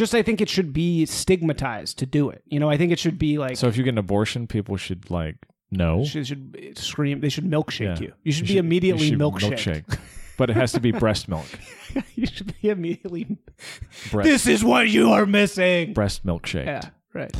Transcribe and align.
Just 0.00 0.14
I 0.14 0.22
think 0.22 0.40
it 0.40 0.48
should 0.48 0.72
be 0.72 1.04
stigmatized 1.04 1.98
to 1.98 2.06
do 2.06 2.30
it. 2.30 2.42
You 2.46 2.58
know, 2.58 2.70
I 2.70 2.78
think 2.78 2.90
it 2.90 2.98
should 2.98 3.18
be 3.18 3.36
like 3.36 3.58
So 3.58 3.66
if 3.68 3.76
you 3.76 3.84
get 3.84 3.90
an 3.90 3.98
abortion, 3.98 4.46
people 4.46 4.78
should 4.78 5.10
like 5.10 5.36
know. 5.70 6.04
should, 6.04 6.26
should 6.26 6.56
uh, 6.58 6.80
scream. 6.80 7.20
They 7.20 7.28
should 7.28 7.44
milkshake 7.44 8.00
Yeah. 8.00 8.06
you. 8.06 8.12
You 8.22 8.32
should 8.32 8.46
be 8.46 8.56
immediately 8.56 9.04
you 9.04 9.10
should 9.10 9.18
milkshaked. 9.18 9.98
but 10.38 10.48
it 10.48 10.56
has 10.56 10.72
to 10.72 10.80
be 10.80 10.90
breast 10.90 11.28
milk. 11.28 11.44
you 12.14 12.24
should 12.24 12.54
be 12.62 12.70
immediately. 12.70 13.36
Breast, 14.10 14.26
This 14.26 14.46
is 14.46 14.64
what 14.64 14.88
you 14.88 15.10
are 15.10 15.26
missing. 15.26 15.92
breast 15.92 16.24
milkshake. 16.24 16.64
Yeah, 16.64 16.80
right. 17.12 17.36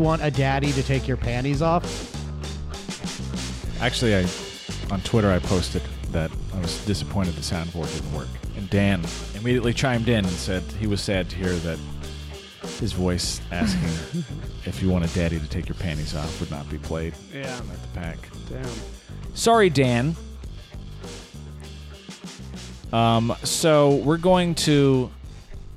Want 0.00 0.22
a 0.22 0.30
daddy 0.30 0.72
to 0.72 0.82
take 0.82 1.06
your 1.06 1.16
panties 1.16 1.62
off? 1.62 1.84
Actually, 3.80 4.16
I 4.16 4.26
on 4.90 5.00
Twitter 5.02 5.30
I 5.30 5.38
posted 5.38 5.82
that 6.12 6.30
I 6.54 6.58
was 6.60 6.84
disappointed 6.86 7.34
the 7.34 7.40
soundboard 7.42 7.92
didn't 7.94 8.12
work, 8.12 8.28
and 8.56 8.68
Dan 8.70 9.02
immediately 9.36 9.72
chimed 9.72 10.08
in 10.08 10.24
and 10.24 10.28
said 10.34 10.62
he 10.80 10.86
was 10.86 11.00
sad 11.00 11.30
to 11.30 11.36
hear 11.36 11.52
that 11.54 11.78
his 12.80 12.92
voice 12.92 13.40
asking 13.52 14.24
if 14.64 14.82
you 14.82 14.90
want 14.90 15.04
a 15.04 15.14
daddy 15.14 15.38
to 15.38 15.46
take 15.48 15.68
your 15.68 15.76
panties 15.76 16.14
off 16.16 16.40
would 16.40 16.50
not 16.50 16.68
be 16.70 16.78
played 16.78 17.14
Yeah. 17.32 17.56
at 17.56 17.82
the 17.82 17.88
pack. 17.94 18.18
Damn. 18.48 18.68
Sorry, 19.34 19.70
Dan. 19.70 20.16
Um, 22.92 23.34
so 23.44 23.94
we're 23.96 24.16
going 24.18 24.54
to 24.56 25.10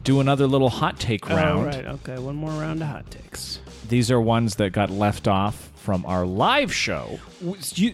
do 0.04 0.20
another 0.20 0.48
little 0.48 0.70
hot 0.70 1.00
take 1.00 1.30
round. 1.30 1.62
Oh, 1.62 1.66
right. 1.66 1.86
Okay. 1.86 2.18
One 2.18 2.36
more 2.36 2.50
round 2.52 2.82
of 2.82 2.88
hot 2.88 3.10
takes. 3.12 3.60
These 3.94 4.10
are 4.10 4.20
ones 4.20 4.56
that 4.56 4.72
got 4.72 4.90
left 4.90 5.28
off 5.28 5.70
from 5.76 6.04
our 6.08 6.26
live 6.26 6.74
show. 6.74 7.20
You 7.76 7.94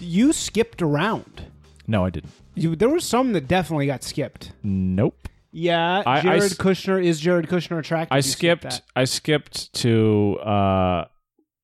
you 0.00 0.32
skipped 0.32 0.82
around. 0.82 1.44
No, 1.86 2.04
I 2.04 2.10
didn't. 2.10 2.32
You 2.56 2.74
there 2.74 2.88
were 2.88 2.98
some 2.98 3.32
that 3.34 3.46
definitely 3.46 3.86
got 3.86 4.02
skipped. 4.02 4.50
Nope. 4.64 5.28
Yeah, 5.52 6.02
I- 6.04 6.18
I 6.18 6.20
Jared 6.22 6.42
s- 6.42 6.54
Kushner 6.54 7.00
is 7.04 7.20
Jared 7.20 7.46
Kushner 7.46 7.78
attractive. 7.78 8.12
I 8.16 8.20
skipped. 8.22 8.82
I 8.96 9.04
skipped 9.04 9.72
to. 9.74 10.36
Uh, 10.40 11.04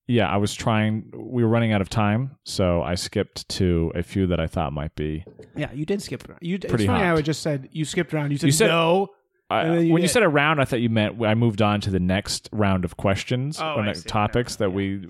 yeah, 0.07 0.29
I 0.29 0.37
was 0.37 0.55
trying. 0.55 1.11
We 1.13 1.43
were 1.43 1.51
running 1.51 1.73
out 1.73 1.81
of 1.81 1.89
time, 1.89 2.37
so 2.45 2.83
I 2.83 2.95
skipped 2.95 3.49
to 3.49 3.91
a 3.97 4.05
few 4.05 4.29
that 4.29 4.39
I 4.39 4.47
thought 4.47 4.73
might 4.75 4.95
be. 4.95 5.25
Yeah, 5.57 5.73
you 5.73 5.85
did 5.85 6.01
skip 6.03 6.29
around. 6.29 6.39
You, 6.41 6.61
Pretty 6.61 6.85
it's 6.85 6.87
funny 6.87 7.01
hot. 7.01 7.07
how 7.09 7.17
I 7.17 7.23
just 7.23 7.43
said 7.43 7.69
you 7.73 7.85
skipped 7.85 8.15
around. 8.15 8.31
You 8.31 8.39
said, 8.39 8.47
You 8.47 8.53
said- 8.53 8.69
no. 8.69 9.09
I, 9.49 9.79
you 9.79 9.93
when 9.93 10.03
you 10.03 10.09
said 10.09 10.23
a 10.23 10.29
round, 10.29 10.61
I 10.61 10.65
thought 10.65 10.81
you 10.81 10.89
meant 10.89 11.23
I 11.23 11.35
moved 11.35 11.63
on 11.63 11.81
to 11.83 11.91
the 11.91 12.01
next 12.01 12.49
round 12.53 12.85
of 12.85 12.97
questions 12.97 13.61
Oh, 13.61 13.75
or 13.77 13.81
I 13.83 13.93
see. 13.93 14.09
topics 14.09 14.57
that 14.57 14.73
we 14.73 15.07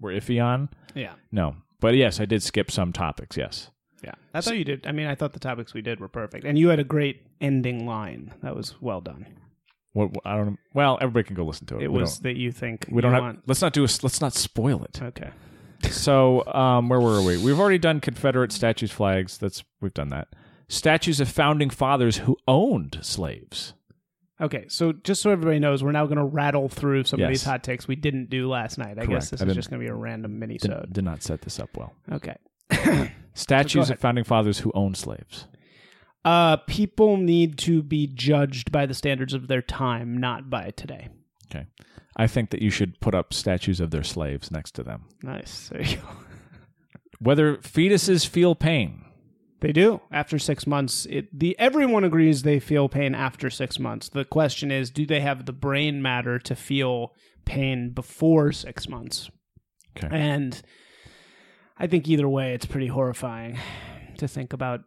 were 0.00 0.12
iffy 0.12 0.42
on. 0.44 0.68
Yeah, 0.94 1.12
No, 1.30 1.56
but 1.80 1.94
yes, 1.94 2.18
I 2.20 2.24
did 2.24 2.42
skip 2.42 2.70
some 2.70 2.92
topics. 2.92 3.36
Yes. 3.36 3.70
yeah. 4.02 4.14
I 4.34 4.40
thought 4.40 4.56
you 4.58 4.64
did. 4.64 4.86
I 4.86 4.92
mean, 4.92 5.06
I 5.06 5.14
thought 5.14 5.32
the 5.34 5.38
topics 5.38 5.72
we 5.74 5.82
did 5.82 6.00
were 6.00 6.08
perfect, 6.08 6.44
and 6.44 6.58
you 6.58 6.68
had 6.68 6.80
a 6.80 6.84
great 6.84 7.22
ending 7.40 7.86
line. 7.86 8.32
That 8.42 8.56
was 8.56 8.74
well 8.80 9.00
done. 9.00 9.26
What 9.92 10.10
I 10.24 10.36
don't. 10.36 10.58
Well, 10.74 10.98
everybody 11.00 11.24
can 11.24 11.36
go 11.36 11.44
listen 11.44 11.66
to 11.68 11.76
it. 11.76 11.84
It 11.84 11.92
we 11.92 12.00
was 12.00 12.18
that 12.20 12.36
you 12.36 12.50
think 12.52 12.86
we 12.90 13.00
don't 13.02 13.12
you 13.12 13.14
have. 13.14 13.22
want. 13.22 13.42
Let's 13.46 13.62
not 13.62 13.72
do 13.72 13.82
a. 13.82 13.88
Let's 14.02 14.20
not 14.20 14.34
spoil 14.34 14.82
it. 14.84 15.00
Okay. 15.02 15.30
so, 15.90 16.44
um, 16.46 16.88
where 16.88 17.00
were 17.00 17.22
we? 17.22 17.36
We've 17.42 17.58
already 17.60 17.78
done 17.78 18.00
Confederate 18.00 18.50
statues, 18.52 18.90
flags. 18.90 19.38
That's 19.38 19.62
we've 19.80 19.94
done 19.94 20.08
that. 20.08 20.28
Statues 20.68 21.20
of 21.20 21.28
founding 21.28 21.70
fathers 21.70 22.18
who 22.18 22.36
owned 22.48 22.98
slaves. 23.02 23.72
Okay, 24.40 24.66
so 24.68 24.92
just 24.92 25.22
so 25.22 25.30
everybody 25.30 25.58
knows, 25.58 25.82
we're 25.82 25.92
now 25.92 26.04
going 26.04 26.18
to 26.18 26.24
rattle 26.24 26.68
through 26.68 27.04
some 27.04 27.18
of 27.18 27.22
Yes. 27.22 27.30
these 27.30 27.44
hot 27.44 27.62
takes 27.64 27.88
we 27.88 27.96
didn't 27.96 28.28
do 28.28 28.48
last 28.50 28.76
night. 28.76 28.92
I 28.98 29.06
Correct. 29.06 29.10
guess 29.10 29.30
this 29.30 29.40
I 29.40 29.44
is 29.44 29.48
didn't- 29.48 29.54
just 29.56 29.70
going 29.70 29.80
to 29.80 29.84
be 29.86 29.90
a 29.90 29.94
random 29.94 30.38
mini 30.38 30.58
Did, 30.58 30.92
did 30.92 31.04
not 31.04 31.22
set 31.22 31.40
this 31.40 31.58
up 31.58 31.70
well. 31.76 31.94
Okay. 32.12 32.36
Statues 33.34 33.84
ahead. 33.84 33.96
of 33.96 34.00
founding 34.00 34.24
fathers 34.24 34.58
who 34.58 34.72
owned 34.74 34.96
slaves. 34.96 35.46
Uh, 36.24 36.56
people 36.56 37.16
need 37.16 37.56
to 37.58 37.82
be 37.82 38.06
judged 38.08 38.70
by 38.72 38.84
the 38.84 38.94
standards 38.94 39.32
of 39.32 39.48
their 39.48 39.62
time, 39.62 40.18
not 40.18 40.50
by 40.50 40.70
today. 40.70 41.08
Okay. 41.50 41.66
I 42.16 42.26
think 42.26 42.50
that 42.50 42.60
you 42.60 42.70
should 42.70 42.98
put 43.00 43.14
up 43.14 43.32
statues 43.32 43.78
of 43.80 43.90
their 43.90 44.02
slaves 44.02 44.50
next 44.50 44.72
to 44.72 44.82
them. 44.82 45.04
Nice. 45.22 45.68
There 45.70 45.82
you 45.82 45.96
go. 45.96 46.02
Whether 47.20 47.56
fetuses 47.58 48.26
feel 48.26 48.54
pain. 48.54 49.02
They 49.60 49.72
do. 49.72 50.00
After 50.10 50.38
six 50.38 50.66
months, 50.66 51.06
it 51.06 51.38
the 51.38 51.58
everyone 51.58 52.04
agrees 52.04 52.42
they 52.42 52.60
feel 52.60 52.88
pain 52.88 53.14
after 53.14 53.48
six 53.48 53.78
months. 53.78 54.08
The 54.08 54.24
question 54.24 54.70
is, 54.70 54.90
do 54.90 55.06
they 55.06 55.20
have 55.20 55.46
the 55.46 55.52
brain 55.52 56.02
matter 56.02 56.38
to 56.40 56.54
feel 56.54 57.14
pain 57.44 57.90
before 57.90 58.52
six 58.52 58.88
months? 58.88 59.30
Okay. 59.96 60.14
And 60.14 60.60
I 61.78 61.86
think 61.86 62.08
either 62.08 62.28
way, 62.28 62.52
it's 62.52 62.66
pretty 62.66 62.88
horrifying 62.88 63.58
to 64.18 64.28
think 64.28 64.52
about 64.52 64.80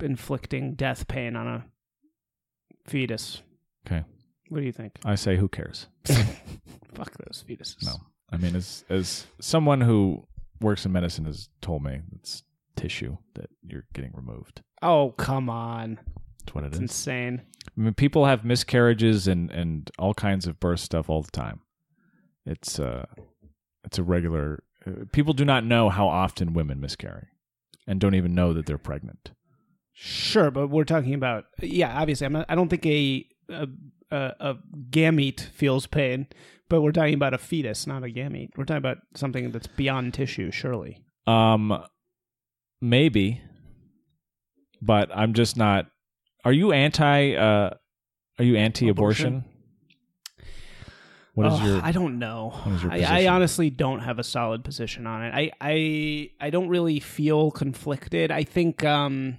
inflicting 0.00 0.74
death 0.74 1.08
pain 1.08 1.34
on 1.34 1.46
a 1.46 1.64
fetus. 2.86 3.42
Okay. 3.86 4.04
What 4.48 4.60
do 4.60 4.66
you 4.66 4.72
think? 4.72 4.98
I 5.04 5.14
say, 5.14 5.36
who 5.36 5.48
cares? 5.48 5.86
Fuck 6.04 7.16
those 7.18 7.44
fetuses. 7.48 7.84
No. 7.84 7.94
I 8.30 8.36
mean, 8.36 8.54
as 8.54 8.84
as 8.90 9.26
someone 9.40 9.80
who 9.80 10.26
works 10.60 10.84
in 10.84 10.92
medicine 10.92 11.24
has 11.24 11.48
told 11.62 11.82
me, 11.82 12.00
it's 12.16 12.42
tissue 12.80 13.16
that 13.34 13.50
you're 13.62 13.86
getting 13.92 14.12
removed. 14.14 14.62
Oh, 14.82 15.12
come 15.16 15.50
on. 15.50 15.98
That's 16.40 16.54
what 16.54 16.64
it 16.64 16.68
It's 16.68 16.76
is. 16.76 16.80
insane. 16.82 17.42
I 17.76 17.80
mean, 17.80 17.94
people 17.94 18.24
have 18.26 18.44
miscarriages 18.44 19.28
and 19.28 19.50
and 19.50 19.90
all 19.98 20.14
kinds 20.14 20.46
of 20.46 20.58
birth 20.60 20.80
stuff 20.80 21.08
all 21.10 21.22
the 21.22 21.30
time. 21.30 21.60
It's 22.46 22.78
uh, 22.78 23.06
it's 23.84 23.98
a 23.98 24.02
regular. 24.02 24.62
Uh, 24.86 25.04
people 25.12 25.34
do 25.34 25.44
not 25.44 25.64
know 25.64 25.88
how 25.90 26.08
often 26.08 26.54
women 26.54 26.80
miscarry, 26.80 27.26
and 27.86 28.00
don't 28.00 28.14
even 28.14 28.34
know 28.34 28.52
that 28.54 28.66
they're 28.66 28.78
pregnant. 28.78 29.32
Sure, 29.92 30.50
but 30.50 30.68
we're 30.68 30.84
talking 30.84 31.14
about 31.14 31.44
yeah. 31.60 32.00
Obviously, 32.00 32.24
I'm 32.26 32.32
not, 32.32 32.46
I 32.48 32.54
don't 32.54 32.68
think 32.68 32.86
a, 32.86 33.26
a 33.50 33.68
a 34.10 34.32
a 34.40 34.54
gamete 34.90 35.40
feels 35.50 35.86
pain, 35.86 36.28
but 36.68 36.80
we're 36.80 36.92
talking 36.92 37.14
about 37.14 37.34
a 37.34 37.38
fetus, 37.38 37.86
not 37.86 38.02
a 38.04 38.06
gamete. 38.06 38.50
We're 38.56 38.64
talking 38.64 38.78
about 38.78 38.98
something 39.14 39.50
that's 39.50 39.66
beyond 39.66 40.14
tissue. 40.14 40.50
Surely, 40.52 41.02
Um, 41.26 41.84
maybe, 42.80 43.40
but 44.80 45.10
I'm 45.14 45.32
just 45.34 45.56
not. 45.56 45.86
Are 46.44 46.52
you 46.52 46.72
anti? 46.72 47.34
Uh, 47.34 47.70
are 48.38 48.44
you 48.44 48.56
anti-abortion? 48.56 49.44
What 51.34 51.52
is 51.52 51.60
Ugh, 51.60 51.66
your? 51.66 51.80
I 51.84 51.92
don't 51.92 52.18
know. 52.18 52.52
what 52.64 52.74
is 52.74 52.82
your 52.82 52.92
I, 52.92 53.24
I 53.24 53.26
honestly 53.28 53.70
don't 53.70 54.00
have 54.00 54.18
a 54.18 54.24
solid 54.24 54.64
position 54.64 55.06
on 55.06 55.24
it. 55.24 55.32
I 55.34 55.52
I 55.60 56.30
I 56.40 56.50
don't 56.50 56.68
really 56.68 56.98
feel 57.00 57.50
conflicted. 57.50 58.30
I 58.30 58.42
think 58.42 58.84
um 58.84 59.38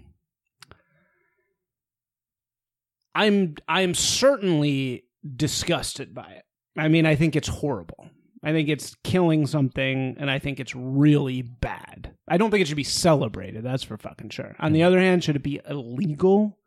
I'm 3.14 3.56
I'm 3.68 3.94
certainly 3.94 5.04
disgusted 5.36 6.14
by 6.14 6.32
it. 6.32 6.44
I 6.78 6.88
mean, 6.88 7.06
I 7.06 7.16
think 7.16 7.36
it's 7.36 7.50
horrible. 7.50 8.10
I 8.44 8.52
think 8.54 8.70
it's 8.70 8.96
killing 9.04 9.46
something 9.48 10.16
and 10.20 10.32
I 10.32 10.40
think 10.40 10.60
it's 10.60 10.74
really 10.76 11.42
bad. 11.42 12.14
I 12.28 12.38
don't 12.38 12.52
think 12.52 12.62
it 12.62 12.68
should 12.68 12.78
be 12.78 12.84
celebrated, 12.84 13.64
that's 13.64 13.84
for 13.84 13.98
fucking 13.98 14.30
sure. 14.30 14.56
On 14.60 14.72
the 14.72 14.84
other 14.84 15.00
hand, 15.00 15.24
should 15.24 15.36
it 15.36 15.44
be 15.44 15.60
illegal? 15.70 16.58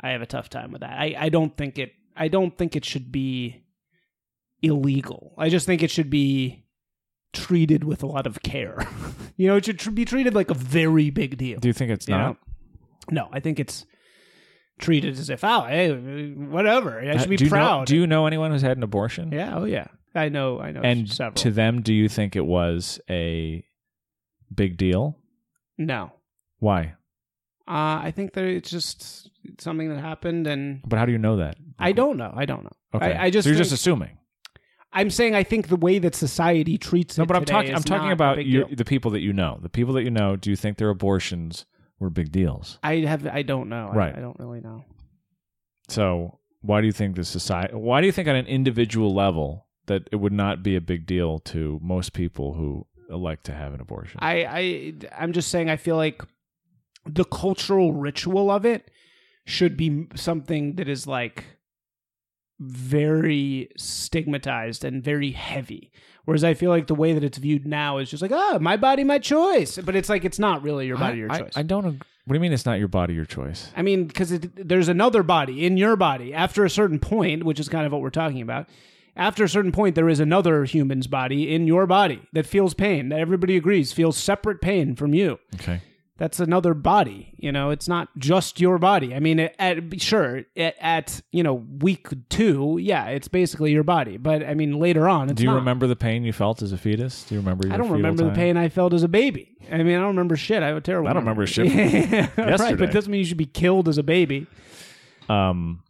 I 0.00 0.10
have 0.10 0.22
a 0.22 0.26
tough 0.26 0.48
time 0.50 0.70
with 0.70 0.82
that. 0.82 0.98
I, 0.98 1.14
I 1.18 1.28
don't 1.28 1.56
think 1.56 1.78
it 1.78 1.92
I 2.16 2.28
don't 2.28 2.56
think 2.58 2.74
it 2.76 2.84
should 2.84 3.10
be 3.12 3.64
illegal. 4.62 5.34
I 5.38 5.48
just 5.48 5.66
think 5.66 5.82
it 5.82 5.90
should 5.90 6.10
be 6.10 6.64
treated 7.32 7.84
with 7.84 8.02
a 8.02 8.06
lot 8.06 8.26
of 8.26 8.42
care. 8.42 8.86
you 9.36 9.46
know, 9.46 9.56
it 9.56 9.64
should 9.64 9.78
tr- 9.78 9.90
be 9.90 10.04
treated 10.04 10.34
like 10.34 10.50
a 10.50 10.54
very 10.54 11.10
big 11.10 11.36
deal. 11.38 11.58
do 11.60 11.68
you 11.68 11.72
think 11.72 11.90
it's 11.90 12.08
you 12.08 12.14
not? 12.14 12.26
know? 12.28 12.36
No, 13.10 13.28
I 13.32 13.40
think 13.40 13.58
it's 13.60 13.86
treated 14.78 15.18
as 15.18 15.30
if, 15.30 15.42
oh, 15.44 15.62
hey, 15.62 15.92
whatever. 16.32 17.00
I 17.00 17.08
Uh, 17.10 17.18
should 17.18 17.30
be 17.30 17.36
do 17.36 17.44
you 17.44 17.50
know- 17.50 17.56
proud. 17.56 17.86
do 17.86 17.96
you 17.96 18.06
know 18.06 18.26
anyone 18.26 18.50
who's 18.50 18.62
had 18.62 18.76
an 18.76 18.82
abortion? 18.82 19.30
yeah, 19.32 19.56
oh 19.56 19.64
yeah. 19.64 19.86
I 20.18 20.28
know, 20.28 20.60
I 20.60 20.72
know 20.72 20.80
And 20.82 21.08
several. 21.10 21.34
to 21.42 21.50
them, 21.50 21.82
do 21.82 21.94
you 21.94 22.08
think 22.08 22.36
it 22.36 22.44
was 22.46 23.00
a 23.08 23.64
big 24.54 24.76
deal? 24.76 25.18
no. 25.76 26.12
Why? 26.60 26.94
Uh, 27.68 28.00
I 28.02 28.12
think 28.16 28.32
that 28.32 28.44
it's 28.44 28.68
just 28.70 29.30
something 29.60 29.88
that 29.90 30.00
happened, 30.00 30.46
and 30.48 30.80
But 30.84 30.98
how 30.98 31.06
do 31.06 31.12
you 31.12 31.18
know 31.18 31.36
that? 31.36 31.56
I 31.78 31.92
don't 31.92 32.16
know. 32.16 32.32
I 32.34 32.46
don't 32.46 32.64
know. 32.64 32.72
Okay, 32.94 33.12
I, 33.14 33.26
I 33.26 33.30
just 33.30 33.44
so 33.44 33.50
you're 33.50 33.58
just 33.58 33.72
assuming. 33.72 34.18
I'm 34.92 35.10
saying 35.10 35.34
I 35.36 35.44
think 35.44 35.68
the 35.68 35.76
way 35.76 35.98
that 36.00 36.14
society 36.14 36.78
treats 36.78 37.16
No, 37.18 37.26
but 37.26 37.36
I'm 37.36 37.44
talking. 37.44 37.74
I'm 37.74 37.82
talking 37.82 38.10
about 38.10 38.44
your, 38.44 38.64
the 38.72 38.84
people 38.86 39.10
that 39.12 39.20
you 39.20 39.32
know. 39.32 39.58
The 39.62 39.68
people 39.68 39.94
that 39.94 40.02
you 40.02 40.10
know. 40.10 40.34
Do 40.34 40.50
you 40.50 40.56
think 40.56 40.78
their 40.78 40.88
abortions 40.88 41.66
were 42.00 42.10
big 42.10 42.32
deals. 42.32 42.78
I 42.82 42.96
have. 42.96 43.26
I 43.26 43.42
don't 43.42 43.68
know. 43.68 43.90
I- 43.92 43.96
Right. 43.96 44.16
I, 44.16 44.20
don't 44.20 44.38
really 44.40 44.60
know. 44.60 44.84
So 45.88 46.38
why 46.60 46.80
do 46.80 46.86
you 46.86 46.92
think 46.92 47.16
the 47.16 47.24
society? 47.24 47.74
Why 47.74 48.00
do 48.00 48.06
you 48.06 48.12
think 48.12 48.28
on 48.28 48.36
an 48.36 48.46
individual 48.46 49.14
level 49.14 49.66
that 49.88 50.08
it 50.12 50.16
would 50.16 50.32
not 50.32 50.62
be 50.62 50.76
a 50.76 50.80
big 50.80 51.04
deal 51.06 51.38
to 51.40 51.78
most 51.82 52.12
people 52.14 52.54
who 52.54 52.86
elect 53.10 53.44
to 53.44 53.52
have 53.52 53.74
an 53.74 53.80
abortion? 53.80 54.18
I, 54.22 54.44
I 54.44 54.94
I'm 55.18 55.32
just 55.32 55.50
saying 55.50 55.68
I 55.68 55.76
feel 55.76 55.96
like 55.96 56.22
the 57.04 57.24
cultural 57.24 57.92
ritual 57.92 58.50
of 58.50 58.64
it 58.64 58.90
should 59.46 59.76
be 59.76 60.06
something 60.14 60.76
that 60.76 60.88
is 60.88 61.06
like 61.06 61.44
very 62.60 63.68
stigmatized 63.76 64.84
and 64.84 65.02
very 65.02 65.30
heavy. 65.32 65.92
Whereas 66.24 66.44
I 66.44 66.54
feel 66.54 66.70
like 66.70 66.86
the 66.88 66.94
way 66.94 67.14
that 67.14 67.24
it's 67.24 67.38
viewed 67.38 67.66
now 67.66 67.98
is 67.98 68.10
just 68.10 68.20
like, 68.20 68.32
oh, 68.34 68.58
my 68.58 68.76
body, 68.76 69.04
my 69.04 69.18
choice. 69.18 69.78
But 69.78 69.96
it's 69.96 70.08
like 70.08 70.24
it's 70.24 70.38
not 70.38 70.62
really 70.62 70.86
your 70.86 70.98
body, 70.98 71.18
your 71.18 71.28
choice. 71.28 71.52
I, 71.56 71.60
I 71.60 71.62
don't. 71.62 71.86
ag- 71.86 72.04
What 72.26 72.32
do 72.32 72.34
you 72.34 72.40
mean 72.40 72.52
it's 72.52 72.66
not 72.66 72.78
your 72.78 72.88
body, 72.88 73.14
your 73.14 73.24
choice? 73.24 73.72
I 73.76 73.82
mean, 73.82 74.06
because 74.06 74.38
there's 74.56 74.88
another 74.88 75.22
body 75.22 75.64
in 75.64 75.76
your 75.78 75.96
body 75.96 76.34
after 76.34 76.64
a 76.64 76.70
certain 76.70 76.98
point, 76.98 77.44
which 77.44 77.58
is 77.58 77.68
kind 77.70 77.86
of 77.86 77.92
what 77.92 78.02
we're 78.02 78.10
talking 78.10 78.42
about. 78.42 78.68
After 79.18 79.42
a 79.44 79.48
certain 79.48 79.72
point, 79.72 79.96
there 79.96 80.08
is 80.08 80.20
another 80.20 80.64
human's 80.64 81.08
body 81.08 81.52
in 81.52 81.66
your 81.66 81.86
body 81.86 82.22
that 82.32 82.46
feels 82.46 82.72
pain, 82.72 83.08
that 83.08 83.18
everybody 83.18 83.56
agrees 83.56 83.92
feels 83.92 84.16
separate 84.16 84.60
pain 84.60 84.94
from 84.94 85.12
you. 85.12 85.40
Okay. 85.56 85.82
That's 86.18 86.40
another 86.40 86.74
body. 86.74 87.32
You 87.36 87.52
know, 87.52 87.70
it's 87.70 87.86
not 87.86 88.08
just 88.18 88.60
your 88.60 88.78
body. 88.78 89.14
I 89.14 89.20
mean, 89.20 89.38
at, 89.38 89.54
at 89.60 90.00
sure, 90.00 90.42
at, 90.56 90.74
at 90.80 91.20
you 91.30 91.44
know 91.44 91.54
week 91.80 92.08
two, 92.28 92.78
yeah, 92.80 93.06
it's 93.06 93.28
basically 93.28 93.70
your 93.70 93.84
body. 93.84 94.16
But 94.16 94.44
I 94.44 94.54
mean, 94.54 94.80
later 94.80 95.08
on, 95.08 95.30
it's 95.30 95.38
Do 95.38 95.44
you 95.44 95.50
not. 95.50 95.56
remember 95.56 95.86
the 95.86 95.94
pain 95.94 96.24
you 96.24 96.32
felt 96.32 96.60
as 96.60 96.72
a 96.72 96.78
fetus? 96.78 97.22
Do 97.24 97.36
you 97.36 97.40
remember? 97.40 97.66
Your 97.68 97.74
I 97.74 97.76
don't 97.76 97.90
remember 97.90 98.24
the 98.24 98.32
pain 98.32 98.56
I 98.56 98.68
felt 98.68 98.94
as 98.94 99.04
a 99.04 99.08
baby. 99.08 99.56
I 99.70 99.78
mean, 99.84 99.96
I 99.96 100.00
don't 100.00 100.08
remember 100.08 100.36
shit. 100.36 100.60
I 100.62 100.68
have 100.68 100.76
a 100.76 100.80
terrible. 100.80 101.08
I 101.08 101.12
don't 101.12 101.22
remember 101.22 101.46
shit 101.46 101.70
from 101.70 101.78
right, 102.44 102.50
yesterday. 102.50 102.74
but 102.74 102.88
it 102.88 102.92
doesn't 102.92 103.10
mean 103.12 103.20
you 103.20 103.24
should 103.26 103.36
be 103.36 103.46
killed 103.46 103.88
as 103.88 103.98
a 103.98 104.02
baby. 104.02 104.48
Um, 105.28 105.82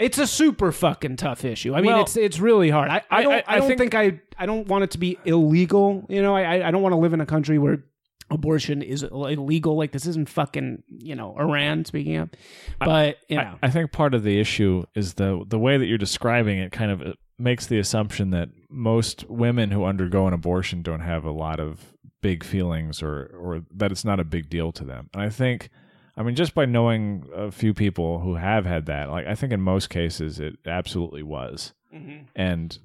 It's 0.00 0.18
a 0.18 0.26
super 0.26 0.72
fucking 0.72 1.16
tough 1.16 1.44
issue. 1.44 1.74
I 1.74 1.80
mean, 1.82 1.92
Well, 1.92 2.02
it's 2.02 2.16
it's 2.16 2.40
really 2.40 2.70
hard. 2.70 2.90
I, 2.90 3.02
I 3.10 3.22
don't 3.22 3.32
I- 3.34 3.44
I, 3.46 3.58
don't 3.58 3.68
think- 3.68 3.92
think, 3.92 3.94
I 3.94 4.20
I 4.38 4.46
don't 4.46 4.66
want 4.66 4.82
it 4.84 4.90
to 4.92 4.98
be 4.98 5.18
illegal. 5.24 6.06
You 6.08 6.22
know, 6.22 6.34
I 6.34 6.66
I- 6.66 6.70
don't 6.72 6.82
want 6.82 6.94
to 6.94 6.98
live 6.98 7.12
in 7.12 7.20
a 7.20 7.26
country 7.26 7.58
where 7.58 7.84
abortion 8.30 8.80
is 8.80 9.02
illegal. 9.02 9.76
Like 9.76 9.92
this 9.92 10.06
isn't 10.06 10.28
fucking 10.28 10.82
you 10.88 11.14
know 11.14 11.36
Iran. 11.38 11.84
Speaking 11.84 12.16
of, 12.16 12.30
but 12.78 13.18
you 13.28 13.36
know, 13.36 13.56
I, 13.62 13.66
I 13.66 13.70
think 13.70 13.92
part 13.92 14.14
of 14.14 14.22
the 14.22 14.40
issue 14.40 14.84
is 14.94 15.14
the 15.14 15.44
the 15.46 15.58
way 15.58 15.76
that 15.78 15.86
you're 15.86 15.98
describing 15.98 16.58
it 16.58 16.72
kind 16.72 16.90
of 16.90 17.02
uh, 17.02 17.12
makes 17.38 17.66
the 17.66 17.78
assumption 17.78 18.30
that 18.30 18.48
most 18.68 19.28
women 19.28 19.70
who 19.70 19.84
undergo 19.84 20.26
an 20.26 20.32
abortion 20.32 20.82
don't 20.82 21.00
have 21.00 21.24
a 21.24 21.30
lot 21.32 21.58
of 21.60 21.92
big 22.22 22.44
feelings 22.44 23.02
or 23.02 23.34
or 23.38 23.62
that 23.74 23.90
it's 23.92 24.04
not 24.04 24.20
a 24.20 24.24
big 24.24 24.48
deal 24.48 24.72
to 24.72 24.84
them. 24.84 25.10
And 25.12 25.22
I 25.22 25.28
think 25.28 25.68
I 26.16 26.22
mean 26.22 26.34
just 26.34 26.54
by 26.54 26.66
knowing 26.66 27.28
a 27.34 27.50
few 27.50 27.74
people 27.74 28.20
who 28.20 28.34
have 28.34 28.66
had 28.66 28.86
that, 28.86 29.10
like 29.10 29.26
I 29.26 29.34
think 29.34 29.52
in 29.52 29.60
most 29.60 29.90
cases 29.90 30.40
it 30.40 30.56
absolutely 30.66 31.22
was. 31.22 31.72
Mm-hmm. 31.94 32.24
And 32.34 32.78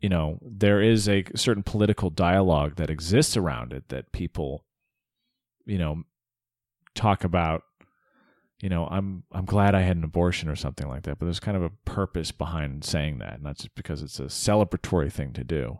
you 0.00 0.08
know, 0.08 0.38
there 0.42 0.80
is 0.80 1.08
a 1.08 1.24
certain 1.34 1.62
political 1.62 2.10
dialogue 2.10 2.76
that 2.76 2.90
exists 2.90 3.36
around 3.36 3.72
it 3.72 3.88
that 3.88 4.12
people 4.12 4.64
you 5.66 5.78
know 5.78 6.02
talk 6.94 7.24
about 7.24 7.62
you 8.60 8.68
know, 8.68 8.88
I'm 8.90 9.22
I'm 9.32 9.44
glad 9.44 9.74
I 9.74 9.82
had 9.82 9.96
an 9.96 10.04
abortion 10.04 10.48
or 10.48 10.56
something 10.56 10.88
like 10.88 11.02
that. 11.04 11.18
But 11.18 11.26
there's 11.26 11.40
kind 11.40 11.56
of 11.56 11.62
a 11.62 11.70
purpose 11.84 12.32
behind 12.32 12.84
saying 12.84 13.18
that, 13.18 13.40
not 13.40 13.56
just 13.56 13.74
because 13.74 14.02
it's 14.02 14.18
a 14.18 14.24
celebratory 14.24 15.12
thing 15.12 15.32
to 15.34 15.44
do. 15.44 15.78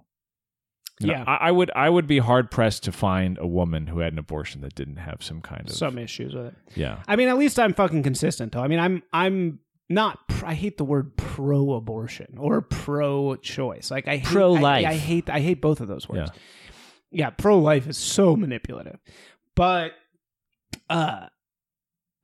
Yeah. 1.01 1.25
I, 1.27 1.49
I 1.49 1.51
would 1.51 1.71
I 1.77 1.89
would 1.89 2.07
be 2.07 2.19
hard 2.19 2.51
pressed 2.51 2.85
to 2.85 2.93
find 2.93 3.39
a 3.39 3.47
woman 3.47 3.87
who 3.87 4.01
had 4.01 4.13
an 4.13 4.19
abortion 4.19 4.61
that 4.63 4.75
didn't 4.75 4.97
have 4.97 5.23
some 5.23 5.41
kind 5.41 5.69
of 5.69 5.75
some 5.75 5.99
issues 5.99 6.35
with 6.35 6.47
it. 6.47 6.55
yeah. 6.75 7.03
I 7.07 7.17
mean, 7.17 7.29
at 7.29 7.39
least 7.39 7.59
I'm 7.59 7.75
fucking 7.75 8.03
consistent 8.03 8.53
though. 8.53 8.63
I 8.63 8.69
mean, 8.69 8.81
I'm 8.81 9.03
I'm 9.13 9.61
not. 9.89 10.27
Pr- 10.29 10.47
I 10.47 10.55
hate 10.55 10.77
the 10.77 10.85
word 10.85 11.17
pro-abortion 11.17 12.37
or 12.39 12.61
pro-choice. 12.63 13.91
Like 13.91 14.07
I 14.09 14.17
hate, 14.19 14.25
Pro-life. 14.27 14.87
I, 14.87 14.91
I 14.91 14.95
hate 14.95 15.31
I 15.31 15.41
hate 15.41 15.61
both 15.61 15.81
of 15.81 15.89
those 15.89 16.09
words. 16.09 16.31
Yeah. 17.13 17.27
yeah, 17.27 17.31
pro-life 17.31 17.87
is 17.87 17.97
so 17.97 18.37
manipulative. 18.37 18.99
But 19.55 19.93
uh 20.91 21.27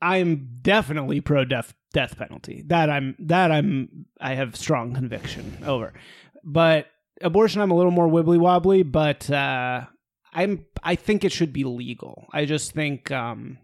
I'm 0.02 0.58
definitely 0.60 1.20
pro 1.22 1.44
death 1.44 1.72
death 1.94 2.18
penalty. 2.18 2.62
That 2.66 2.90
I'm 2.90 3.14
that 3.20 3.50
I'm 3.50 4.06
I 4.20 4.34
have 4.34 4.56
strong 4.56 4.94
conviction 4.94 5.58
over. 5.64 5.94
But 6.42 6.86
abortion 7.20 7.60
I'm 7.60 7.70
a 7.70 7.76
little 7.76 7.92
more 7.92 8.08
wibbly 8.08 8.38
wobbly, 8.38 8.82
but 8.82 9.30
uh 9.30 9.84
I'm 10.32 10.66
I 10.82 10.96
think 10.96 11.24
it 11.24 11.32
should 11.32 11.52
be 11.52 11.64
legal. 11.64 12.26
I 12.32 12.44
just 12.44 12.72
think 12.72 13.10
um 13.10 13.58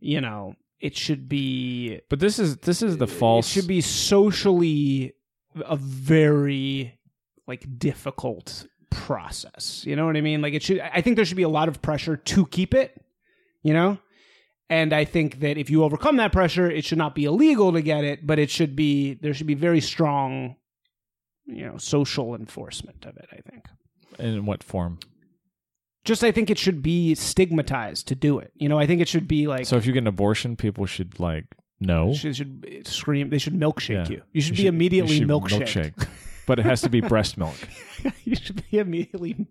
you 0.00 0.20
know, 0.20 0.56
it 0.80 0.96
should 0.96 1.28
be 1.28 2.00
But 2.08 2.20
this 2.20 2.38
is 2.38 2.58
this 2.58 2.82
is 2.82 2.98
the 2.98 3.06
false 3.06 3.46
it 3.46 3.50
should 3.50 3.68
be 3.68 3.80
socially 3.80 5.14
a 5.64 5.76
very 5.76 6.98
like 7.46 7.78
difficult 7.78 8.66
process. 8.90 9.84
You 9.86 9.96
know 9.96 10.06
what 10.06 10.16
I 10.16 10.20
mean? 10.20 10.42
Like 10.42 10.54
it 10.54 10.62
should 10.62 10.80
I 10.80 11.00
think 11.00 11.16
there 11.16 11.24
should 11.24 11.36
be 11.36 11.42
a 11.42 11.48
lot 11.48 11.68
of 11.68 11.82
pressure 11.82 12.16
to 12.16 12.46
keep 12.46 12.74
it, 12.74 13.00
you 13.62 13.72
know? 13.72 13.98
And 14.70 14.94
I 14.94 15.04
think 15.04 15.40
that 15.40 15.58
if 15.58 15.68
you 15.68 15.84
overcome 15.84 16.16
that 16.16 16.32
pressure, 16.32 16.70
it 16.70 16.84
should 16.84 16.96
not 16.96 17.14
be 17.14 17.24
illegal 17.26 17.72
to 17.72 17.82
get 17.82 18.04
it, 18.04 18.26
but 18.26 18.38
it 18.38 18.48
should 18.48 18.74
be 18.74 19.14
there 19.14 19.34
should 19.34 19.46
be 19.46 19.54
very 19.54 19.80
strong 19.80 20.56
you 21.46 21.66
know, 21.66 21.76
social 21.76 22.34
enforcement 22.34 23.04
of 23.04 23.16
it, 23.16 23.28
I 23.32 23.40
think. 23.50 23.66
in 24.18 24.46
what 24.46 24.62
form? 24.62 24.98
Just 26.04 26.24
I 26.24 26.32
think 26.32 26.50
it 26.50 26.58
should 26.58 26.82
be 26.82 27.14
stigmatized 27.14 28.08
to 28.08 28.14
do 28.16 28.38
it. 28.38 28.52
You 28.56 28.68
know, 28.68 28.78
I 28.78 28.86
think 28.86 29.00
it 29.00 29.08
should 29.08 29.28
be 29.28 29.46
like 29.46 29.66
So 29.66 29.76
if 29.76 29.86
you 29.86 29.92
get 29.92 30.00
an 30.00 30.06
abortion, 30.08 30.56
people 30.56 30.84
should 30.86 31.20
like 31.20 31.44
know. 31.80 32.12
should, 32.12 32.34
should 32.36 32.86
scream 32.86 33.30
they 33.30 33.38
should 33.38 33.54
milkshake 33.54 34.08
Yeah. 34.08 34.16
you. 34.16 34.22
You 34.32 34.40
should 34.40 34.58
You 34.58 34.64
be 34.64 34.68
immediately 34.68 35.18
should 35.18 35.28
milkshaked. 35.28 36.08
but 36.46 36.58
it 36.58 36.64
has 36.64 36.80
to 36.82 36.88
be 36.88 37.00
breast 37.12 37.38
milk. 37.38 37.54
you 38.24 38.34
should 38.34 38.64
be 38.70 38.78
immediately. 38.78 39.46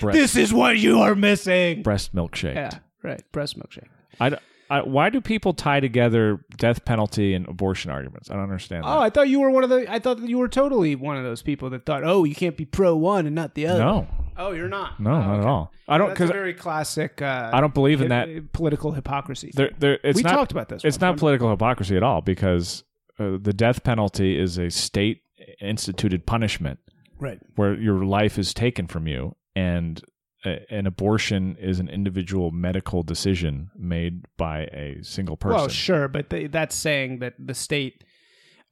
Breast, 0.00 0.16
This 0.16 0.36
is 0.36 0.52
what 0.52 0.78
you 0.78 1.00
are 1.00 1.16
missing. 1.16 1.82
breast 1.82 2.14
milkshake. 2.14 2.54
Yeah, 2.54 2.78
right. 3.02 3.22
Breast 3.32 3.58
milkshake. 3.58 3.88
I, 4.20 4.36
I- 4.72 4.82
why 4.82 5.10
do 5.10 5.20
people 5.20 5.52
tie 5.52 5.80
together 5.80 6.44
death 6.56 6.84
penalty 6.84 7.34
and 7.34 7.46
abortion 7.46 7.90
arguments? 7.90 8.30
I 8.30 8.34
don't 8.34 8.44
understand. 8.44 8.84
Oh, 8.86 8.94
that. 8.94 8.98
I 9.00 9.10
thought 9.10 9.28
you 9.28 9.40
were 9.40 9.50
one 9.50 9.64
of 9.64 9.70
the. 9.70 9.90
I 9.90 9.98
thought 9.98 10.20
that 10.20 10.28
you 10.28 10.38
were 10.38 10.48
totally 10.48 10.94
one 10.94 11.16
of 11.16 11.24
those 11.24 11.42
people 11.42 11.70
that 11.70 11.84
thought, 11.84 12.04
oh, 12.04 12.24
you 12.24 12.34
can't 12.34 12.56
be 12.56 12.64
pro 12.64 12.96
one 12.96 13.26
and 13.26 13.34
not 13.34 13.54
the 13.54 13.66
other. 13.66 13.80
no, 13.80 14.06
Oh, 14.36 14.52
you're 14.52 14.68
not. 14.68 14.98
no, 14.98 15.10
Oh, 15.10 15.20
not 15.20 15.40
at 15.40 15.46
all. 15.46 15.72
I 15.86 15.98
don't 15.98 16.08
That's 16.08 16.18
because 16.18 16.30
a 16.30 16.32
very 16.32 16.54
classic. 16.54 17.20
Uh, 17.20 17.50
I 17.52 17.60
don't 17.60 17.74
believe 17.74 18.00
in 18.00 18.08
that. 18.08 18.52
political 18.52 18.92
hypocrisy. 18.92 19.50
There, 19.54 19.70
there, 19.78 19.98
it's 20.02 20.16
we 20.16 20.22
not, 20.22 20.32
talked 20.32 20.52
about 20.52 20.68
this. 20.68 20.84
It's 20.84 21.00
not 21.00 21.18
political 21.18 21.50
hypocrisy 21.50 21.96
at 21.96 22.02
all 22.02 22.22
because 22.22 22.84
uh, 23.18 23.36
the 23.40 23.52
death 23.52 23.84
penalty 23.84 24.38
is 24.38 24.58
a 24.58 24.70
state 24.70 25.22
instituted 25.60 26.24
punishment 26.24 26.78
right. 27.18 27.38
where 27.56 27.74
your 27.74 28.04
life 28.04 28.38
is 28.38 28.54
taken 28.54 28.86
from 28.86 29.06
you, 29.06 29.36
and 29.54 30.02
a, 30.44 30.72
an 30.72 30.86
abortion 30.86 31.56
is 31.60 31.80
an 31.80 31.88
individual 31.88 32.50
medical 32.50 33.02
decision 33.02 33.70
made 33.76 34.24
by 34.36 34.62
a 34.64 34.98
single 35.02 35.36
person. 35.36 35.56
Well, 35.56 35.68
sure, 35.68 36.08
but 36.08 36.30
they, 36.30 36.46
that's 36.46 36.74
saying 36.74 37.20
that 37.20 37.34
the 37.38 37.54
state 37.54 38.04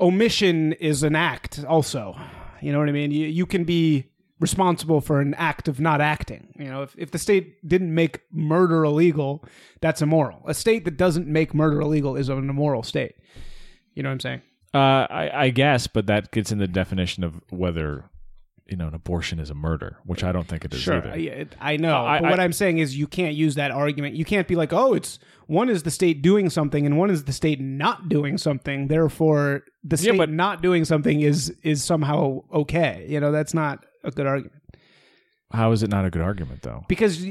omission 0.01 0.73
is 0.75 1.03
an 1.03 1.15
act. 1.15 1.65
Also, 1.69 2.17
you 2.61 2.73
know 2.73 2.79
what 2.79 2.89
I 2.89 2.93
mean. 2.93 3.11
You 3.11 3.27
you 3.27 3.47
can 3.47 3.65
be 3.65 4.07
responsible 4.41 5.01
for 5.01 5.21
an 5.21 5.35
act 5.35 5.69
of 5.69 5.79
not 5.81 6.01
acting. 6.01 6.53
You 6.59 6.71
know, 6.71 6.83
if 6.83 6.95
if 6.99 7.11
the 7.11 7.19
state 7.19 7.67
didn't 7.67 7.95
make 7.95 8.21
murder 8.33 8.85
illegal, 8.85 9.45
that's 9.81 10.03
immoral. 10.03 10.43
A 10.47 10.55
state 10.55 10.85
that 10.87 10.97
doesn't 10.97 11.27
make 11.27 11.55
murder 11.55 11.81
illegal 11.81 12.17
is 12.17 12.29
an 12.29 12.51
immoral 12.51 12.83
state. 12.83 13.15
You 13.95 14.03
know 14.03 14.09
what 14.09 14.15
I'm 14.15 14.21
saying? 14.21 14.43
Uh, 14.73 15.07
I, 15.11 15.31
I 15.47 15.51
guess, 15.51 15.89
but 15.89 16.07
that 16.07 16.31
gets 16.31 16.53
in 16.53 16.59
the 16.59 16.69
definition 16.69 17.25
of 17.25 17.41
whether 17.51 18.05
you 18.71 18.77
know 18.77 18.89
an 18.89 18.95
abortion 18.95 19.39
is 19.41 19.51
a 19.51 19.55
murder, 19.55 19.99
which 20.05 20.23
I 20.25 20.33
don't 20.33 20.47
think 20.47 20.65
it 20.65 20.73
is 20.73 20.81
Sure, 20.81 20.99
either. 20.99 21.11
I, 21.61 21.73
I 21.73 21.77
know. 21.77 22.05
I- 22.05 22.21
but 22.21 22.31
what 22.31 22.41
I- 22.41 22.45
I'm 22.45 22.53
saying 22.53 22.79
is, 22.79 22.97
you 22.97 23.07
can't 23.07 23.35
use 23.35 23.57
that 23.57 23.71
argument. 23.71 24.15
You 24.15 24.25
can't 24.25 24.47
be 24.47 24.55
like, 24.57 24.73
"Oh, 24.73 24.95
it's 24.95 25.19
one 25.47 25.69
is 25.69 25.83
the 25.83 25.91
state 25.91 26.23
doing 26.23 26.49
something, 26.51 26.87
and 26.87 26.97
one 26.97 27.11
is 27.11 27.25
the 27.25 27.33
state 27.33 27.61
not 27.61 28.09
doing 28.09 28.39
something." 28.39 28.87
Therefore, 28.89 29.65
the 29.83 29.97
state 29.97 30.13
Yeah, 30.13 30.19
but- 30.19 30.31
not 30.31 30.63
doing 30.63 30.85
something 30.85 31.21
is 31.21 31.55
is 31.63 31.83
somehow 31.83 32.43
okay. 32.53 33.07
You 33.09 33.21
know, 33.21 33.33
that's 33.33 33.55
not 33.55 33.85
a 34.05 34.11
good 34.11 34.27
argument 34.27 34.60
How 35.53 35.73
is 35.73 35.83
it 35.83 35.91
not 35.91 36.05
a 36.05 36.11
good 36.11 36.23
argument 36.23 36.63
though? 36.63 36.85
because 36.89 37.25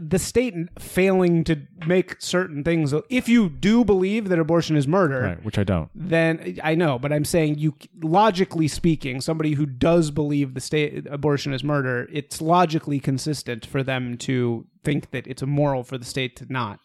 the 0.00 0.18
state 0.18 0.54
failing 0.78 1.44
to 1.44 1.58
make 1.86 2.16
certain 2.20 2.64
things. 2.64 2.94
If 3.10 3.28
you 3.28 3.50
do 3.50 3.84
believe 3.84 4.28
that 4.30 4.38
abortion 4.38 4.76
is 4.76 4.88
murder, 4.88 5.20
Right, 5.20 5.44
which 5.44 5.58
I 5.58 5.64
don't. 5.64 5.90
then 5.94 6.58
I 6.64 6.74
know, 6.74 6.98
but 6.98 7.12
I'm 7.12 7.24
saying 7.26 7.58
you 7.58 7.74
logically 8.02 8.66
speaking, 8.68 9.20
somebody 9.20 9.52
who 9.52 9.66
does 9.66 10.10
believe 10.10 10.54
the 10.54 10.60
state 10.60 11.06
abortion 11.08 11.52
is 11.52 11.62
murder, 11.62 12.08
it's 12.10 12.40
logically 12.40 12.98
consistent 12.98 13.66
for 13.66 13.82
them 13.82 14.16
to 14.18 14.66
think 14.82 15.10
that 15.10 15.26
it's 15.26 15.42
immoral 15.42 15.84
for 15.84 15.98
the 15.98 16.04
state 16.06 16.34
to 16.36 16.46
not 16.50 16.80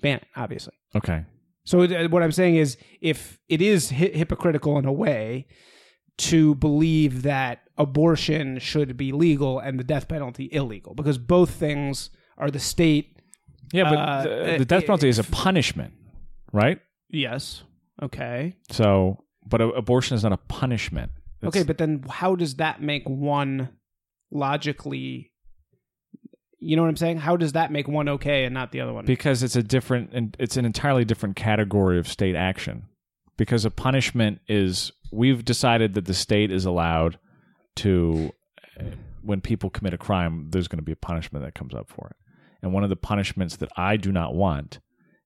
ban 0.00 0.18
it. 0.18 0.26
Obviously, 0.36 0.74
Okay. 0.94 1.24
so 1.64 1.82
uh, 1.82 2.08
what 2.08 2.22
I'm 2.22 2.32
saying 2.32 2.56
is, 2.56 2.76
if 3.00 3.38
it 3.48 3.60
is 3.60 3.90
hi- 3.90 4.12
hypocritical 4.14 4.78
in 4.78 4.84
a 4.84 4.92
way 4.92 5.46
to 6.18 6.54
believe 6.56 7.22
that 7.22 7.60
abortion 7.78 8.58
should 8.58 8.96
be 8.96 9.12
legal 9.12 9.58
and 9.58 9.78
the 9.78 9.84
death 9.84 10.08
penalty 10.08 10.48
illegal, 10.52 10.94
because 10.94 11.18
both 11.18 11.50
things 11.50 12.10
are 12.38 12.50
the 12.50 12.58
state 12.60 13.18
Yeah, 13.72 13.84
but 13.84 13.98
Uh, 13.98 14.22
the, 14.52 14.58
the 14.58 14.64
death 14.64 14.82
penalty 14.82 15.08
is 15.08 15.18
a 15.18 15.24
punishment, 15.24 15.94
right? 16.52 16.78
Yes. 17.08 17.62
Okay. 18.02 18.56
So, 18.70 19.24
but 19.46 19.60
a, 19.62 19.68
abortion 19.70 20.14
is 20.14 20.22
not 20.22 20.32
a 20.32 20.36
punishment. 20.36 21.10
It's- 21.40 21.48
okay, 21.48 21.62
but 21.66 21.78
then 21.78 22.04
how 22.08 22.34
does 22.36 22.56
that 22.56 22.82
make 22.82 23.08
one 23.08 23.70
logically? 24.30 25.30
You 26.58 26.76
know 26.76 26.82
what 26.82 26.88
I'm 26.88 26.96
saying? 26.96 27.18
How 27.18 27.36
does 27.36 27.52
that 27.52 27.72
make 27.72 27.88
one 27.88 28.08
okay 28.08 28.44
and 28.44 28.54
not 28.54 28.70
the 28.72 28.80
other 28.80 28.92
one? 28.92 29.04
because 29.04 29.42
it's 29.42 29.56
a 29.56 29.62
different 29.62 30.10
and 30.12 30.36
it's 30.38 30.56
an 30.56 30.64
entirely 30.64 31.04
different 31.04 31.34
category 31.36 31.98
of 31.98 32.06
state 32.06 32.36
action 32.36 32.84
because 33.36 33.64
a 33.64 33.70
punishment 33.70 34.40
is 34.48 34.92
we've 35.10 35.44
decided 35.44 35.94
that 35.94 36.06
the 36.06 36.14
state 36.14 36.50
is 36.50 36.64
allowed 36.64 37.18
to 37.76 38.32
when 39.22 39.40
people 39.40 39.70
commit 39.70 39.94
a 39.94 39.98
crime 39.98 40.48
there's 40.50 40.68
going 40.68 40.78
to 40.78 40.84
be 40.84 40.92
a 40.92 40.96
punishment 40.96 41.44
that 41.44 41.54
comes 41.54 41.74
up 41.74 41.88
for 41.88 42.08
it 42.08 42.16
and 42.62 42.72
one 42.72 42.84
of 42.84 42.90
the 42.90 42.96
punishments 42.96 43.56
that 43.56 43.70
i 43.76 43.96
do 43.96 44.10
not 44.10 44.34
want 44.34 44.80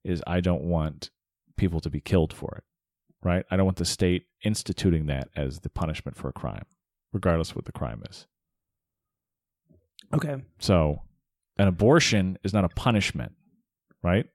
is 0.05 0.23
i 0.27 0.41
don't 0.41 0.63
want 0.63 1.11
people 1.57 1.81
to 1.81 1.91
be 1.91 2.01
killed 2.01 2.33
for 2.33 2.55
it 2.57 2.65
right 3.23 3.45
i 3.51 3.57
don't 3.57 3.65
want 3.65 3.79
the 3.79 3.85
state 3.85 4.27
instituting 4.45 5.07
that 5.07 5.29
as 5.35 5.61
the 5.61 5.71
punishment 5.71 6.17
for 6.17 6.29
a 6.29 6.33
crime 6.33 6.65
regardless 7.13 7.51
of 7.51 7.57
what 7.57 7.65
the 7.65 7.73
crime 7.73 8.03
is 8.11 8.27
okay. 10.15 10.37
so, 10.59 11.03
an 11.59 11.69
abortion 11.69 12.39
is 12.45 12.53
not 12.53 12.65
a 12.65 12.69
punishment, 12.69 13.33
right? 14.03 14.27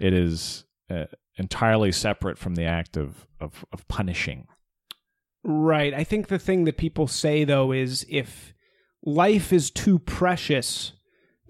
It 0.00 0.12
is 0.12 0.64
uh, 0.90 1.04
entirely 1.38 1.92
separate 1.92 2.38
from 2.38 2.54
the 2.54 2.64
act 2.64 2.96
of, 2.96 3.26
of, 3.40 3.64
of 3.72 3.86
punishing. 3.88 4.46
Right. 5.44 5.94
I 5.94 6.04
think 6.04 6.28
the 6.28 6.38
thing 6.38 6.64
that 6.64 6.76
people 6.76 7.06
say 7.06 7.44
though 7.44 7.72
is 7.72 8.04
if 8.08 8.52
life 9.04 9.52
is 9.52 9.70
too 9.70 9.98
precious 9.98 10.92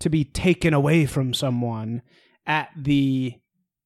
to 0.01 0.09
be 0.11 0.25
taken 0.25 0.75
away 0.75 1.07
from 1.07 1.35
someone 1.35 2.03
at 2.47 2.69
the 2.77 3.35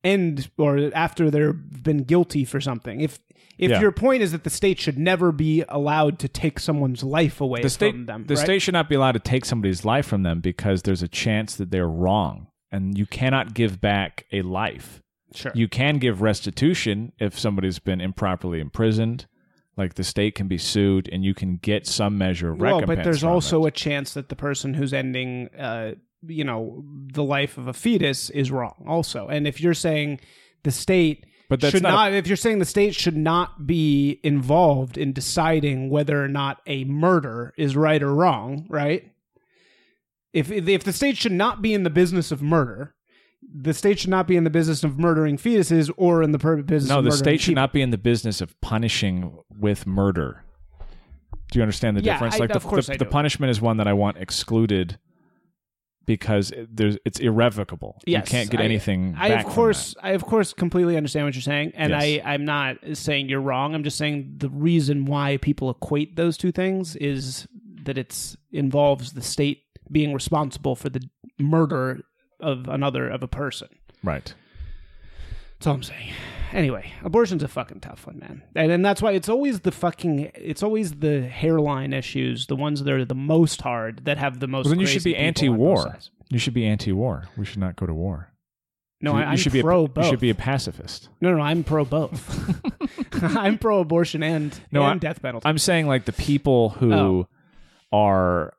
end 0.04 0.50
or 0.58 0.90
after 0.94 1.30
they've 1.30 1.82
been 1.82 2.02
guilty 2.04 2.44
for 2.44 2.60
something. 2.60 3.00
If 3.00 3.20
if 3.58 3.70
Yeah. 3.70 3.80
your 3.80 3.92
point 3.92 4.22
is 4.22 4.32
that 4.32 4.44
the 4.44 4.50
state 4.50 4.80
should 4.80 4.98
never 4.98 5.30
be 5.30 5.62
allowed 5.68 6.18
to 6.20 6.28
take 6.28 6.58
someone's 6.58 7.04
life 7.04 7.40
away 7.40 7.62
The 7.62 7.70
state, 7.70 7.92
from 7.92 8.06
them, 8.06 8.24
the 8.26 8.34
right? 8.34 8.44
state 8.44 8.58
should 8.62 8.74
not 8.74 8.88
be 8.88 8.94
allowed 8.96 9.12
to 9.12 9.18
take 9.20 9.44
somebody's 9.44 9.84
life 9.84 10.06
from 10.06 10.22
them 10.24 10.40
because 10.40 10.82
there's 10.82 11.02
a 11.02 11.06
chance 11.08 11.54
that 11.56 11.70
they're 11.70 11.86
wrong, 11.88 12.48
and 12.72 12.98
you 12.98 13.06
cannot 13.06 13.54
give 13.54 13.80
back 13.80 14.24
a 14.32 14.42
life. 14.42 15.00
Sure. 15.34 15.52
You 15.54 15.68
can 15.68 15.98
give 15.98 16.22
restitution 16.22 17.12
if 17.18 17.38
somebody's 17.38 17.78
been 17.78 18.00
improperly 18.00 18.60
imprisoned. 18.60 19.26
Like 19.76 19.94
the 19.94 20.04
state 20.04 20.34
can 20.34 20.48
be 20.48 20.58
sued, 20.58 21.08
and 21.10 21.24
you 21.24 21.32
can 21.32 21.56
get 21.56 21.86
some 21.86 22.18
measure 22.18 22.50
of 22.52 22.60
well, 22.60 22.82
but 22.82 23.02
there's 23.04 23.24
also 23.24 23.64
it. 23.64 23.68
a 23.68 23.70
chance 23.70 24.12
that 24.12 24.28
the 24.28 24.36
person 24.36 24.74
who's 24.74 24.92
ending, 24.92 25.48
uh, 25.58 25.92
you 26.26 26.44
know, 26.44 26.84
the 27.14 27.24
life 27.24 27.56
of 27.56 27.68
a 27.68 27.72
fetus 27.72 28.28
is 28.28 28.50
wrong. 28.50 28.84
Also, 28.86 29.28
and 29.28 29.46
if 29.46 29.62
you're 29.62 29.72
saying 29.72 30.20
the 30.62 30.70
state 30.70 31.24
But 31.48 31.60
that's 31.62 31.72
should 31.72 31.82
not 31.82 31.92
not, 31.92 32.12
a- 32.12 32.16
if 32.16 32.26
you're 32.26 32.36
saying 32.36 32.58
the 32.58 32.66
state 32.66 32.94
should 32.94 33.16
not 33.16 33.66
be 33.66 34.20
involved 34.22 34.98
in 34.98 35.14
deciding 35.14 35.88
whether 35.88 36.22
or 36.22 36.28
not 36.28 36.60
a 36.66 36.84
murder 36.84 37.54
is 37.56 37.74
right 37.74 38.02
or 38.02 38.14
wrong, 38.14 38.66
right? 38.68 39.10
If 40.34 40.50
if 40.50 40.84
the 40.84 40.92
state 40.92 41.16
should 41.16 41.32
not 41.32 41.62
be 41.62 41.72
in 41.72 41.82
the 41.82 41.90
business 41.90 42.30
of 42.30 42.42
murder, 42.42 42.94
the 43.54 43.74
state 43.74 43.98
should 43.98 44.10
not 44.10 44.26
be 44.26 44.36
in 44.36 44.44
the 44.44 44.50
business 44.50 44.82
of 44.84 44.98
murdering 44.98 45.36
fetuses 45.36 45.90
or 45.96 46.22
in 46.22 46.32
the 46.32 46.38
per- 46.38 46.62
business. 46.62 46.88
No, 46.88 46.98
of 47.00 47.04
the 47.04 47.12
state 47.12 47.40
should 47.40 47.50
people. 47.50 47.62
not 47.62 47.72
be 47.72 47.82
in 47.82 47.90
the 47.90 47.98
business 47.98 48.40
of 48.40 48.58
punishing 48.60 49.36
with 49.50 49.86
murder. 49.86 50.44
Do 51.50 51.58
you 51.58 51.62
understand 51.62 51.96
the 51.96 52.02
Yeah, 52.02 52.14
difference? 52.14 52.36
I- 52.36 52.38
like 52.38 52.48
the, 52.50 52.56
of 52.56 52.64
course 52.66 52.86
the, 52.86 52.94
I 52.94 52.96
the 52.96 53.04
punishment 53.04 53.50
is 53.50 53.60
one 53.60 53.76
that 53.76 53.86
I 53.86 53.92
want 53.92 54.16
excluded 54.16 54.98
because 56.06 56.50
it- 56.50 56.74
there's 56.76 56.96
it's 57.04 57.20
irrevocable. 57.20 58.00
Yes, 58.06 58.26
you 58.26 58.30
can't 58.30 58.50
get 58.50 58.60
I- 58.60 58.64
anything. 58.64 59.14
I 59.18 59.28
back 59.28 59.46
of 59.46 59.52
course, 59.52 59.94
I 60.02 60.10
of 60.12 60.24
course 60.24 60.52
completely 60.52 60.96
understand 60.96 61.26
what 61.26 61.34
you're 61.34 61.42
saying, 61.42 61.72
and 61.76 61.90
Yes. 61.90 62.02
I 62.02 62.22
I'm 62.34 62.44
not 62.44 62.78
saying 62.94 63.28
you're 63.28 63.40
wrong. 63.40 63.74
I'm 63.74 63.84
just 63.84 63.98
saying 63.98 64.34
the 64.38 64.48
reason 64.48 65.04
why 65.04 65.36
people 65.36 65.70
equate 65.70 66.16
those 66.16 66.36
two 66.36 66.52
things 66.52 66.96
is 66.96 67.46
that 67.84 67.98
it's 67.98 68.36
involves 68.50 69.12
the 69.12 69.22
state 69.22 69.58
being 69.90 70.12
responsible 70.14 70.74
for 70.74 70.88
the 70.88 71.02
murder 71.38 72.00
of 72.42 72.68
another 72.68 73.08
of 73.08 73.22
a 73.22 73.28
person. 73.28 73.68
Right. 74.02 74.34
That's 75.58 75.66
all 75.68 75.74
I'm 75.74 75.82
saying. 75.82 76.12
Anyway, 76.52 76.92
abortion's 77.02 77.42
a 77.42 77.48
fucking 77.48 77.80
tough 77.80 78.06
one, 78.06 78.18
man, 78.18 78.42
and, 78.54 78.70
and 78.70 78.84
that's 78.84 79.00
why 79.00 79.12
it's 79.12 79.28
always 79.28 79.60
the 79.60 79.70
fucking 79.72 80.30
it's 80.34 80.62
always 80.62 80.92
the 80.96 81.22
hairline 81.22 81.94
issues, 81.94 82.46
the 82.46 82.56
ones 82.56 82.82
that 82.84 82.92
are 82.92 83.04
the 83.06 83.14
most 83.14 83.62
hard 83.62 84.04
that 84.04 84.18
have 84.18 84.38
the 84.40 84.46
most. 84.48 84.64
Well, 84.66 84.70
then 84.72 84.80
you 84.80 84.86
should 84.86 85.04
be 85.04 85.12
both 85.12 85.20
anti-war. 85.22 85.96
You 86.28 86.38
should 86.38 86.52
be 86.52 86.66
anti-war. 86.66 87.28
We 87.38 87.44
should 87.46 87.60
not 87.60 87.76
go 87.76 87.86
to 87.86 87.94
war. 87.94 88.28
No, 89.00 89.12
you, 89.12 89.18
I, 89.18 89.20
you 89.22 89.26
I'm 89.30 89.36
should 89.38 89.52
be 89.52 89.62
pro 89.62 89.84
a, 89.84 89.88
both. 89.88 90.04
You 90.04 90.10
should 90.10 90.20
be 90.20 90.30
a 90.30 90.34
pacifist. 90.34 91.08
No, 91.20 91.34
no, 91.34 91.40
I'm 91.42 91.64
pro 91.64 91.84
both. 91.84 92.60
I'm 93.36 93.56
pro 93.58 93.80
abortion 93.80 94.22
and, 94.22 94.58
No, 94.70 94.82
and 94.82 94.92
I- 94.92 94.98
death 94.98 95.22
penalty 95.22 95.48
I'm 95.48 95.58
saying 95.58 95.86
like 95.86 96.04
the 96.04 96.12
people 96.12 96.70
who 96.70 96.92
Oh. 96.92 97.28
are 97.92 98.52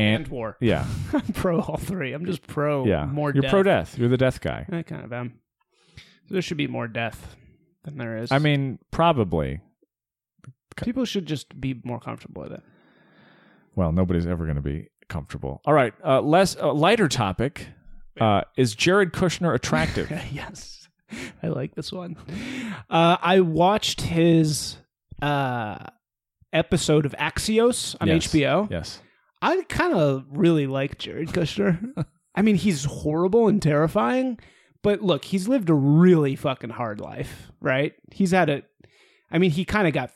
and 0.00 0.16
and 0.24 0.28
war. 0.28 0.56
yeah 0.60 0.86
I'm 1.12 1.32
pro 1.32 1.60
all 1.60 1.76
three. 1.76 2.12
I'm 2.12 2.24
just 2.26 2.46
pro 2.46 2.84
yeah 2.86 3.06
more 3.06 3.32
You're 3.32 3.42
death. 3.42 3.50
pro 3.50 3.62
death. 3.62 3.98
You're 3.98 4.08
the 4.08 4.16
death 4.16 4.40
guy. 4.40 4.66
I 4.70 4.82
kind 4.82 5.04
of 5.04 5.12
am. 5.12 5.38
There 6.30 6.42
should 6.42 6.56
be 6.56 6.66
more 6.68 6.86
death 6.88 7.36
than 7.84 7.98
there 7.98 8.16
is. 8.18 8.30
I 8.30 8.38
mean, 8.38 8.78
probably. 8.90 9.60
people 10.76 11.04
should 11.04 11.26
just 11.26 11.60
be 11.60 11.80
more 11.84 11.98
comfortable 12.00 12.42
with 12.42 12.52
it. 12.52 12.62
Well, 13.74 13.92
nobody's 13.92 14.26
ever 14.26 14.44
going 14.44 14.56
to 14.56 14.62
be 14.62 14.88
comfortable. 15.08 15.60
All 15.64 15.74
right, 15.74 15.92
uh, 16.04 16.20
less 16.20 16.56
uh, 16.56 16.72
lighter 16.72 17.08
topic. 17.08 17.66
Uh, 18.20 18.42
is 18.56 18.74
Jared 18.74 19.12
Kushner 19.12 19.54
attractive? 19.54 20.10
yes, 20.32 20.88
I 21.42 21.48
like 21.48 21.74
this 21.74 21.90
one. 21.92 22.16
Uh, 22.90 23.16
I 23.20 23.40
watched 23.40 24.02
his 24.02 24.76
uh, 25.22 25.78
episode 26.52 27.06
of 27.06 27.12
Axios 27.12 27.96
on 28.00 28.08
Yes. 28.08 28.26
HBO. 28.28 28.70
yes. 28.70 29.00
I 29.42 29.62
kind 29.68 29.94
of 29.94 30.24
really 30.30 30.66
like 30.66 30.98
Jared 30.98 31.28
Kushner. 31.28 32.04
I 32.34 32.42
mean, 32.42 32.56
he's 32.56 32.84
horrible 32.84 33.48
and 33.48 33.60
terrifying, 33.60 34.38
but 34.82 35.02
look, 35.02 35.24
he's 35.24 35.48
lived 35.48 35.68
a 35.70 35.74
really 35.74 36.36
fucking 36.36 36.70
hard 36.70 37.00
life, 37.00 37.50
right? 37.60 37.94
He's 38.12 38.30
had 38.30 38.48
a 38.48 38.62
I 39.30 39.38
mean, 39.38 39.50
he 39.50 39.64
kind 39.64 39.86
of 39.86 39.94
got 39.94 40.10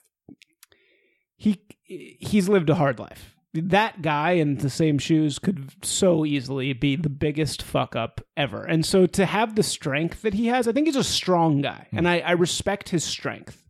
he 1.36 1.62
he's 1.84 2.48
lived 2.48 2.70
a 2.70 2.74
hard 2.74 2.98
life. 2.98 3.34
That 3.52 4.02
guy 4.02 4.32
in 4.32 4.56
the 4.56 4.70
same 4.70 4.98
shoes 4.98 5.38
could 5.38 5.72
so 5.84 6.24
easily 6.24 6.72
be 6.72 6.96
the 6.96 7.08
biggest 7.08 7.62
fuck 7.62 7.94
up 7.94 8.20
ever. 8.36 8.64
And 8.64 8.84
so 8.84 9.06
to 9.06 9.26
have 9.26 9.54
the 9.54 9.62
strength 9.62 10.22
that 10.22 10.34
he 10.34 10.46
has, 10.48 10.66
I 10.66 10.72
think 10.72 10.88
he's 10.88 10.96
a 10.96 11.04
strong 11.04 11.60
guy, 11.62 11.86
hmm. 11.90 11.98
and 11.98 12.08
I, 12.08 12.18
I 12.18 12.32
respect 12.32 12.88
his 12.88 13.04
strength. 13.04 13.62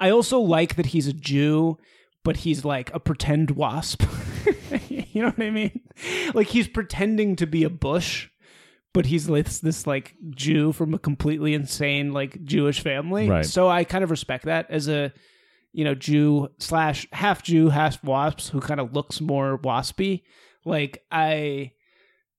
I 0.00 0.10
also 0.10 0.40
like 0.40 0.74
that 0.76 0.86
he's 0.86 1.06
a 1.06 1.12
Jew, 1.12 1.78
but 2.26 2.38
he's 2.38 2.64
like 2.64 2.92
a 2.92 2.98
pretend 2.98 3.52
wasp. 3.52 4.02
you 4.88 5.22
know 5.22 5.28
what 5.28 5.40
I 5.40 5.50
mean? 5.50 5.80
Like 6.34 6.48
he's 6.48 6.66
pretending 6.66 7.36
to 7.36 7.46
be 7.46 7.62
a 7.62 7.70
Bush, 7.70 8.28
but 8.92 9.06
he's 9.06 9.28
this 9.28 9.60
this 9.60 9.86
like 9.86 10.16
Jew 10.30 10.72
from 10.72 10.92
a 10.92 10.98
completely 10.98 11.54
insane 11.54 12.12
like 12.12 12.42
Jewish 12.42 12.80
family. 12.80 13.30
Right. 13.30 13.46
So 13.46 13.68
I 13.68 13.84
kind 13.84 14.02
of 14.02 14.10
respect 14.10 14.46
that 14.46 14.68
as 14.70 14.88
a 14.88 15.12
you 15.72 15.84
know 15.84 15.94
Jew 15.94 16.48
slash 16.58 17.06
half 17.12 17.44
Jew 17.44 17.68
half 17.68 18.02
wasp 18.02 18.50
who 18.50 18.58
kind 18.58 18.80
of 18.80 18.92
looks 18.92 19.20
more 19.20 19.56
waspy. 19.58 20.22
Like 20.64 21.04
I 21.12 21.74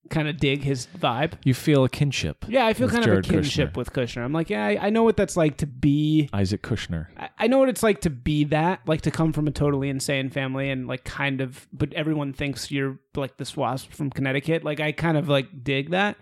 kind 0.10 0.28
of 0.28 0.38
dig 0.38 0.64
his 0.64 0.88
vibe. 0.98 1.34
You 1.44 1.54
feel 1.54 1.84
a 1.84 1.90
kinship. 1.90 2.46
Yeah, 2.48 2.66
I 2.66 2.74
feel 2.74 2.88
With 2.88 2.94
kind 2.94 3.06
Jared 3.06 3.26
of 3.26 3.30
a 3.32 3.34
kinship 3.34 3.72
Kushner. 3.72 3.78
with 3.78 3.94
Kushner. 3.94 4.24
I'm 4.24 4.34
like, 4.34 4.50
yeah, 4.50 4.66
I, 4.66 4.88
I 4.88 4.90
know 4.90 5.04
what 5.04 5.18
that's 5.18 5.36
like 5.38 5.58
to 5.58 5.68
be 5.68 6.30
Isaac 6.34 6.62
Kushner. 6.64 7.08
I- 7.18 7.30
I 7.40 7.48
know 7.48 7.60
what 7.60 7.70
it's 7.70 7.84
like 7.84 8.02
to 8.02 8.10
be 8.10 8.44
that, 8.46 8.82
like 8.88 9.02
to 9.02 9.12
come 9.12 9.32
from 9.34 9.48
a 9.48 9.52
totally 9.52 9.90
insane 9.90 10.30
family 10.30 10.70
and 10.70 10.88
like 10.88 11.04
kind 11.04 11.40
of, 11.42 11.68
but 11.72 11.94
everyone 11.94 12.34
thinks 12.34 12.72
you're 12.72 12.98
like 13.16 13.38
this 13.38 13.56
wasp 13.56 13.92
from 13.92 14.10
Connecticut. 14.10 14.64
Like 14.64 14.80
I 14.80 14.92
kind 14.92 15.18
of 15.18 15.30
like 15.30 15.64
dig 15.64 15.92
that, 15.92 16.18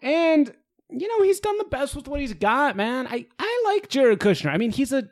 and 0.00 0.52
you 0.90 1.08
know 1.08 1.22
he's 1.24 1.40
done 1.40 1.56
the 1.58 1.64
best 1.64 1.94
with 1.96 2.08
what 2.08 2.20
he's 2.20 2.34
got, 2.34 2.76
man. 2.76 3.06
I 3.06 3.26
I 3.38 3.62
like 3.72 3.88
Jared 3.88 4.20
Kushner. 4.20 4.50
I 4.50 4.56
mean 4.58 4.70
he's 4.72 4.92
a 4.92 5.08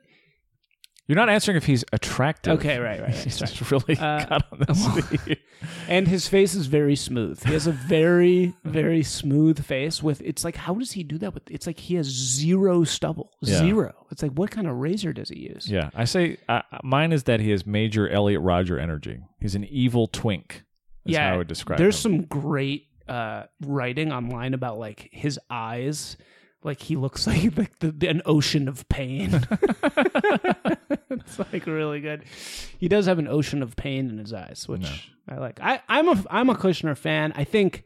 You're 1.06 1.16
not 1.16 1.28
answering 1.28 1.56
if 1.56 1.64
he's 1.66 1.84
attractive. 1.92 2.54
okay, 2.58 2.78
right, 2.78 3.00
right, 3.00 3.08
right. 3.10 3.14
He's 3.24 3.34
sorry. 3.36 3.50
just 3.52 3.70
really 3.70 3.96
Uh, 3.98 4.24
got 4.28 4.46
on 4.52 4.58
this. 4.66 5.36
and 5.90 6.08
his 6.08 6.28
face 6.28 6.54
is 6.54 6.66
very 6.66 6.96
smooth. 6.96 7.42
He 7.44 7.52
has 7.52 7.66
a 7.66 7.72
very 7.72 8.54
very 8.64 9.02
smooth 9.02 9.62
face 9.64 10.02
with. 10.02 10.22
It's 10.22 10.44
like 10.44 10.56
how 10.56 10.74
does 10.74 10.92
he 10.92 11.02
do 11.02 11.18
that? 11.18 11.34
With 11.34 11.50
it's 11.50 11.66
like 11.66 11.78
he 11.78 11.96
has 11.96 12.06
zero 12.06 12.84
stubble, 12.84 13.32
Yeah. 13.42 13.58
zero. 13.58 14.06
It's 14.10 14.22
like 14.22 14.32
what 14.32 14.50
kind 14.50 14.66
of 14.66 14.76
razor 14.76 15.12
does 15.12 15.28
he 15.28 15.40
use? 15.40 15.68
yeah, 15.68 15.90
I 15.94 16.04
say 16.04 16.38
uh, 16.48 16.62
mine 16.82 17.12
is 17.12 17.24
that 17.24 17.40
he 17.40 17.50
has 17.50 17.66
major 17.66 18.08
Elliot 18.08 18.40
Rodger 18.40 18.78
energy. 18.78 19.20
He's 19.40 19.54
an 19.54 19.64
evil 19.64 20.06
twink. 20.06 20.62
How 21.12 21.34
I 21.34 21.36
would 21.38 21.48
describe 21.48 21.78
it. 21.78 21.82
There's 21.82 21.96
him. 22.04 22.12
some 22.12 22.22
great 22.22 22.86
uh, 23.08 23.44
writing 23.62 24.12
online 24.12 24.54
about 24.54 24.78
like 24.78 25.08
his 25.12 25.40
eyes. 25.50 26.16
Like 26.62 26.80
he 26.82 26.96
looks 26.96 27.26
like, 27.26 27.56
like 27.56 27.78
the, 27.78 27.90
the- 27.92 28.08
an 28.08 28.22
ocean 28.26 28.68
of 28.68 28.88
pain. 28.88 29.30
it's 31.10 31.38
like 31.38 31.66
really 31.66 32.00
good. 32.00 32.24
He 32.78 32.88
does 32.88 33.06
have 33.06 33.18
an 33.18 33.28
ocean 33.28 33.62
of 33.62 33.76
pain 33.76 34.08
in 34.10 34.18
his 34.18 34.32
eyes, 34.32 34.66
which 34.68 35.12
I 35.28 35.36
like. 35.36 35.60
I, 35.62 35.80
I'm 35.88 36.08
a 36.08 36.24
I'm 36.30 36.50
a 36.50 36.54
Kushner 36.54 36.96
fan. 36.96 37.32
I 37.36 37.44
think 37.44 37.84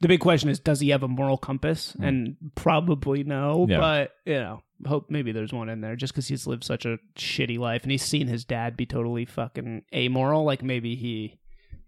The 0.00 0.08
big 0.08 0.20
question 0.20 0.48
is, 0.50 0.58
does 0.60 0.80
he 0.80 0.90
have 0.90 1.02
a 1.02 1.08
moral 1.08 1.36
compass? 1.38 1.92
Hmm. 1.92 2.04
And 2.04 2.36
probably 2.54 3.24
no. 3.24 3.66
Yeah. 3.68 3.78
But 3.80 4.12
you 4.24 4.34
know, 4.38 4.62
hope 4.86 5.10
maybe 5.10 5.32
there's 5.32 5.52
one 5.52 5.68
in 5.68 5.80
there. 5.80 5.96
Just 5.96 6.12
because 6.12 6.28
he's 6.28 6.46
lived 6.46 6.64
such 6.64 6.84
a 6.86 6.98
shitty 7.16 7.58
life 7.58 7.82
and 7.82 7.90
he's 7.90 8.04
seen 8.04 8.26
his 8.28 8.44
dad 8.44 8.76
be 8.76 8.86
totally 8.86 9.24
fucking 9.24 9.82
amoral, 9.94 10.44
like 10.44 10.62
maybe 10.62 10.94
he, 10.96 11.38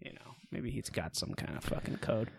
you 0.00 0.12
know, 0.12 0.34
maybe 0.50 0.70
he's 0.70 0.90
got 0.90 1.16
some 1.16 1.34
kind 1.34 1.56
of 1.56 1.64
fucking 1.64 1.98
code. 1.98 2.30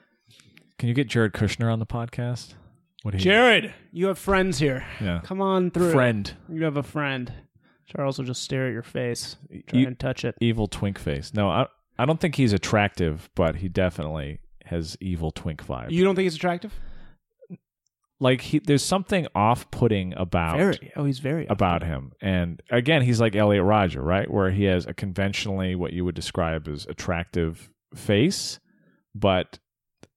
Can 0.77 0.87
you 0.89 0.95
get 0.95 1.07
Jared 1.07 1.33
Kushner 1.33 1.71
on 1.73 1.79
the 1.79 1.85
podcast? 1.85 2.53
What 3.03 3.11
do 3.11 3.17
you 3.17 3.23
Jared, 3.23 3.73
you 3.91 4.07
have 4.07 4.17
friends 4.19 4.59
here. 4.59 4.85
Yeah. 4.99 5.21
Come 5.23 5.41
on 5.41 5.71
through. 5.71 5.91
Friend. 5.91 6.31
You 6.49 6.63
have 6.65 6.77
a 6.77 6.83
friend. 6.83 7.31
Charles 7.85 8.17
will 8.17 8.25
just 8.25 8.43
stare 8.43 8.67
at 8.67 8.73
your 8.73 8.83
face, 8.83 9.35
try 9.67 9.79
You- 9.79 9.87
and 9.87 9.97
touch 9.97 10.23
it. 10.25 10.35
Evil 10.41 10.67
twink 10.67 10.99
face. 10.99 11.33
No, 11.33 11.49
I 11.49 11.67
I 11.97 12.05
don't 12.05 12.19
think 12.19 12.35
he's 12.35 12.53
attractive, 12.53 13.29
but 13.35 13.57
he 13.57 13.67
definitely 13.67 14.39
has 14.65 14.95
evil 15.01 15.31
twink 15.31 15.65
vibe. 15.65 15.91
You 15.91 16.03
don't 16.03 16.15
think 16.15 16.23
he's 16.25 16.35
attractive? 16.35 16.73
like 18.21 18.41
he, 18.41 18.59
there's 18.59 18.83
something 18.83 19.27
off-putting 19.33 20.13
about 20.17 20.57
Very. 20.57 20.91
Oh, 20.95 21.05
he's 21.05 21.19
very 21.19 21.47
about 21.47 21.83
him. 21.83 22.11
And 22.21 22.61
again, 22.69 23.01
he's 23.01 23.21
like 23.21 23.35
Elliot 23.35 23.63
Rodger, 23.63 24.01
right? 24.01 24.29
Where 24.29 24.51
he 24.51 24.65
has 24.65 24.85
a 24.85 24.93
conventionally 24.93 25.73
what 25.75 25.93
you 25.93 26.03
would 26.05 26.15
describe 26.15 26.67
as 26.67 26.85
attractive 26.87 27.69
face, 27.95 28.59
but 29.15 29.59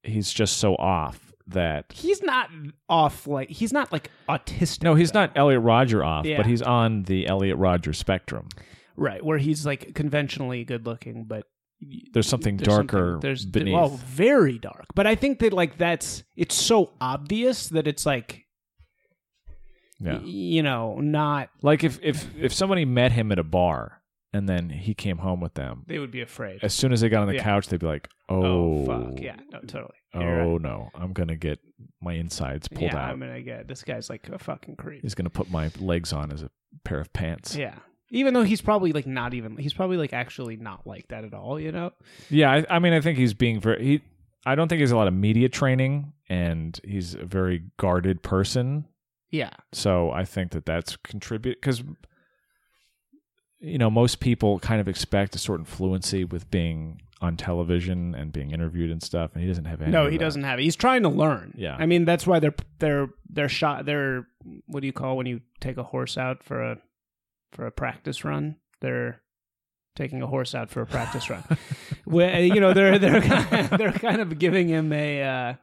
he's 0.02 0.32
just 0.32 0.56
so 0.56 0.74
off 0.76 1.31
that 1.52 1.86
He's 1.92 2.22
not 2.22 2.50
off 2.88 3.26
like 3.26 3.48
he's 3.50 3.72
not 3.72 3.92
like 3.92 4.10
autistic. 4.28 4.82
no, 4.82 4.94
he's 4.94 5.12
though. 5.12 5.20
not 5.20 5.32
Elliot 5.36 5.62
Rodger 5.62 6.04
off, 6.04 6.26
Yeah. 6.26 6.36
but 6.38 6.46
he's 6.46 6.62
on 6.62 7.04
the 7.04 7.26
Elliot 7.26 7.56
Rodger 7.58 7.92
spectrum. 7.92 8.48
right 8.96 9.24
where 9.24 9.38
he's 9.38 9.64
like 9.64 9.94
conventionally 9.94 10.64
good 10.64 10.84
looking, 10.86 11.24
but 11.24 11.46
There's 12.12 12.28
something 12.28 12.56
there's 12.58 12.68
darker 12.68 13.12
something- 13.14 13.20
there's 13.20 13.44
beneath. 13.46 13.74
well 13.74 13.88
very 14.06 14.58
dark. 14.58 14.84
But 14.94 15.06
I 15.06 15.14
think 15.14 15.38
that 15.40 15.52
like 15.52 15.78
that's 15.78 16.22
it's 16.36 16.54
so 16.54 16.92
obvious 17.00 17.68
that 17.70 17.86
it's 17.86 18.04
like 18.06 18.44
yeah. 19.98 20.14
y- 20.18 20.22
you 20.24 20.62
know 20.62 20.98
not 21.00 21.48
Like 21.62 21.84
if 21.84 21.98
if 22.02 22.26
if 22.36 22.52
somebody 22.52 22.84
met 22.84 23.12
him 23.12 23.32
at 23.32 23.38
a 23.38 23.44
bar 23.44 24.01
and 24.32 24.48
then 24.48 24.70
he 24.70 24.94
came 24.94 25.18
home 25.18 25.40
with 25.40 25.54
them, 25.54 25.84
they 25.86 25.98
would 25.98 26.10
be 26.10 26.20
afraid. 26.22 26.60
as 26.62 26.72
soon 26.74 26.92
as 26.92 27.00
they 27.00 27.08
got 27.08 27.22
on 27.22 27.28
the 27.28 27.34
Yeah. 27.34 27.42
couch, 27.42 27.68
they'd 27.68 27.80
be 27.80 27.86
like, 27.86 28.08
"Oh, 28.28 28.42
oh 28.44 28.86
fuck 28.86 29.20
yeah 29.20 29.36
no 29.52 29.60
totally 29.60 29.94
You're 30.14 30.40
oh 30.42 30.52
right. 30.52 30.60
no, 30.62 30.90
I'm 30.94 31.12
gonna 31.12 31.36
get 31.36 31.58
my 32.00 32.14
insides 32.14 32.68
pulled 32.68 32.92
yeah 32.92 32.96
out. 32.98 33.10
I'm 33.10 33.20
gonna 33.20 33.42
get 33.42 33.68
this 33.68 33.82
guy's 33.82 34.08
like 34.10 34.28
a 34.28 34.38
fucking 34.38 34.76
creep. 34.76 35.02
He's 35.02 35.14
gonna 35.14 35.30
put 35.30 35.50
my 35.50 35.70
legs 35.80 36.12
on 36.12 36.32
as 36.32 36.42
a 36.42 36.50
pair 36.84 37.00
of 37.00 37.12
pants." 37.12 37.56
Yeah. 37.56 37.74
Even 38.14 38.34
though 38.34 38.42
he's 38.42 38.60
probably 38.60 38.92
like 38.92 39.06
not 39.06 39.32
even 39.32 39.56
he's 39.56 39.72
probably 39.72 39.96
like 39.96 40.12
actually 40.12 40.56
not 40.56 40.86
like 40.86 41.08
that 41.08 41.24
at 41.24 41.32
all, 41.32 41.58
you 41.58 41.72
know? 41.72 41.92
Yeah, 42.28 42.50
I, 42.52 42.66
I 42.76 42.78
mean, 42.78 42.92
I 42.92 43.00
think 43.00 43.16
he's 43.16 43.32
being 43.32 43.58
very. 43.58 43.82
He, 43.82 44.00
I 44.44 44.54
don't 44.54 44.68
think 44.68 44.78
he 44.78 44.82
has 44.82 44.90
a 44.92 44.96
lot 44.96 45.08
of 45.08 45.14
media 45.14 45.48
training, 45.48 46.12
and 46.28 46.78
he's 46.84 47.14
a 47.14 47.24
very 47.24 47.62
guarded 47.78 48.22
person. 48.22 48.84
Yeah. 49.30 49.50
So 49.72 50.10
I 50.10 50.26
think 50.26 50.50
that 50.50 50.66
that's 50.66 50.96
contribute 50.96 51.58
because, 51.58 51.82
you 53.62 53.78
know, 53.78 53.90
most 53.90 54.20
people 54.20 54.58
kind 54.58 54.80
of 54.80 54.88
expect 54.88 55.34
a 55.34 55.38
certain 55.38 55.64
fluency 55.64 56.24
with 56.24 56.50
being 56.50 57.00
on 57.20 57.36
television 57.36 58.14
and 58.16 58.32
being 58.32 58.50
interviewed 58.50 58.90
and 58.90 59.00
stuff, 59.00 59.30
and 59.34 59.42
he 59.42 59.48
doesn't 59.48 59.66
have 59.66 59.80
any. 59.80 59.92
No, 59.92 60.08
he 60.10 60.18
doesn't 60.18 60.42
have 60.42 60.58
it. 60.58 60.64
He's 60.64 60.74
trying 60.76 61.04
to 61.04 61.08
learn. 61.08 61.54
Yeah. 61.56 61.76
I 61.78 61.86
mean, 61.86 62.04
that's 62.04 62.26
why 62.26 62.40
they're 62.40 62.54
they're 62.80 63.08
they're 63.30 63.48
shot 63.48 63.86
they're 63.86 64.26
what 64.66 64.80
do 64.80 64.86
you 64.86 64.92
call 64.92 65.16
when 65.16 65.26
you 65.26 65.40
take 65.60 65.76
a 65.76 65.84
horse 65.84 66.18
out 66.18 66.42
for 66.42 66.60
a 66.60 66.78
for 67.52 67.64
a 67.66 67.70
practice 67.70 68.24
run? 68.24 68.56
They're 68.80 69.22
taking 69.94 70.22
a 70.22 70.26
horse 70.26 70.54
out 70.54 70.70
for 70.70 70.82
a 70.82 70.86
practice 70.86 71.30
run. 71.30 71.44
Well, 72.04 72.40
you 72.40 72.60
know, 72.60 72.74
they're 72.74 72.98
they're 72.98 73.20
kind 73.22 73.72
of, 73.72 73.78
they're 73.78 73.92
kind 73.92 74.20
of 74.20 74.38
giving 74.38 74.68
him 74.68 74.92
a 74.92 75.22
uh 75.22 75.54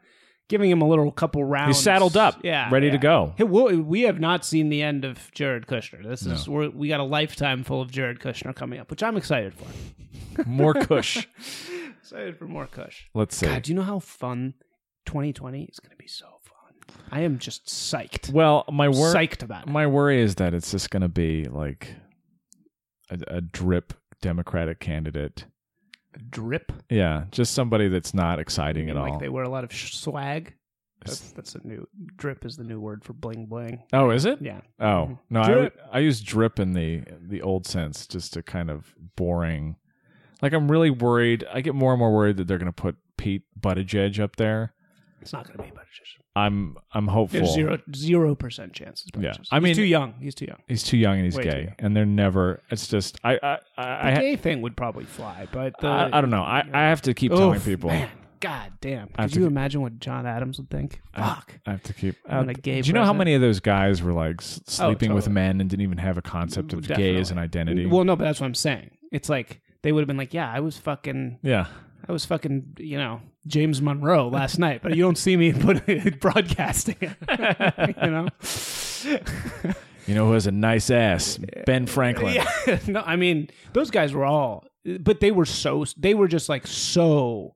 giving 0.50 0.70
him 0.70 0.82
a 0.82 0.88
little 0.88 1.10
couple 1.12 1.44
rounds. 1.46 1.78
He's 1.78 1.84
saddled 1.84 2.18
up, 2.18 2.40
Yeah. 2.44 2.70
ready 2.70 2.88
yeah. 2.88 2.92
to 2.94 2.98
go. 2.98 3.34
Hey, 3.38 3.46
we 3.46 3.78
we 3.78 4.02
have 4.02 4.20
not 4.20 4.44
seen 4.44 4.68
the 4.70 4.82
end 4.82 5.06
of 5.06 5.32
Jared 5.32 5.66
Kushner. 5.68 6.04
This 6.04 6.26
is 6.26 6.50
we're, 6.50 6.70
we 6.70 6.90
got 6.90 7.00
a 7.00 7.04
lifetime 7.04 7.64
full 7.64 7.82
of 7.82 7.90
Jared 7.92 8.20
Kushner 8.20 8.54
coming 8.54 8.80
up, 8.80 8.90
which 8.92 9.02
I'm 9.02 9.16
excited 9.16 9.54
for. 9.54 10.44
More 10.46 10.74
Kush. 10.74 11.26
Excited 12.02 12.38
for 12.40 12.46
more 12.46 12.66
Kush. 12.66 13.04
Let's 13.14 13.36
see. 13.36 13.46
God, 13.46 13.62
do 13.62 13.72
you 13.72 13.76
know 13.76 13.84
how 13.84 14.00
fun 14.00 14.56
2020 15.06 15.66
is 15.66 15.80
going 15.80 15.92
to 15.92 15.96
be? 15.98 16.08
So 16.08 16.26
fun. 16.42 16.96
I 17.12 17.22
am 17.22 17.38
just 17.38 17.66
psyched. 17.68 18.32
Well, 18.32 18.66
my 18.72 18.90
wor- 18.90 19.14
psyched 19.14 19.44
about 19.44 19.68
it. 19.68 19.70
my 19.70 19.86
worry 19.86 20.20
is 20.20 20.36
that 20.36 20.56
it's 20.56 20.72
just 20.72 20.90
going 20.90 21.02
to 21.02 21.08
be 21.10 21.44
like 21.46 21.94
a, 23.12 23.20
a 23.28 23.42
drip 23.42 23.94
Democratic 24.24 24.80
candidate. 24.80 25.46
Drip. 26.30 26.72
Yeah, 26.90 27.26
just 27.32 27.54
somebody 27.54 27.88
that's 27.88 28.14
not 28.14 28.40
exciting 28.40 28.90
at 28.90 28.96
like 28.96 29.14
all. 29.14 29.20
they 29.20 29.30
wear 29.30 29.44
a 29.44 29.50
lot 29.50 29.64
of 29.64 29.74
sh- 29.74 29.96
swag. 29.96 30.56
That's 31.06 31.32
that's 31.32 31.56
a 31.56 31.66
new 31.66 31.88
drip 32.18 32.46
is 32.46 32.58
the 32.58 32.64
new 32.64 32.80
word 32.80 33.04
for 33.06 33.14
bling 33.14 33.46
bling. 33.46 33.84
oh, 33.94 34.10
is 34.10 34.26
it? 34.26 34.42
Yeah. 34.42 34.62
Oh 34.80 34.84
mm-hmm. 34.84 35.14
no, 35.30 35.42
I, 35.42 35.52
Drip. 35.52 35.80
I 35.94 36.00
use 36.00 36.22
drip 36.22 36.60
in 36.60 36.74
the 36.74 37.04
the 37.22 37.42
old 37.42 37.66
sense, 37.66 38.06
just 38.06 38.34
to 38.34 38.44
kind 38.44 38.70
of 38.70 38.94
boring. 39.16 39.78
Like 40.42 40.54
I'm 40.54 40.70
really 40.70 40.90
worried. 40.90 41.46
I 41.52 41.62
get 41.62 41.76
more 41.76 41.94
and 41.94 42.00
more 42.00 42.14
worried 42.14 42.38
that 42.38 42.48
they're 42.48 42.58
going 42.58 42.66
to 42.66 42.74
put 42.74 42.98
Pete 43.18 43.44
Buttigieg 43.60 44.20
up 44.20 44.36
there. 44.36 44.74
It's 45.22 45.34
not 45.34 45.46
going 45.48 45.58
to 45.58 45.64
be 45.64 45.70
Buttigieg. 45.70 46.22
I'm 46.36 46.78
I'm 46.94 47.08
hopeful. 47.08 47.40
There's 47.40 47.54
zero 47.54 47.78
zero 47.96 48.36
percent 48.36 48.74
chance. 48.74 49.04
It's 49.08 49.22
Yeah. 49.22 49.32
Buttigieg. 49.32 49.48
I 49.52 49.56
He's 49.58 49.64
mean- 49.64 49.76
too 49.76 49.84
young. 49.84 50.14
He's 50.20 50.36
too 50.36 50.46
young. 50.46 50.58
He's 50.68 50.84
too 50.84 50.98
young 50.98 51.16
and 51.16 51.26
he's 51.26 51.36
Way 51.36 51.44
too 51.44 51.50
gay, 51.50 51.64
young. 51.64 51.76
and 51.80 51.96
they're 51.98 52.06
never. 52.06 52.62
It's 52.72 52.88
just 52.88 53.18
I 53.24 53.34
I 53.42 53.58
I, 53.78 54.12
The 54.12 54.18
I, 54.20 54.22
gay 54.22 54.36
thing 54.36 54.62
would 54.62 54.76
probably 54.78 55.06
fly, 55.06 55.48
but 55.52 55.74
the, 55.80 55.88
I, 55.88 56.18
I 56.18 56.22
don't 56.22 56.30
know. 56.30 56.44
I, 56.44 56.64
I 56.74 56.82
have 56.90 57.02
to 57.04 57.14
keep 57.14 57.32
telling 57.32 57.58
Oof, 57.58 57.66
people. 57.66 57.90
Man, 57.90 58.10
God 58.40 58.72
damn! 58.80 59.10
I 59.18 59.24
have 59.24 59.32
Could 59.32 59.36
to 59.36 59.40
you 59.42 59.48
imagine 59.48 59.82
what 59.82 60.00
John 60.00 60.26
Adams 60.26 60.58
would 60.60 60.70
think? 60.70 61.02
Fuck. 61.14 61.56
I 61.66 61.72
have 61.72 61.84
to 61.84 61.94
keep. 61.94 62.16
Having 62.28 62.50
uh, 62.50 62.52
a 62.52 62.54
gay 62.54 62.82
do 62.82 62.88
you 62.88 62.94
know 62.94 63.02
how 63.02 63.08
president. 63.08 63.18
many 63.20 63.34
of 63.34 63.42
those 63.42 63.60
guys 63.60 64.02
were 64.02 64.14
like 64.14 64.42
s- 64.42 64.62
sleeping 64.66 65.14
with 65.14 65.26
totally. 65.26 65.34
men 65.34 65.60
and 65.62 65.70
didn't 65.70 65.84
even 65.84 65.98
have 65.98 66.18
a 66.18 66.22
concept 66.22 66.72
of 66.74 66.88
gay 66.88 67.18
as 67.18 67.32
an 67.32 67.38
identity? 67.38 67.86
Well, 67.86 68.06
no, 68.06 68.16
but 68.16 68.24
that's 68.24 68.40
what 68.40 68.48
I'm 68.48 68.56
saying. 68.56 68.92
It's 69.12 69.28
like 69.28 69.60
they 69.82 69.92
would 69.92 70.00
have 70.02 70.08
been 70.08 70.16
like, 70.18 70.34
"Yeah, 70.34 70.50
I 70.50 70.62
was 70.62 70.78
fucking, 70.78 71.40
yeah. 71.42 71.66
I 72.10 72.12
was 72.12 72.26
fucking, 72.26 72.78
you 72.80 72.98
know, 72.98 73.22
James 73.46 73.84
Monroe 73.84 74.30
last 74.30 74.58
night," 74.58 74.82
but 74.82 74.96
you 74.96 75.04
don't 75.04 75.18
see 75.18 75.38
me 75.38 75.54
put 75.54 76.20
broadcasting 76.20 76.98
it. 77.00 77.96
you 78.02 78.10
know? 78.10 78.28
You 80.08 80.16
know 80.16 80.26
who 80.26 80.34
has 80.34 80.48
a 80.48 80.52
nice 80.52 80.90
ass? 80.90 81.40
Ben 81.68 81.86
Franklin. 81.86 82.34
Yeah. 82.34 82.80
no, 82.88 83.04
I 83.06 83.16
mean, 83.16 83.50
those 83.74 83.92
guys 83.92 84.12
were 84.12 84.26
all, 84.26 84.66
but 85.00 85.20
they 85.20 85.30
were 85.30 85.46
so, 85.46 85.86
they 85.98 86.16
were 86.16 86.28
just 86.28 86.50
like 86.50 86.66
so. 86.66 87.54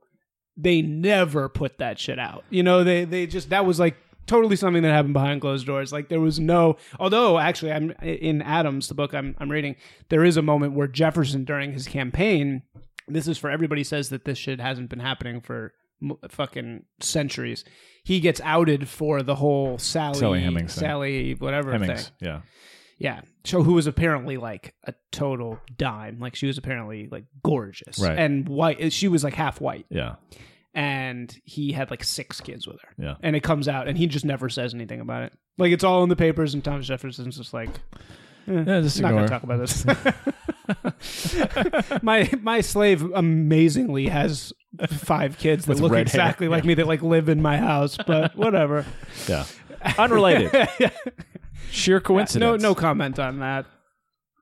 They 0.56 0.84
never 0.84 1.50
put 1.50 1.80
that 1.80 1.98
shit 1.98 2.20
out. 2.20 2.44
You 2.52 2.62
know, 2.62 2.84
they 2.84 3.06
they 3.06 3.26
just 3.26 3.50
that 3.50 3.66
was 3.66 3.80
like 3.80 3.96
totally 4.28 4.56
something 4.56 4.84
that 4.84 4.92
happened 4.92 5.14
behind 5.14 5.42
closed 5.42 5.66
doors. 5.66 5.92
Like 5.92 6.10
there 6.10 6.22
was 6.22 6.40
no. 6.40 6.78
Although 7.00 7.40
actually, 7.40 7.72
I'm 7.72 7.90
in 8.04 8.44
Adams, 8.44 8.88
the 8.88 8.94
book 8.94 9.16
I'm 9.16 9.36
I'm 9.40 9.50
reading. 9.50 9.76
There 10.10 10.24
is 10.24 10.38
a 10.38 10.44
moment 10.44 10.74
where 10.74 10.88
Jefferson 10.88 11.44
during 11.44 11.74
his 11.74 11.88
campaign. 11.88 12.62
This 13.08 13.28
is 13.28 13.38
for 13.38 13.50
everybody 13.50 13.84
says 13.84 14.10
that 14.10 14.26
this 14.26 14.38
shit 14.38 14.60
hasn't 14.60 14.90
been 14.90 15.00
happening 15.00 15.42
for 15.42 15.74
m- 16.02 16.18
fucking 16.30 16.86
centuries. 17.00 17.64
He 18.04 18.20
gets 18.20 18.42
outed 18.44 18.88
for 18.88 19.22
the 19.22 19.36
whole 19.36 19.78
Sally 19.78 20.20
Sally 20.20 20.42
Hemings 20.42 20.74
thing. 20.74 20.82
Sally 20.82 21.34
whatever 21.36 21.78
thing. 21.78 21.98
Yeah. 22.20 22.42
Yeah. 22.98 23.22
So 23.44 23.64
who 23.64 23.74
was 23.74 23.88
apparently 23.88 24.38
like 24.38 24.74
a 24.86 24.94
total 25.12 25.60
dime. 25.76 26.20
Like 26.20 26.36
she 26.36 26.48
was 26.48 26.58
apparently 26.58 27.08
like 27.12 27.26
gorgeous. 27.44 28.00
Right. 28.00 28.18
And 28.18 28.48
white 28.48 28.82
uh, 28.82 28.90
she 28.90 29.08
was 29.08 29.24
like 29.24 29.34
half 29.34 29.60
white. 29.60 29.86
Yeah. 29.90 30.16
And 30.74 31.36
he 31.44 31.72
had 31.72 31.92
like 31.92 32.04
six 32.04 32.42
kids 32.42 32.66
with 32.68 32.82
her. 32.82 32.90
Yeah. 32.98 33.16
And 33.22 33.36
it 33.36 33.44
comes 33.44 33.68
out 33.68 33.88
and 33.88 33.98
he 33.98 34.08
just 34.08 34.26
never 34.26 34.50
says 34.50 34.74
anything 34.74 35.02
about 35.02 35.24
it. 35.24 35.34
Like 35.58 35.72
it's 35.72 35.84
all 35.84 36.04
in 36.04 36.10
the 36.10 36.16
papers 36.16 36.54
and 36.54 36.64
Thomas 36.64 36.88
Jefferson's 36.88 37.38
just 37.38 37.54
like 37.54 37.70
Eh, 38.48 38.64
yeah, 38.68 38.82
just 38.82 39.02
not 39.02 39.12
gonna 39.12 39.28
talk 39.28 39.44
about 39.44 39.60
this. 39.60 39.86
my 42.04 42.30
my 42.42 42.62
slave 42.62 43.02
amazingly 43.14 44.08
has 44.08 44.54
five 44.90 45.38
kids 45.38 45.66
that 45.66 45.74
With 45.74 45.82
look 45.82 45.92
red 45.92 46.10
hair. 46.10 46.22
exactly 46.22 46.48
like 46.48 46.66
me 46.66 46.74
that 46.76 46.88
like 46.88 47.02
live 47.02 47.30
in 47.30 47.42
my 47.42 47.58
house, 47.58 47.98
but 48.08 48.36
whatever. 48.36 48.86
Yeah. 49.28 49.46
Unrelated. 49.98 50.52
Sheer 51.70 51.98
no 51.98 52.02
coincidence. 52.02 52.64
no 52.64 52.76
comment 52.76 53.20
on 53.20 53.40
that. 53.40 53.66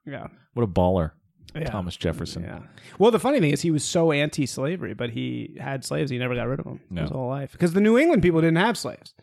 Yeah. 0.05 0.27
What 0.53 0.63
a 0.63 0.67
baller. 0.67 1.11
Yeah. 1.55 1.65
Thomas 1.65 1.97
Jefferson. 1.97 2.43
Yeah. 2.43 2.59
Well, 2.97 3.11
the 3.11 3.19
funny 3.19 3.41
thing 3.41 3.51
is, 3.51 3.61
he 3.61 3.71
was 3.71 3.83
so 3.83 4.13
anti-slavery, 4.13 4.93
but 4.93 5.09
he 5.09 5.57
had 5.59 5.83
slaves. 5.83 6.09
He 6.09 6.17
never 6.17 6.33
got 6.33 6.47
rid 6.47 6.59
of 6.59 6.65
them 6.65 6.79
No. 6.89 7.01
his 7.01 7.11
whole 7.11 7.27
life 7.27 7.51
because 7.51 7.73
the 7.73 7.81
New 7.81 7.97
England 7.97 8.21
people 8.21 8.39
didn't 8.39 8.57
have 8.57 8.77
slaves. 8.77 9.13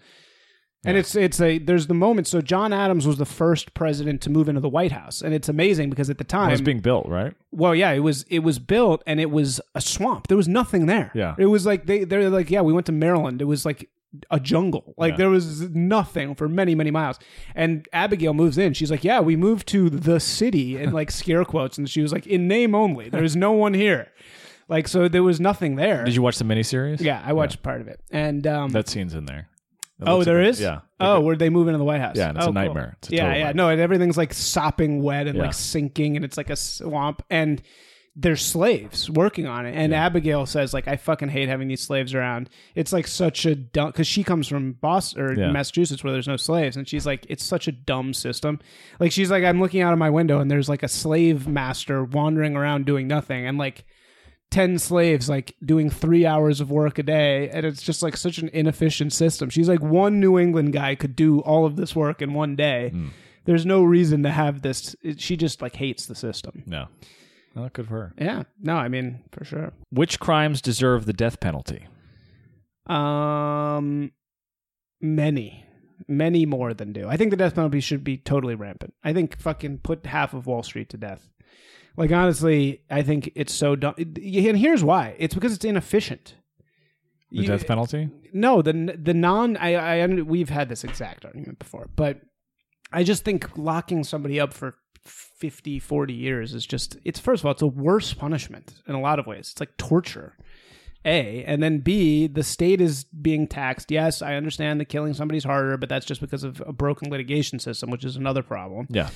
And 0.85 0.95
Yeah. 0.95 1.01
it's 1.01 1.15
it's 1.17 1.41
a 1.41 1.59
there's 1.59 1.89
the 1.89 1.95
moment. 1.95 2.27
So 2.29 2.41
John 2.41 2.73
Adams 2.73 3.07
was 3.07 3.19
the 3.19 3.25
first 3.27 3.75
president 3.75 4.21
to 4.23 4.31
move 4.31 4.49
into 4.49 4.61
the 4.61 4.69
White 4.69 4.93
House, 4.93 5.23
and 5.23 5.35
it's 5.35 5.49
amazing 5.49 5.91
because 5.91 6.09
at 6.09 6.19
the 6.19 6.25
time 6.25 6.49
It 6.49 6.53
was 6.53 6.61
being 6.63 6.79
built, 6.81 7.09
right? 7.09 7.35
well, 7.51 7.75
yeah, 7.75 7.91
it 7.91 7.99
was 7.99 8.25
it 8.31 8.41
was 8.41 8.59
built 8.61 9.03
and 9.07 9.19
it 9.21 9.31
was 9.31 9.61
a 9.75 9.81
swamp. 9.81 10.29
There 10.29 10.37
was 10.37 10.47
nothing 10.49 10.87
there. 10.87 11.11
Yeah. 11.15 11.35
it 11.39 11.47
was 11.47 11.67
like 11.67 11.87
they 11.87 12.05
they're 12.05 12.31
like 12.31 12.51
yeah, 12.51 12.61
we 12.61 12.73
went 12.73 12.87
to 12.87 12.93
Maryland. 12.93 13.43
It 13.43 13.47
was 13.47 13.65
like 13.65 13.89
a 14.31 14.39
jungle. 14.41 14.95
Like 14.97 15.13
Yeah. 15.13 15.17
there 15.19 15.31
was 15.31 15.69
nothing 15.71 16.35
for 16.37 16.49
many 16.49 16.77
many 16.77 16.93
miles. 16.93 17.19
And 17.57 17.87
Abigail 17.93 18.33
moves 18.33 18.57
in. 18.57 18.73
She's 18.73 18.91
like, 18.91 19.03
yeah, 19.05 19.19
we 19.21 19.35
moved 19.37 19.67
to 19.69 19.91
the 19.91 20.21
city 20.21 20.77
and 20.77 20.95
like 20.95 21.11
scare 21.23 21.45
quotes, 21.45 21.77
and 21.77 21.91
she 21.91 22.01
was 22.03 22.13
like, 22.13 22.27
in 22.27 22.47
name 22.47 22.77
only. 22.77 23.09
There's 23.11 23.35
no 23.37 23.51
one 23.51 23.75
here. 23.75 24.13
Like 24.69 24.87
so, 24.87 25.09
there 25.09 25.23
was 25.25 25.41
nothing 25.41 25.75
there. 25.75 26.05
Did 26.05 26.15
you 26.15 26.23
watch 26.23 26.39
the 26.39 26.45
miniseries? 26.45 27.01
Yeah, 27.01 27.21
I 27.25 27.33
watched 27.33 27.63
part 27.65 27.81
of 27.81 27.89
it, 27.89 28.01
and 28.13 28.47
um, 28.47 28.71
That 28.71 28.89
scene's 28.89 29.15
in 29.15 29.25
there. 29.27 29.49
Oh, 30.01 30.23
there 30.25 30.41
like- 30.43 30.51
is. 30.51 30.61
Yeah. 30.61 30.81
Oh, 31.01 31.21
where 31.21 31.37
they 31.37 31.49
move 31.51 31.69
into 31.69 31.79
the 31.79 31.85
White 31.85 32.01
House? 32.01 32.17
Yeah, 32.17 32.29
and 32.29 32.37
it's 32.39 32.47
Oh, 32.47 32.51
a 32.51 32.53
cool. 32.53 32.63
nightmare. 32.63 32.97
It's 32.99 33.11
a 33.11 33.15
yeah, 33.15 33.23
yeah. 33.23 33.29
nightmare. 33.45 33.55
No, 33.55 33.69
and 33.71 33.81
everything's 33.81 34.17
like 34.17 34.33
sopping 34.35 35.03
wet 35.03 35.27
and 35.27 35.37
Yeah. 35.37 35.45
like 35.45 35.55
sinking, 35.55 36.17
and 36.17 36.25
it's 36.25 36.37
like 36.37 36.51
a 36.51 36.57
swamp, 36.57 37.23
and 37.31 37.63
they're 38.21 38.35
slaves 38.35 39.09
working 39.09 39.47
on 39.47 39.65
it. 39.65 39.77
And 39.77 39.95
Abigail 39.95 40.45
says, 40.45 40.75
like, 40.75 40.89
I 40.89 40.97
fucking 40.97 41.29
hate 41.29 41.49
having 41.49 41.69
these 41.69 41.83
slaves 41.83 42.15
around. 42.15 42.51
It's 42.75 42.93
like 42.93 43.07
such 43.07 43.47
a 43.47 43.55
dumb 43.55 43.91
because 43.91 44.09
she 44.09 44.25
comes 44.25 44.49
from 44.49 44.73
Boston 44.73 45.23
or 45.23 45.35
Yeah. 45.39 45.53
Massachusetts 45.53 46.03
where 46.03 46.13
there's 46.13 46.27
no 46.27 46.37
slaves, 46.37 46.77
and 46.77 46.89
she's 46.89 47.07
like, 47.07 47.25
it's 47.29 47.45
such 47.45 47.69
a 47.69 47.73
dumb 47.73 48.13
system. 48.13 48.59
Like 48.99 49.13
she's 49.13 49.31
like, 49.31 49.45
I'm 49.45 49.61
looking 49.61 49.83
out 49.83 49.93
of 49.93 50.01
my 50.01 50.11
window, 50.11 50.41
and 50.41 50.51
there's 50.51 50.69
like 50.69 50.83
a 50.83 50.89
slave 50.89 51.47
master 51.47 52.03
wandering 52.05 52.57
around 52.57 52.87
doing 52.87 53.07
nothing, 53.09 53.47
and 53.47 53.57
like. 53.59 53.85
10 54.51 54.79
slaves 54.79 55.29
like 55.29 55.55
doing 55.65 55.91
three 55.91 56.25
hours 56.25 56.61
of 56.61 56.71
work 56.71 56.99
a 56.99 57.03
day 57.03 57.51
and 57.51 57.67
it's 57.67 57.83
just 57.83 58.03
like 58.03 58.17
such 58.17 58.39
an 58.39 58.49
inefficient 58.55 59.13
system. 59.13 59.51
She's 59.51 59.69
like 59.69 59.83
one 59.83 60.21
new 60.21 60.39
england 60.39 60.73
guy 60.73 60.95
could 60.95 61.15
do 61.15 61.41
all 61.41 61.67
of 61.67 61.77
this 61.77 61.95
work 61.95 62.23
in 62.23 62.33
one 62.33 62.57
day. 62.57 62.91
Hmm. 62.91 63.09
there's 63.45 63.67
no 63.67 63.83
reason 63.83 64.23
to 64.23 64.31
have 64.31 64.63
this. 64.63 64.97
It, 65.03 65.21
she 65.21 65.37
just 65.37 65.61
like 65.61 65.77
hates 65.77 66.07
the 66.07 66.15
system. 66.15 66.63
No. 66.67 66.87
Well, 67.55 67.69
good 67.73 67.89
for 67.89 67.95
her. 67.95 68.15
yeah. 68.19 68.45
No 68.63 68.77
i 68.77 68.89
mean 68.89 69.21
for 69.33 69.45
sure. 69.45 69.73
Which 69.91 70.19
crimes 70.19 70.63
deserve 70.63 71.05
the 71.07 71.13
death 71.13 71.41
penalty? 71.41 71.87
um 72.87 74.13
many. 75.01 75.65
Many 76.07 76.47
more 76.47 76.73
than 76.75 76.93
do. 76.93 77.07
I 77.09 77.17
think 77.17 77.31
the 77.33 77.37
death 77.37 77.55
penalty 77.55 77.81
should 77.81 78.03
be 78.05 78.17
totally 78.17 78.55
rampant. 78.55 78.95
I 79.05 79.13
think 79.13 79.39
fucking 79.39 79.79
put 79.79 80.07
half 80.07 80.33
of 80.33 80.47
wall 80.47 80.63
street 80.63 80.89
to 80.91 80.97
death 80.97 81.29
like 81.99 82.13
honestly 82.13 82.81
i 82.91 83.03
think 83.03 83.31
it's 83.35 83.53
so 83.53 83.77
dumb 83.77 83.95
and 83.99 84.17
here's 84.19 84.83
why 84.85 85.15
it's 85.19 85.35
because 85.35 85.53
it's 85.55 85.65
inefficient 85.65 86.35
The 87.31 87.43
You- 87.43 87.47
death 87.49 87.67
penalty? 87.67 88.09
no 88.33 88.63
the 88.63 88.73
the 89.03 89.15
non 89.15 89.57
I 89.59 90.03
I 90.03 90.07
we've 90.07 90.49
had 90.51 90.69
this 90.69 90.85
exact 90.85 91.25
argument 91.25 91.59
before, 91.59 91.89
but 91.97 92.21
I 92.93 93.03
just 93.05 93.23
think 93.25 93.57
locking 93.59 94.03
somebody 94.05 94.41
up 94.41 94.53
for 94.55 94.75
50 95.05 95.79
40 95.79 96.15
years 96.15 96.55
is 96.55 96.65
just 96.67 96.97
it's 97.05 97.19
first 97.21 97.43
of 97.43 97.47
all 97.47 97.53
it's 97.53 97.63
a 97.63 97.67
worse 97.67 98.15
punishment 98.15 98.75
in 98.87 98.95
a 98.95 99.01
lot 99.01 99.19
of 99.19 99.27
ways. 99.27 99.51
It's 99.53 99.61
like 99.61 99.77
torture. 99.77 100.37
A 101.05 101.45
and 101.45 101.63
then 101.63 101.79
B 101.81 102.27
the 102.27 102.43
state 102.43 102.81
is 102.81 103.05
being 103.05 103.47
taxed. 103.47 103.91
Yes, 103.91 104.21
I 104.21 104.35
understand 104.35 104.81
that 104.81 104.87
killing 104.89 105.15
somebody's 105.15 105.45
harder, 105.45 105.77
but 105.77 105.89
that's 105.89 106.05
just 106.07 106.21
because 106.21 106.45
of 106.45 106.63
a 106.67 106.73
broken 106.73 107.11
litigation 107.11 107.59
system, 107.61 107.91
which 107.91 108.05
is 108.05 108.17
another 108.17 108.43
problem. 108.43 108.87
Yeah. 108.91 109.09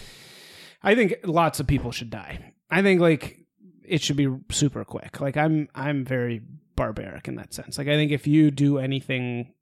I 0.83 0.95
think 0.95 1.14
lots 1.25 1.61
of 1.61 1.66
people 1.66 1.90
should 1.92 2.11
die. 2.11 2.53
I 2.73 2.83
think 2.83 3.01
like 3.01 3.39
it 3.87 4.01
should 4.03 4.17
be 4.17 4.29
super 4.51 4.85
quick. 4.85 5.21
Like 5.21 5.37
I'm 5.37 5.69
I'm 5.75 6.05
very 6.05 6.43
barbaric 6.75 7.29
in 7.29 7.37
that 7.37 7.53
sense. 7.55 7.79
Like 7.79 7.87
I 7.89 7.97
think 7.97 8.11
if 8.13 8.27
you 8.27 8.51
do 8.51 8.79
anything 8.79 9.53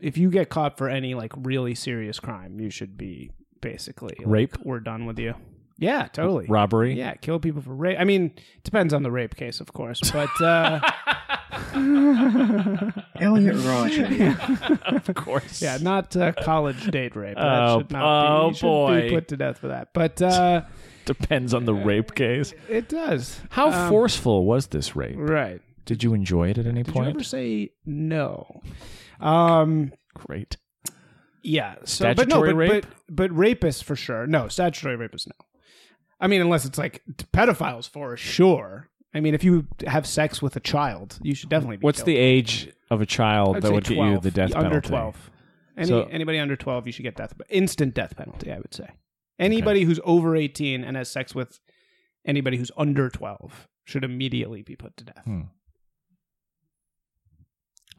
if 0.00 0.16
you 0.16 0.30
get 0.30 0.48
caught 0.48 0.78
for 0.78 0.88
any 0.88 1.14
like 1.14 1.32
really 1.36 1.74
serious 1.74 2.20
crime, 2.20 2.60
you 2.60 2.70
should 2.70 2.96
be 2.96 3.30
basically 3.60 4.14
like, 4.18 4.26
Rape? 4.28 4.56
We're 4.62 4.80
done 4.80 5.06
with 5.06 5.18
you. 5.18 5.34
Yeah, 5.80 6.08
totally. 6.08 6.46
Robbery? 6.48 6.94
Yeah, 6.94 7.14
kill 7.14 7.38
people 7.38 7.62
for 7.62 7.72
rape. 7.72 7.98
I 8.00 8.04
mean, 8.04 8.32
depends 8.64 8.92
on 8.92 9.02
the 9.04 9.10
rape 9.12 9.36
case, 9.36 9.60
of 9.60 9.72
course, 9.72 10.00
but 10.10 10.28
uh 10.42 10.80
Elliot 13.20 13.56
Rodger. 13.64 14.36
Of 15.08 15.14
course. 15.14 15.62
yeah, 15.62 15.78
not 15.80 16.14
uh, 16.16 16.32
college 16.32 16.90
date 16.90 17.14
rape. 17.16 17.36
That 17.36 17.62
Oh, 17.62 17.78
should 17.78 17.90
not 17.92 18.02
oh, 18.44 18.48
be, 18.50 18.54
should 18.56 18.66
boy. 18.66 19.00
be 19.02 19.10
put 19.10 19.28
to 19.28 19.36
death 19.36 19.58
for 19.58 19.68
that. 19.68 19.88
But 19.94 20.20
uh 20.20 20.62
Depends 21.08 21.54
on 21.54 21.64
the 21.64 21.74
rape 21.74 22.14
case. 22.14 22.52
it 22.68 22.88
does. 22.88 23.40
How 23.50 23.70
Um, 23.72 23.88
forceful 23.88 24.44
was 24.44 24.68
this 24.68 24.94
rape? 24.94 25.16
Right. 25.18 25.60
Did 25.84 26.02
you 26.04 26.12
enjoy 26.14 26.50
it 26.50 26.58
at 26.58 26.66
any 26.66 26.82
Did 26.82 26.88
you 26.88 26.92
point? 26.92 27.08
ever 27.08 27.22
say 27.24 27.70
no? 27.86 28.60
Um. 29.20 29.92
Great. 30.14 30.56
Yeah. 31.42 31.76
So, 31.84 32.12
but 32.14 32.28
no. 32.28 32.42
Statutory 32.42 32.52
But, 32.52 32.56
rape? 32.74 32.86
but 33.08 33.30
but 33.30 33.30
rapists 33.30 33.82
for 33.82 33.96
sure. 33.96 34.26
No 34.26 34.48
statutory 34.48 34.96
rapists. 34.96 35.26
No. 35.26 35.32
I 36.20 36.26
mean, 36.26 36.40
unless 36.40 36.64
it's 36.64 36.78
like 36.78 37.02
pedophiles 37.32 37.88
for 37.88 38.16
sure. 38.16 38.88
I 39.14 39.20
mean, 39.20 39.34
if 39.34 39.42
you 39.42 39.66
have 39.86 40.06
sex 40.06 40.42
with 40.42 40.56
a 40.56 40.60
child, 40.60 41.18
you 41.22 41.34
should 41.34 41.48
definitely 41.48 41.78
be. 41.78 41.84
What's 41.84 42.02
the 42.02 42.16
age 42.16 42.70
of 42.90 43.00
a 43.00 43.06
child 43.06 43.56
I'd 43.56 43.62
that 43.62 43.72
would 43.72 43.84
get 43.84 43.96
you 43.96 44.20
the 44.20 44.30
death 44.30 44.54
under 44.54 44.68
penalty? 44.68 44.88
twelve. 44.88 45.30
Any 45.76 45.86
So- 45.86 46.02
anybody 46.10 46.38
under 46.38 46.56
twelve, 46.56 46.86
you 46.86 46.92
should 46.92 47.04
get 47.04 47.16
death 47.16 47.32
instant 47.48 47.94
death 47.94 48.16
penalty. 48.16 48.52
I 48.52 48.58
would 48.58 48.74
say 48.74 48.88
anybody 49.38 49.84
who's 49.84 50.00
over 50.04 50.34
eighteen 50.36 50.84
and 50.84 50.96
has 50.96 51.10
sex 51.10 51.34
with 51.34 51.60
anybody 52.24 52.56
who's 52.56 52.70
under 52.76 53.08
twelve 53.08 53.68
should 53.84 54.04
immediately 54.04 54.62
be 54.62 54.76
put 54.76 54.96
to 54.98 55.04
death. 55.04 55.24
Hmm. 55.24 55.42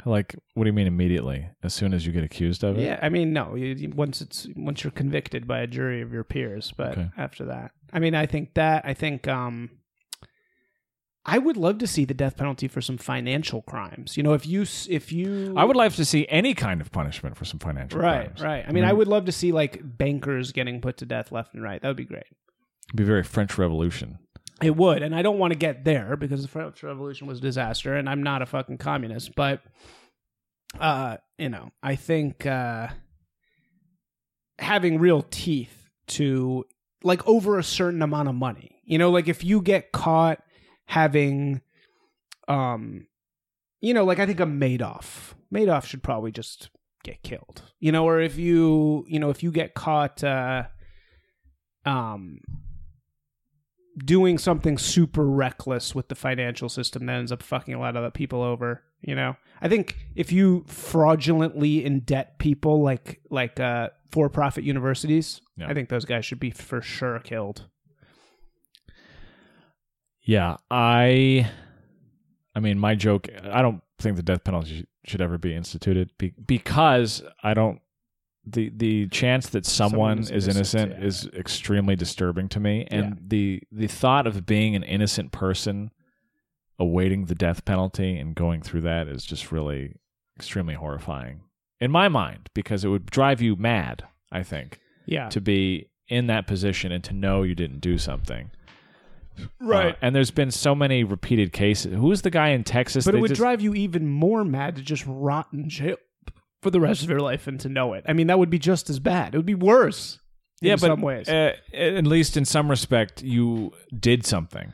Like, 0.06 0.34
what 0.54 0.64
do 0.64 0.70
you 0.70 0.74
mean 0.74 0.88
immediately? 0.88 1.50
As 1.62 1.74
soon 1.74 1.94
as 1.94 2.06
you 2.06 2.14
get 2.14 2.24
accused 2.24 2.64
of 2.64 2.78
it? 2.78 2.84
Yeah, 2.84 3.00
I 3.02 3.10
mean, 3.10 3.34
no. 3.34 3.56
You- 3.56 3.90
once 3.90 4.22
it's 4.22 4.48
once 4.56 4.84
you're 4.84 4.92
convicted 4.92 5.46
by 5.46 5.60
a 5.60 5.68
jury 5.68 6.02
of 6.02 6.14
your 6.14 6.24
peers, 6.24 6.72
but 6.78 6.92
Okay. 6.98 7.10
after 7.18 7.46
that, 7.46 7.72
I 7.92 8.00
mean, 8.00 8.16
I 8.16 8.26
think 8.26 8.54
that 8.54 8.86
I 8.86 8.94
think 8.94 9.28
um, 9.28 9.70
I 11.32 11.38
would 11.38 11.58
love 11.58 11.78
to 11.80 11.88
see 11.88 12.06
the 12.06 12.14
death 12.14 12.38
penalty 12.38 12.68
for 12.68 12.82
some 12.82 12.98
financial 12.98 13.62
crimes. 13.62 14.18
You 14.18 14.24
know, 14.24 14.34
if 14.34 14.48
you 14.48 14.66
if 14.90 15.12
you 15.12 15.54
I 15.56 15.64
would 15.64 15.76
like 15.76 15.94
to 15.94 16.06
see 16.06 16.26
any 16.28 16.56
kind 16.56 16.82
of 16.82 16.92
punishment 16.92 17.38
for 17.38 17.46
some 17.46 17.60
financial 17.60 18.00
right 18.00 18.26
crimes. 18.26 18.42
right. 18.42 18.48
right. 18.48 18.66
I 18.68 18.72
mean, 18.72 18.84
I 18.84 18.94
would 18.94 19.08
love 19.08 19.26
to 19.26 19.32
see 19.32 19.52
like 19.52 19.80
bankers 19.84 20.52
getting 20.52 20.82
put 20.82 20.98
to 20.98 21.06
death 21.06 21.32
left 21.32 21.54
and 21.54 21.62
right. 21.62 21.80
That 21.82 21.88
would 21.88 21.98
be 21.98 22.06
great. 22.06 22.24
It'd 22.90 22.96
be 22.96 23.04
very 23.04 23.24
French 23.24 23.58
Revolution. 23.60 24.18
It 24.62 24.76
would, 24.76 25.04
and 25.04 25.16
I 25.16 25.22
don't 25.22 25.38
want 25.38 25.54
to 25.54 25.60
get 25.60 25.86
there 25.86 26.18
because 26.18 26.42
the 26.42 26.48
French 26.48 26.84
Revolution 26.84 27.28
was 27.28 27.38
a 27.38 27.42
disaster, 27.42 27.96
and 27.96 28.10
I'm 28.10 28.24
not 28.24 28.42
a 28.42 28.46
fucking 28.46 28.80
communist. 28.80 29.36
But, 29.36 29.62
uh, 30.80 31.18
you 31.38 31.48
know, 31.48 31.70
I 31.82 31.96
think 31.96 32.46
uh, 32.46 32.88
having 34.58 35.00
real 35.00 35.22
teeth 35.22 35.90
to 36.08 36.66
like 37.04 37.26
over 37.26 37.58
a 37.58 37.64
certain 37.64 38.02
amount 38.02 38.28
of 38.28 38.36
money, 38.36 38.82
you 38.84 38.98
know, 38.98 39.12
like 39.12 39.30
if 39.30 39.46
you 39.46 39.62
get 39.62 39.94
caught 39.94 40.44
having, 40.90 41.62
um, 42.48 43.06
you 43.80 43.94
know, 43.94 44.04
like 44.04 44.18
I 44.18 44.26
think 44.26 44.40
a 44.40 44.46
Madoff, 44.46 45.34
Madoff 45.54 45.86
should 45.86 46.02
probably 46.02 46.32
just 46.32 46.72
get 47.04 47.22
killed, 47.22 47.62
you 47.80 47.92
know, 47.92 48.06
or 48.06 48.20
if 48.20 48.38
you, 48.38 49.06
you 49.08 49.20
know, 49.20 49.30
if 49.30 49.44
you 49.44 49.52
get 49.52 49.76
caught, 49.76 50.24
uh, 50.24 50.64
um 51.86 52.40
doing 54.04 54.38
something 54.38 54.78
super 54.78 55.26
reckless 55.26 55.94
with 55.94 56.08
the 56.08 56.16
financial 56.16 56.70
system 56.70 57.06
that 57.06 57.16
ends 57.18 57.32
up 57.32 57.44
fucking 57.44 57.74
a 57.74 57.80
lot 57.80 57.96
of 57.96 58.04
the 58.04 58.12
people 58.12 58.42
over 58.42 58.82
you 59.02 59.16
know? 59.16 59.36
I 59.62 59.70
think 59.70 59.96
if 60.16 60.32
you 60.32 60.66
fraudulently 60.68 61.84
indebt 61.84 62.38
people 62.38 62.82
like 62.82 63.22
like 63.30 63.60
uh 63.60 63.90
for-profit 64.12 64.64
universities 64.64 65.40
Yeah. 65.58 65.70
i 65.70 65.74
think 65.74 65.90
those 65.90 66.06
guys 66.06 66.26
should 66.26 66.40
be 66.40 66.50
for 66.52 66.82
sure 66.82 67.20
killed 67.20 67.68
Yeah, 70.30 70.58
I. 70.70 71.50
I 72.54 72.60
mean, 72.60 72.78
my 72.78 72.94
joke. 72.94 73.28
I 73.52 73.64
don't 73.64 73.82
think 73.98 74.16
the 74.16 74.22
death 74.22 74.44
penalty 74.44 74.86
should 75.04 75.22
ever 75.22 75.40
be 75.40 75.56
instituted 75.56 76.12
be- 76.20 76.36
because 76.46 77.24
I 77.42 77.56
don't. 77.56 77.82
The 78.46 78.70
the 78.76 79.08
chance 79.08 79.50
that 79.50 79.66
someone 79.66 80.24
Someone's 80.24 80.30
is 80.32 80.48
innocent, 80.48 80.92
innocent 80.92 81.02
yeah. 81.02 81.08
is 81.08 81.28
extremely 81.40 81.96
disturbing 81.96 82.48
to 82.50 82.60
me, 82.60 82.88
and 82.92 83.06
Yeah. 83.16 83.20
the 83.28 83.64
the 83.72 83.88
thought 83.88 84.28
of 84.28 84.46
being 84.46 84.76
an 84.76 84.84
innocent 84.84 85.32
person 85.32 85.90
awaiting 86.78 87.26
the 87.26 87.36
death 87.36 87.66
penalty 87.66 88.16
and 88.16 88.36
going 88.36 88.62
through 88.62 88.82
that 88.82 89.08
is 89.08 89.26
just 89.26 89.52
really 89.52 89.96
extremely 90.38 90.76
horrifying 90.76 91.42
in 91.82 91.90
my 91.92 92.08
mind 92.08 92.50
because 92.54 92.86
it 92.86 92.90
would 92.90 93.08
drive 93.08 93.42
you 93.42 93.56
mad. 93.56 94.04
I 94.32 94.44
think 94.44 94.80
yeah 95.08 95.28
to 95.30 95.42
be 95.42 95.90
in 96.08 96.28
that 96.28 96.46
position 96.46 96.92
and 96.92 97.04
to 97.04 97.14
know 97.14 97.42
you 97.42 97.56
didn't 97.56 97.80
do 97.82 97.98
something. 97.98 98.52
Uh, 99.92 99.96
and 100.02 100.16
there's 100.16 100.32
been 100.32 100.52
so 100.52 100.74
many 100.76 101.04
repeated 101.04 101.54
cases. 101.54 101.94
Who's 101.94 102.22
the 102.22 102.30
guy 102.30 102.50
in 102.50 102.64
Texas? 102.64 103.06
but 103.06 103.16
it 103.16 103.22
would 103.22 103.30
just- 103.30 103.40
drive 103.40 103.62
you 103.62 103.74
even 103.74 104.08
more 104.08 104.44
mad 104.44 104.76
to 104.76 104.82
just 104.82 105.04
rot 105.08 105.48
in 105.54 105.70
jail 105.70 105.98
for 106.62 106.70
the 106.72 106.80
rest 106.80 107.04
of 107.04 107.10
your 107.10 107.22
life 107.22 107.48
and 107.48 107.58
to 107.58 107.70
know 107.70 107.94
it 107.94 108.04
i 108.06 108.12
mean 108.12 108.28
that 108.28 108.38
would 108.38 108.50
be 108.50 108.60
just 108.60 108.90
as 108.90 109.00
bad 109.00 109.34
it 109.34 109.38
would 109.38 109.46
be 109.46 109.56
worse 109.56 110.20
yeah, 110.62 110.74
but 110.74 110.88
some 110.88 111.02
ways 111.02 111.30
uh, 111.30 111.54
at 111.74 112.06
least 112.06 112.36
in 112.36 112.46
some 112.46 112.70
respect, 112.70 113.24
you 113.24 113.72
did 113.98 114.26
something. 114.26 114.74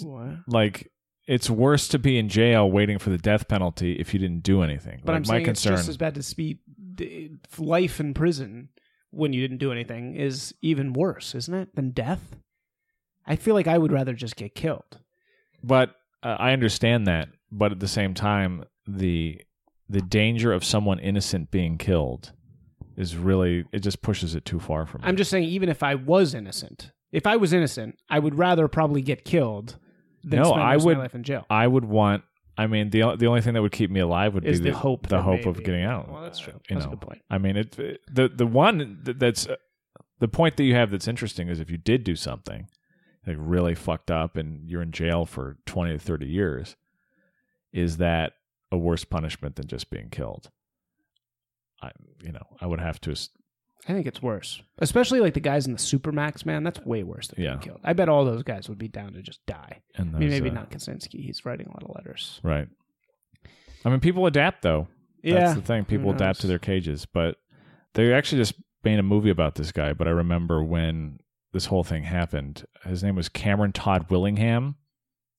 What? 0.00 0.38
Like 0.46 0.90
it's 1.28 1.50
worse 1.50 1.88
to 1.88 1.98
be 1.98 2.18
in 2.18 2.28
jail 2.28 2.70
waiting 2.70 2.98
for 2.98 3.10
the 3.10 3.18
death 3.18 3.48
penalty 3.48 3.94
if 3.94 4.14
you 4.14 4.20
didn't 4.20 4.42
do 4.42 4.62
anything. 4.62 5.00
But 5.04 5.12
like, 5.12 5.16
I'm 5.16 5.22
my 5.22 5.34
saying 5.34 5.44
concern. 5.44 5.72
it's 5.74 5.82
just 5.82 5.88
as 5.90 5.96
bad 5.96 6.14
to 6.14 6.22
speed 6.22 6.58
life 7.58 8.00
in 8.00 8.14
prison 8.14 8.70
when 9.10 9.32
you 9.32 9.42
didn't 9.42 9.58
do 9.58 9.72
anything 9.72 10.16
is 10.16 10.54
even 10.62 10.92
worse, 10.94 11.34
isn't 11.34 11.54
it, 11.54 11.74
than 11.76 11.90
death? 11.90 12.36
I 13.26 13.36
feel 13.36 13.54
like 13.54 13.66
I 13.68 13.78
would 13.78 13.92
rather 13.92 14.12
just 14.14 14.36
get 14.36 14.54
killed. 14.54 14.98
but 15.62 15.94
uh, 16.22 16.36
I 16.38 16.52
understand 16.52 17.06
that. 17.08 17.28
But 17.50 17.72
at 17.72 17.80
the 17.80 17.88
same 17.88 18.14
time, 18.14 18.64
the 18.86 19.40
the 19.88 20.00
danger 20.00 20.52
of 20.52 20.64
someone 20.64 20.98
innocent 20.98 21.50
being 21.50 21.76
killed 21.78 22.32
is 22.96 23.16
really 23.16 23.64
it 23.72 23.80
just 23.80 24.02
pushes 24.02 24.34
it 24.34 24.44
too 24.44 24.58
far 24.60 24.86
for 24.86 24.98
me. 24.98 25.04
I'm 25.06 25.16
just 25.16 25.30
saying, 25.30 25.44
even 25.44 25.68
if 25.68 25.82
I 25.82 25.94
was 25.96 26.34
innocent, 26.34 26.92
if 27.10 27.26
I 27.26 27.36
was 27.36 27.52
innocent, 27.52 27.98
I 28.08 28.18
would 28.18 28.36
rather 28.36 28.68
probably 28.68 29.02
get 29.02 29.24
killed 29.24 29.76
than 30.24 30.40
No, 30.40 30.50
spend 30.50 30.62
I 30.62 30.76
would- 30.76 30.96
my 30.96 31.02
life 31.02 31.14
in 31.14 31.22
jail. 31.24 31.44
I 31.50 31.66
would 31.66 31.84
want. 31.84 32.22
I 32.56 32.66
mean, 32.66 32.90
the 32.90 33.16
the 33.16 33.26
only 33.26 33.40
thing 33.40 33.54
that 33.54 33.62
would 33.62 33.72
keep 33.72 33.90
me 33.90 34.00
alive 34.00 34.34
would 34.34 34.44
Is 34.44 34.60
be 34.60 34.70
the 34.70 34.76
hope 34.76 35.08
the 35.08 35.22
hope 35.22 35.46
of 35.46 35.62
getting 35.64 35.84
out. 35.84 36.10
Well, 36.10 36.22
that's 36.22 36.38
true. 36.38 36.52
Uh, 36.54 36.58
You 36.68 36.76
That's 36.76 36.86
a 36.86 36.90
good 36.90 37.00
point. 37.00 37.22
I 37.30 37.38
mean, 37.38 37.56
it, 37.56 37.78
it- 37.78 38.00
the 38.10 38.28
the 38.28 38.46
one 38.46 39.00
that- 39.04 39.18
that's 39.18 39.46
uh, 39.46 39.56
the 40.20 40.28
point 40.28 40.56
that 40.58 40.64
you 40.64 40.74
have 40.74 40.90
that's 40.90 41.08
interesting 41.08 41.48
is 41.48 41.58
if 41.60 41.70
you 41.70 41.78
did 41.78 42.04
do 42.04 42.14
something 42.14 42.68
like 43.26 43.36
really 43.38 43.74
fucked 43.74 44.10
up 44.10 44.36
and 44.36 44.68
you're 44.68 44.82
in 44.82 44.92
jail 44.92 45.24
for 45.26 45.56
twenty 45.66 45.92
to 45.92 45.98
thirty 45.98 46.26
years, 46.26 46.76
is 47.72 47.98
that 47.98 48.34
a 48.70 48.76
worse 48.78 49.04
punishment 49.04 49.56
than 49.56 49.66
just 49.66 49.90
being 49.90 50.08
killed? 50.10 50.50
I 51.82 51.90
you 52.22 52.32
know 52.32 52.46
I 52.60 52.66
would 52.66 52.80
have 52.80 53.00
to 53.02 53.14
I 53.88 53.92
think 53.94 54.06
it's 54.06 54.22
worse, 54.22 54.62
especially 54.78 55.18
like 55.18 55.34
the 55.34 55.40
guys 55.40 55.66
in 55.66 55.72
the 55.72 55.78
supermax. 55.78 56.46
Man, 56.46 56.62
that's 56.62 56.78
way 56.80 57.02
worse 57.02 57.26
than 57.26 57.42
Yeah. 57.42 57.50
being 57.54 57.60
killed. 57.62 57.80
I 57.82 57.92
bet 57.94 58.08
all 58.08 58.24
those 58.24 58.44
guys 58.44 58.68
would 58.68 58.78
be 58.78 58.86
down 58.86 59.12
to 59.14 59.22
just 59.22 59.44
die. 59.46 59.82
and 59.96 60.14
I 60.14 60.18
mean, 60.20 60.30
maybe 60.30 60.50
uh, 60.50 60.54
not 60.54 60.70
Kaczynski. 60.70 61.24
He's 61.24 61.44
writing 61.44 61.66
a 61.66 61.70
lot 61.70 61.82
of 61.82 61.90
letters. 61.96 62.40
right. 62.44 62.68
I 63.84 63.88
mean, 63.90 63.98
people 63.98 64.26
adapt 64.26 64.62
though. 64.62 64.86
yeah, 65.24 65.40
That's 65.40 65.54
the 65.56 65.62
thing. 65.62 65.84
People 65.84 66.12
adapt 66.12 66.40
to 66.42 66.46
their 66.46 66.60
cages, 66.60 67.04
but 67.06 67.36
they 67.94 68.12
actually 68.12 68.40
just 68.42 68.54
made 68.84 69.00
a 69.00 69.02
movie 69.02 69.30
about 69.30 69.56
this 69.56 69.72
guy. 69.72 69.92
But 69.92 70.06
I 70.06 70.12
remember 70.12 70.62
when 70.62 71.18
this 71.52 71.66
whole 71.66 71.84
thing 71.84 72.04
happened. 72.04 72.64
His 72.84 73.02
name 73.02 73.16
was 73.16 73.28
Cameron 73.28 73.72
Todd 73.72 74.06
Willingham, 74.10 74.76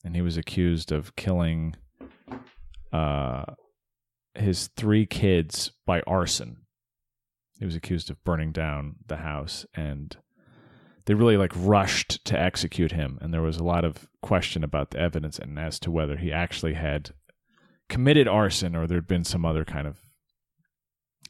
and 0.03 0.15
he 0.15 0.21
was 0.21 0.37
accused 0.37 0.91
of 0.91 1.15
killing 1.15 1.75
uh, 2.91 3.45
his 4.35 4.67
three 4.75 5.05
kids 5.05 5.71
by 5.85 6.01
arson. 6.01 6.57
He 7.59 7.65
was 7.65 7.75
accused 7.75 8.09
of 8.09 8.23
burning 8.23 8.51
down 8.51 8.95
the 9.07 9.17
house, 9.17 9.65
and 9.75 10.15
they 11.05 11.13
really 11.13 11.37
like 11.37 11.51
rushed 11.55 12.23
to 12.25 12.39
execute 12.39 12.91
him. 12.91 13.17
And 13.21 13.33
there 13.33 13.41
was 13.41 13.57
a 13.57 13.63
lot 13.63 13.85
of 13.85 14.07
question 14.21 14.63
about 14.63 14.91
the 14.91 14.99
evidence 14.99 15.39
and 15.39 15.57
as 15.59 15.79
to 15.79 15.91
whether 15.91 16.17
he 16.17 16.31
actually 16.31 16.73
had 16.73 17.13
committed 17.89 18.27
arson 18.27 18.75
or 18.75 18.87
there'd 18.87 19.07
been 19.07 19.23
some 19.23 19.45
other 19.45 19.65
kind 19.65 19.87
of 19.87 19.99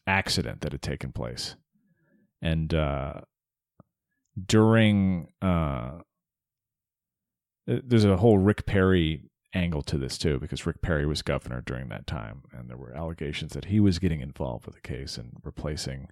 accident 0.05 0.61
that 0.61 0.71
had 0.71 0.81
taken 0.81 1.11
place. 1.11 1.55
And 2.41 2.73
uh, 2.73 3.21
during 4.45 5.27
uh, 5.41 5.99
there's 7.65 8.05
a 8.05 8.17
whole 8.17 8.37
Rick 8.37 8.65
Perry 8.65 9.29
angle 9.53 9.83
to 9.83 9.97
this 9.97 10.17
too, 10.17 10.39
because 10.39 10.65
Rick 10.65 10.81
Perry 10.81 11.05
was 11.05 11.21
governor 11.21 11.61
during 11.61 11.89
that 11.89 12.07
time, 12.07 12.43
and 12.51 12.69
there 12.69 12.77
were 12.77 12.93
allegations 12.93 13.53
that 13.53 13.65
he 13.65 13.79
was 13.79 13.99
getting 13.99 14.21
involved 14.21 14.65
with 14.65 14.75
the 14.75 14.81
case 14.81 15.17
and 15.17 15.37
replacing 15.43 16.07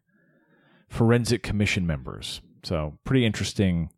forensic 0.90 1.42
commission 1.44 1.88
members. 1.88 2.42
So 2.64 3.00
pretty 3.04 3.26
interesting, 3.26 3.90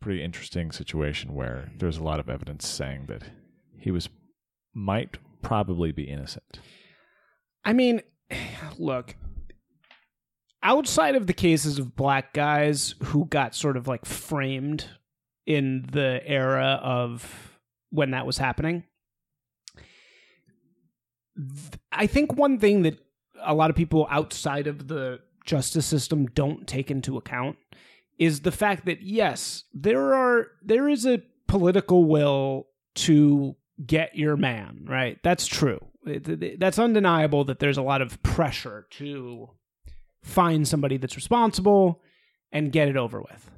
pretty 0.00 0.22
interesting 0.22 0.70
situation 0.70 1.34
where 1.34 1.70
there's 1.78 1.96
a 1.96 2.04
lot 2.04 2.20
of 2.20 2.28
evidence 2.28 2.68
saying 2.68 3.06
that 3.06 3.22
he 3.78 3.90
was 3.90 4.08
might 4.74 5.18
probably 5.40 5.92
be 5.92 6.04
innocent. 6.04 6.60
I 7.64 7.72
mean, 7.72 8.02
look, 8.78 9.16
outside 10.64 11.14
of 11.14 11.26
the 11.26 11.32
cases 11.32 11.78
of 11.78 11.94
black 11.94 12.32
guys 12.32 12.94
who 13.04 13.26
got 13.26 13.54
sort 13.54 13.76
of 13.76 13.86
like 13.86 14.06
framed 14.06 14.86
in 15.46 15.86
the 15.92 16.20
era 16.24 16.80
of 16.82 17.60
when 17.90 18.10
that 18.12 18.26
was 18.26 18.38
happening, 18.38 18.82
I 21.92 22.06
think 22.06 22.34
one 22.34 22.58
thing 22.58 22.82
that 22.82 22.98
a 23.42 23.54
lot 23.54 23.70
of 23.70 23.76
people 23.76 24.06
outside 24.10 24.66
of 24.66 24.88
the 24.88 25.20
justice 25.44 25.84
system 25.84 26.26
don't 26.26 26.66
take 26.66 26.90
into 26.90 27.18
account 27.18 27.56
is 28.18 28.40
the 28.40 28.52
fact 28.52 28.86
that 28.86 29.02
yes, 29.02 29.64
there 29.74 30.14
are 30.14 30.46
there 30.62 30.88
is 30.88 31.04
a 31.04 31.22
political 31.46 32.04
will 32.04 32.68
to 32.94 33.54
get 33.84 34.16
your 34.16 34.36
man, 34.36 34.86
right? 34.88 35.18
That's 35.22 35.46
true. 35.46 35.84
That's 36.04 36.78
undeniable 36.78 37.44
that 37.44 37.58
there's 37.58 37.78
a 37.78 37.82
lot 37.82 38.00
of 38.00 38.22
pressure 38.22 38.86
to 38.92 39.50
find 40.24 40.66
somebody 40.66 40.96
that's 40.96 41.16
responsible 41.16 42.02
and 42.50 42.72
get 42.72 42.88
it 42.88 42.96
over 42.96 43.20
with. 43.20 43.50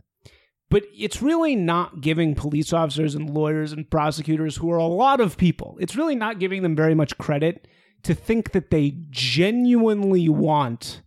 But 0.68 0.82
it's 0.92 1.22
really 1.22 1.54
not 1.54 2.00
giving 2.00 2.34
police 2.34 2.72
officers 2.72 3.14
and 3.14 3.30
lawyers 3.30 3.72
and 3.72 3.88
prosecutors, 3.88 4.56
who 4.56 4.70
are 4.72 4.78
a 4.78 4.86
lot 4.86 5.20
of 5.20 5.36
people, 5.36 5.78
it's 5.80 5.96
really 5.96 6.16
not 6.16 6.40
giving 6.40 6.62
them 6.62 6.74
very 6.74 6.94
much 6.94 7.16
credit 7.18 7.68
to 8.02 8.14
think 8.14 8.50
that 8.50 8.70
they 8.70 8.96
genuinely 9.10 10.28
want 10.28 11.02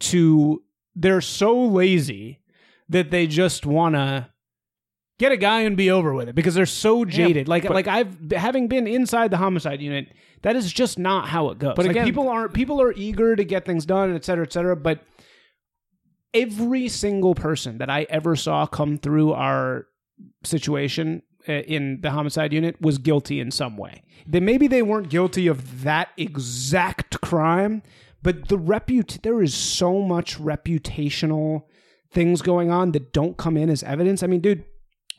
to. 0.00 0.62
They're 0.96 1.20
so 1.20 1.58
lazy 1.58 2.40
that 2.88 3.10
they 3.10 3.26
just 3.28 3.64
want 3.64 3.94
to 3.94 4.28
get 5.22 5.32
a 5.32 5.36
guy 5.36 5.60
and 5.62 5.76
be 5.76 5.90
over 5.90 6.12
with 6.12 6.28
it 6.28 6.34
because 6.34 6.54
they're 6.54 6.66
so 6.66 7.04
jaded. 7.04 7.46
like 7.48 7.62
but- 7.62 7.74
like 7.74 7.88
I've 7.88 8.14
having 8.32 8.68
been 8.68 8.86
inside 8.86 9.30
the 9.30 9.36
homicide 9.36 9.80
unit, 9.80 10.08
that 10.42 10.56
is 10.56 10.72
just 10.72 10.98
not 10.98 11.28
how 11.28 11.50
it 11.50 11.58
goes. 11.58 11.74
But 11.76 11.86
Like, 11.86 11.90
again- 11.92 12.04
people 12.04 12.28
aren't 12.28 12.52
people 12.52 12.80
are 12.82 12.92
eager 12.92 13.36
to 13.36 13.44
get 13.44 13.64
things 13.64 13.86
done, 13.86 14.14
et 14.14 14.24
cetera, 14.24 14.44
et 14.44 14.52
cetera. 14.52 14.76
But 14.76 15.00
every 16.34 16.88
single 16.88 17.34
person 17.34 17.78
that 17.78 17.90
I 17.90 18.06
ever 18.08 18.36
saw 18.36 18.66
come 18.66 18.98
through 18.98 19.32
our 19.32 19.86
situation 20.44 21.22
uh, 21.48 21.52
in 21.52 22.00
the 22.02 22.10
homicide 22.10 22.52
unit 22.52 22.80
was 22.80 22.98
guilty 22.98 23.40
in 23.40 23.50
some 23.50 23.76
way. 23.76 24.02
Then 24.26 24.44
maybe 24.44 24.66
they 24.68 24.82
weren't 24.82 25.08
guilty 25.08 25.46
of 25.48 25.82
that 25.82 26.08
exact 26.16 27.20
crime, 27.20 27.82
but 28.22 28.48
the 28.48 28.58
reput 28.58 29.22
there 29.22 29.42
is 29.42 29.54
so 29.54 30.00
much 30.00 30.38
reputational 30.38 31.64
things 32.12 32.42
going 32.42 32.70
on 32.70 32.92
that 32.92 33.12
don't 33.12 33.36
come 33.36 33.56
in 33.56 33.68
as 33.70 33.82
evidence. 33.82 34.22
I 34.22 34.26
mean, 34.28 34.40
dude, 34.40 34.64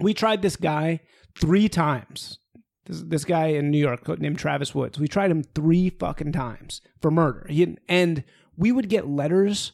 we 0.04 0.14
tried 0.14 0.42
this 0.42 0.56
guy 0.56 1.00
three 1.40 1.70
times. 1.70 2.40
This, 2.86 3.02
this 3.02 3.26
guy 3.26 3.48
in 3.48 3.72
New 3.72 3.78
York 3.78 4.08
named 4.20 4.38
Travis 4.38 4.76
Woods. 4.76 5.00
We 5.00 5.08
tried 5.08 5.32
him 5.32 5.44
three 5.44 5.90
fucking 5.90 6.34
times 6.34 6.82
for 7.02 7.12
murder. 7.12 7.46
He, 7.50 7.78
and 7.88 8.24
we 8.58 8.72
would 8.72 8.90
get 8.90 9.08
letters 9.08 9.72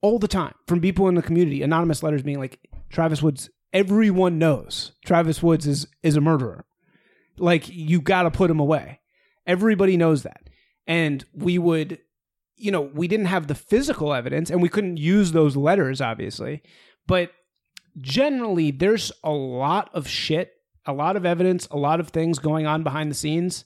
all 0.00 0.18
the 0.18 0.28
time 0.28 0.54
from 0.66 0.80
people 0.80 1.08
in 1.08 1.14
the 1.14 1.22
community, 1.22 1.62
anonymous 1.62 2.02
letters 2.02 2.22
being 2.22 2.38
like, 2.38 2.58
Travis 2.90 3.22
Woods, 3.22 3.48
everyone 3.72 4.38
knows 4.38 4.92
Travis 5.04 5.42
Woods 5.42 5.66
is, 5.66 5.86
is 6.02 6.16
a 6.16 6.20
murderer. 6.20 6.64
Like, 7.38 7.68
you 7.68 8.00
got 8.00 8.22
to 8.22 8.30
put 8.30 8.50
him 8.50 8.60
away. 8.60 9.00
Everybody 9.46 9.96
knows 9.96 10.22
that. 10.22 10.48
And 10.86 11.24
we 11.32 11.58
would, 11.58 11.98
you 12.56 12.70
know, 12.70 12.82
we 12.82 13.08
didn't 13.08 13.26
have 13.26 13.46
the 13.46 13.54
physical 13.54 14.12
evidence 14.12 14.50
and 14.50 14.60
we 14.60 14.68
couldn't 14.68 14.98
use 14.98 15.32
those 15.32 15.56
letters, 15.56 16.00
obviously. 16.00 16.62
But 17.06 17.30
generally, 18.00 18.70
there's 18.70 19.12
a 19.22 19.30
lot 19.30 19.90
of 19.94 20.08
shit, 20.08 20.52
a 20.86 20.92
lot 20.92 21.16
of 21.16 21.24
evidence, 21.24 21.66
a 21.70 21.76
lot 21.76 22.00
of 22.00 22.08
things 22.08 22.38
going 22.38 22.66
on 22.66 22.82
behind 22.82 23.10
the 23.10 23.14
scenes 23.14 23.64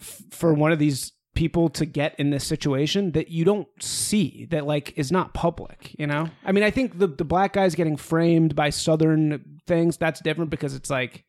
f- 0.00 0.22
for 0.30 0.52
one 0.54 0.72
of 0.72 0.78
these 0.78 1.12
people 1.34 1.68
to 1.68 1.86
get 1.86 2.18
in 2.18 2.30
this 2.30 2.44
situation 2.44 3.12
that 3.12 3.28
you 3.28 3.44
don't 3.44 3.68
see 3.80 4.46
that 4.50 4.66
like 4.66 4.92
is 4.98 5.12
not 5.12 5.32
public 5.32 5.94
you 5.96 6.04
know? 6.04 6.28
I 6.44 6.50
mean 6.50 6.64
i 6.64 6.70
think 6.72 6.98
the 6.98 7.06
the 7.06 7.24
black 7.24 7.52
guys 7.52 7.76
getting 7.76 7.96
framed 7.96 8.56
by 8.56 8.70
southern 8.70 9.60
things 9.64 9.96
that's 9.96 10.20
different 10.20 10.50
because 10.50 10.74
it's 10.74 10.90
like 10.90 11.24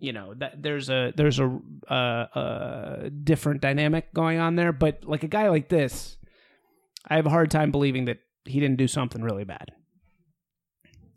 you 0.00 0.12
know 0.12 0.34
that 0.34 0.62
there's 0.62 0.88
a 0.90 1.12
there's 1.16 1.38
a 1.38 1.58
uh, 1.88 1.92
uh 1.92 3.10
different 3.24 3.60
dynamic 3.60 4.12
going 4.14 4.38
on 4.38 4.56
there. 4.56 4.72
But 4.72 5.04
like 5.04 5.22
a 5.22 5.28
guy 5.28 5.48
like 5.48 5.68
this 5.68 6.16
i 7.08 7.16
have 7.16 7.26
a 7.26 7.30
hard 7.30 7.50
time 7.50 7.70
believing 7.70 8.06
that 8.06 8.18
he 8.44 8.60
didn't 8.60 8.76
do 8.76 8.88
something 8.88 9.22
really 9.22 9.44
bad 9.44 9.72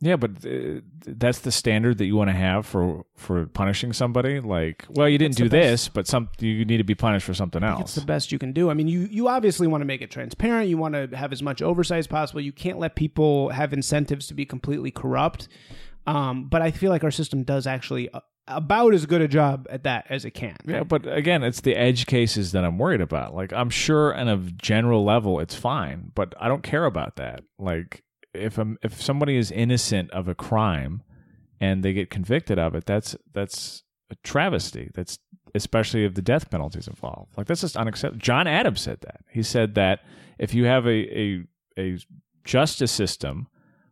Yeah, 0.04 0.16
but 0.16 0.32
uh, 0.44 0.82
that's 1.06 1.40
the 1.40 1.52
standard 1.52 2.00
that 2.00 2.06
you 2.06 2.16
want 2.16 2.30
to 2.30 2.36
have 2.36 2.66
for 2.66 3.06
for 3.16 3.46
punishing 3.46 3.94
somebody. 3.94 4.40
Like, 4.40 4.86
well, 4.90 5.08
you 5.08 5.20
didn't 5.20 5.38
do 5.38 5.48
this, 5.48 5.90
but 5.90 6.08
some 6.08 6.28
you 6.40 6.66
need 6.66 6.78
to 6.78 6.84
be 6.84 6.96
punished 6.96 7.26
for 7.26 7.36
something 7.36 7.64
else. 7.64 7.82
It's 7.82 7.96
the 7.96 8.06
best 8.06 8.32
you 8.32 8.40
can 8.40 8.52
do. 8.52 8.72
I 8.72 8.74
mean, 8.74 8.88
you 8.88 9.02
you 9.12 9.28
obviously 9.28 9.68
want 9.68 9.82
to 9.82 9.86
make 9.86 10.02
it 10.02 10.10
transparent. 10.10 10.70
You 10.70 10.78
want 10.78 10.96
to 10.96 11.16
have 11.16 11.32
as 11.32 11.44
much 11.44 11.62
oversight 11.62 12.00
as 12.00 12.08
possible. 12.08 12.42
You 12.42 12.52
can't 12.52 12.80
let 12.80 12.96
people 12.96 13.50
have 13.50 13.74
incentives 13.74 14.26
to 14.28 14.34
be 14.34 14.46
completely 14.46 14.90
corrupt. 14.90 15.48
Um, 16.08 16.46
but 16.50 16.64
I 16.64 16.72
feel 16.72 16.90
like 16.90 17.04
our 17.04 17.12
system 17.12 17.44
does 17.44 17.68
actually 17.68 18.10
a- 18.12 18.24
about 18.48 18.96
as 18.96 19.06
good 19.06 19.22
a 19.22 19.28
job 19.28 19.68
at 19.70 19.84
that 19.84 20.08
as 20.10 20.26
it 20.26 20.32
can. 20.32 20.58
Yeah, 20.66 20.84
but 20.84 21.06
again, 21.06 21.44
it's 21.44 21.62
the 21.62 21.76
edge 21.76 22.08
cases 22.08 22.54
that 22.54 22.66
I'm 22.66 22.80
worried 22.80 23.02
about. 23.02 23.36
Like, 23.36 23.54
I'm 23.54 23.70
sure 23.70 24.16
on 24.16 24.28
a 24.28 24.38
general 24.38 25.06
level 25.06 25.40
it's 25.40 25.54
fine, 25.54 26.12
but 26.16 26.34
I 26.40 26.48
don't 26.48 26.64
care 26.64 26.86
about 26.86 27.18
that. 27.18 27.44
Like, 27.60 28.04
if 28.34 28.60
i 28.60 28.64
if 28.82 29.02
somebody 29.02 29.38
is 29.38 29.52
innocent 29.52 30.12
of 30.12 30.28
a 30.28 30.36
crime 30.36 31.04
and 31.60 31.84
they 31.84 31.94
get 31.94 32.10
convicted 32.10 32.58
of 32.58 32.76
it, 32.76 32.86
that's 32.86 33.16
that's 33.34 33.84
a 34.10 34.16
travesty. 34.24 34.90
That's 34.94 35.20
especially 35.54 36.06
if 36.06 36.14
the 36.14 36.22
death 36.22 36.50
penalty 36.50 36.80
is 36.80 36.88
involved. 36.88 37.38
Like, 37.38 37.48
that's 37.48 37.62
just 37.62 37.76
unacceptable. 37.76 38.22
John 38.22 38.48
Adams 38.48 38.82
said 38.82 39.00
that. 39.02 39.22
He 39.30 39.44
said 39.44 39.76
that 39.76 40.02
if 40.40 40.54
you 40.54 40.66
have 40.66 40.86
a 40.86 41.20
a, 41.20 41.44
a 41.78 41.98
justice 42.44 42.92
system 42.92 43.48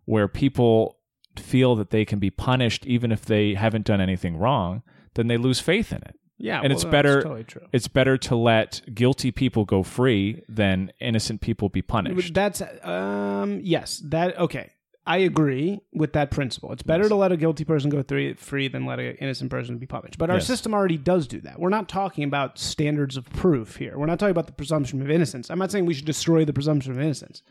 where 0.06 0.28
people 0.28 0.97
feel 1.38 1.75
that 1.75 1.91
they 1.91 2.06
can 2.06 2.19
be 2.19 2.30
punished 2.30 2.86
even 2.86 3.12
if 3.12 3.25
they 3.25 3.54
haven't 3.54 3.86
done 3.86 4.02
anything 4.02 4.38
wrong, 4.38 4.82
then 5.13 5.28
they 5.28 5.38
lose 5.38 5.60
faith 5.60 5.91
in 5.91 5.99
it. 5.99 6.18
Yeah, 6.39 6.62
and 6.63 6.73
it's 6.73 6.84
better- 6.86 7.21
Totally. 7.21 7.45
It's 7.71 7.88
better 7.88 8.17
to 8.17 8.36
let 8.36 8.82
guilty 8.93 9.32
people 9.32 9.65
go 9.65 9.84
free 9.84 10.41
than 10.49 10.91
innocent 10.99 11.41
people 11.41 11.69
be 11.69 11.82
punished. 11.84 12.34
That's 12.34 12.62
um 12.84 13.60
yes 13.63 14.02
that 14.06 14.38
okay. 14.39 14.71
I 15.08 15.17
agree 15.17 15.80
with 15.91 16.13
that 16.13 16.30
principle. 16.30 16.71
It's 16.71 16.84
better 16.84 17.04
Yes. 17.06 17.10
to 17.10 17.15
let 17.15 17.32
a 17.32 17.38
guilty 17.38 17.63
person 17.65 17.89
go 17.89 18.04
three, 18.04 18.34
free 18.36 18.67
than 18.67 18.86
let 18.86 18.99
an 18.99 19.15
innocent 19.15 19.49
person 19.49 19.80
be 19.80 19.88
punished. 19.88 20.19
But 20.19 20.30
our 20.30 20.36
Yes. 20.36 20.45
system 20.45 20.71
already 20.71 20.97
does 20.97 21.25
do 21.25 21.41
that. 21.41 21.60
We're 21.60 21.69
not 21.69 21.89
talking 21.89 22.23
about 22.25 22.60
standards 22.60 23.17
of 23.17 23.28
proof 23.32 23.78
here. 23.78 23.97
We're 23.97 24.06
not 24.06 24.19
talking 24.19 24.32
about 24.32 24.45
the 24.45 24.54
presumption 24.54 25.02
of 25.02 25.10
innocence. 25.10 25.49
I'm 25.49 25.58
not 25.58 25.71
saying 25.71 25.88
we 25.88 25.95
should 25.95 26.06
destroy 26.06 26.45
the 26.45 26.54
presumption 26.54 26.91
of 26.91 26.99
innocence. 26.99 27.41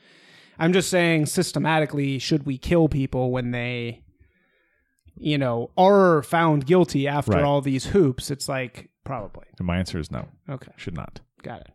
I'm 0.57 0.73
just 0.73 0.89
saying 0.89 1.27
systematically, 1.27 2.21
should 2.21 2.47
we 2.47 2.59
kill 2.59 2.89
people 2.89 3.33
when 3.33 3.51
they, 3.51 4.03
you 5.21 5.39
know, 5.39 5.71
are 5.77 6.23
found 6.23 6.67
guilty 6.67 7.07
after 7.09 7.33
Right. 7.33 7.45
all 7.45 7.61
these 7.61 7.87
hoops? 7.87 8.31
It's 8.31 8.49
like 8.49 8.91
probably. 9.05 9.47
And 9.59 9.67
my 9.67 9.79
answer 9.79 9.99
is 9.99 10.11
no. 10.11 10.29
Okay, 10.49 10.73
Should 10.77 10.95
not. 10.95 11.21
got 11.43 11.61
it. 11.63 11.71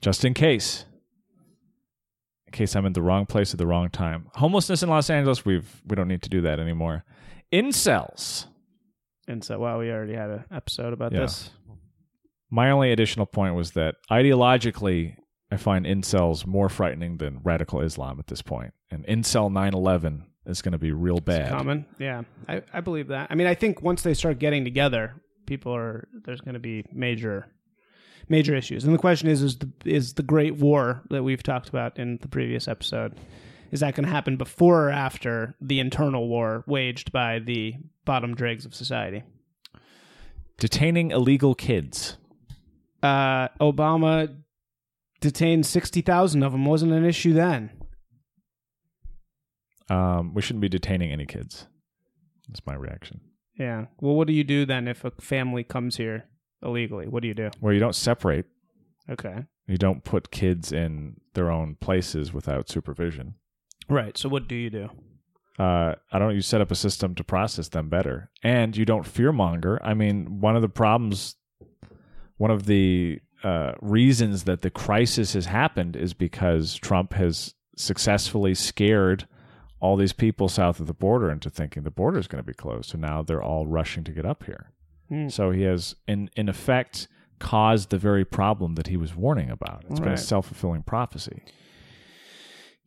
Just 0.00 0.24
in 0.24 0.34
case. 0.34 0.84
In 2.46 2.52
case 2.52 2.76
I'm 2.76 2.86
in 2.86 2.92
the 2.92 3.02
wrong 3.02 3.26
place 3.26 3.52
at 3.52 3.58
the 3.58 3.66
wrong 3.66 3.90
time. 3.90 4.28
Homelessness 4.34 4.82
in 4.82 4.88
Los 4.88 5.10
Angeles, 5.10 5.44
we've 5.44 5.82
we 5.86 5.96
don't 5.96 6.08
need 6.08 6.22
to 6.22 6.28
do 6.28 6.40
that 6.42 6.60
anymore. 6.60 7.04
Incels. 7.52 8.46
And 9.28 9.42
so, 9.42 9.58
well, 9.58 9.78
we 9.78 9.90
already 9.90 10.14
had 10.14 10.30
an 10.30 10.44
episode 10.52 10.92
about 10.92 11.12
Yeah. 11.12 11.20
this. 11.20 11.50
My 12.50 12.70
only 12.70 12.92
additional 12.92 13.26
point 13.26 13.56
was 13.56 13.72
that 13.72 13.96
ideologically, 14.10 15.16
I 15.50 15.56
find 15.56 15.84
incels 15.84 16.46
more 16.46 16.68
frightening 16.68 17.16
than 17.18 17.40
radical 17.42 17.80
Islam 17.80 18.18
at 18.20 18.28
this 18.28 18.42
point. 18.42 18.72
And 18.90 19.04
incel 19.06 19.50
9/11 19.50 20.26
is 20.46 20.62
going 20.62 20.72
to 20.72 20.78
be 20.78 20.92
real 20.92 21.18
bad. 21.18 21.50
common. 21.50 21.86
Yeah, 21.98 22.22
I, 22.48 22.62
I 22.72 22.80
believe 22.80 23.08
that. 23.08 23.28
I 23.30 23.34
mean, 23.34 23.46
I 23.46 23.54
think 23.54 23.82
once 23.82 24.02
they 24.02 24.14
start 24.14 24.38
getting 24.38 24.64
together, 24.64 25.14
people 25.46 25.74
are 25.74 26.08
there's 26.24 26.40
going 26.40 26.54
to 26.54 26.60
be 26.60 26.84
major 26.92 27.46
major 28.28 28.54
issues. 28.54 28.84
And 28.84 28.94
the 28.94 28.98
question 28.98 29.28
is 29.28 29.42
is 29.42 29.58
the 29.58 29.70
is 29.84 30.14
the 30.14 30.22
Great 30.22 30.56
War 30.56 31.02
that 31.10 31.22
we've 31.22 31.42
talked 31.42 31.68
about 31.68 31.98
in 31.98 32.18
the 32.22 32.28
previous 32.28 32.68
episode 32.68 33.14
is 33.70 33.80
that 33.80 33.94
going 33.94 34.06
to 34.06 34.12
happen 34.12 34.36
before 34.36 34.88
or 34.88 34.90
after 34.90 35.54
the 35.60 35.80
internal 35.80 36.28
war 36.28 36.64
waged 36.66 37.12
by 37.12 37.38
the 37.38 37.74
bottom 38.04 38.34
dregs 38.34 38.64
of 38.64 38.74
society? 38.74 39.24
Detaining 40.58 41.10
illegal 41.10 41.54
kids. 41.54 42.16
Uh, 43.02 43.48
Obama 43.60 44.34
detained 45.20 45.66
sixty 45.66 46.00
thousand 46.00 46.42
of 46.42 46.52
them. 46.52 46.64
wasn't 46.64 46.92
an 46.92 47.04
issue 47.04 47.32
then. 47.32 47.70
Um, 49.88 50.34
we 50.34 50.42
shouldn't 50.42 50.60
be 50.62 50.68
detaining 50.68 51.12
any 51.12 51.26
kids. 51.26 51.66
That's 52.48 52.64
my 52.66 52.74
reaction. 52.74 53.20
Yeah. 53.58 53.86
Well, 54.00 54.14
what 54.14 54.26
do 54.26 54.32
you 54.32 54.44
do 54.44 54.66
then 54.66 54.88
if 54.88 55.04
a 55.04 55.10
family 55.12 55.64
comes 55.64 55.96
here 55.96 56.24
illegally? 56.62 57.06
What 57.08 57.22
do 57.22 57.28
you 57.28 57.34
do? 57.34 57.50
Well, 57.60 57.72
you 57.72 57.80
don't 57.80 57.94
separate, 57.94 58.46
Okay. 59.08 59.44
you 59.66 59.78
don't 59.78 60.04
put 60.04 60.30
kids 60.30 60.72
in 60.72 61.16
their 61.34 61.50
own 61.50 61.76
places 61.80 62.32
without 62.32 62.68
supervision. 62.68 63.34
Right. 63.88 64.16
So 64.18 64.28
what 64.28 64.48
do 64.48 64.54
you 64.56 64.70
do? 64.70 64.88
uh, 65.58 65.94
I 66.12 66.18
don't. 66.18 66.34
You 66.34 66.42
set 66.42 66.60
up 66.60 66.70
a 66.70 66.74
system 66.74 67.14
to 67.14 67.24
process 67.24 67.68
them 67.68 67.88
better, 67.88 68.30
and 68.42 68.76
you 68.76 68.84
don't 68.84 69.06
fearmonger. 69.06 69.78
I 69.82 69.94
mean, 69.94 70.40
one 70.40 70.54
of 70.54 70.60
the 70.62 70.68
problems, 70.68 71.36
one 72.36 72.50
of 72.50 72.66
the 72.66 73.20
uh, 73.42 73.72
reasons 73.80 74.44
that 74.44 74.60
the 74.60 74.68
crisis 74.70 75.32
has 75.32 75.46
happened 75.46 75.96
is 75.96 76.12
because 76.12 76.74
Trump 76.74 77.14
has 77.14 77.54
successfully 77.76 78.54
scared 78.54 79.26
all 79.80 79.96
these 79.96 80.12
people 80.12 80.48
south 80.48 80.80
of 80.80 80.86
the 80.86 80.94
border 80.94 81.30
into 81.30 81.50
thinking 81.50 81.82
the 81.82 81.90
border 81.90 82.18
is 82.18 82.28
going 82.28 82.42
to 82.42 82.46
be 82.46 82.54
closed. 82.54 82.90
So 82.90 82.98
now 82.98 83.22
they're 83.22 83.42
all 83.42 83.66
rushing 83.66 84.04
to 84.04 84.12
get 84.12 84.24
up 84.24 84.44
here. 84.44 84.72
Hmm. 85.08 85.28
So 85.28 85.50
he 85.50 85.62
has, 85.62 85.94
in 86.08 86.30
in 86.36 86.48
effect, 86.48 87.08
caused 87.38 87.90
the 87.90 87.98
very 87.98 88.24
problem 88.24 88.74
that 88.74 88.88
he 88.88 88.96
was 88.96 89.14
warning 89.14 89.50
about. 89.50 89.84
It's 89.88 90.00
been 90.00 90.12
a 90.12 90.16
self 90.16 90.46
fulfilling 90.46 90.82
prophecy. 90.82 91.42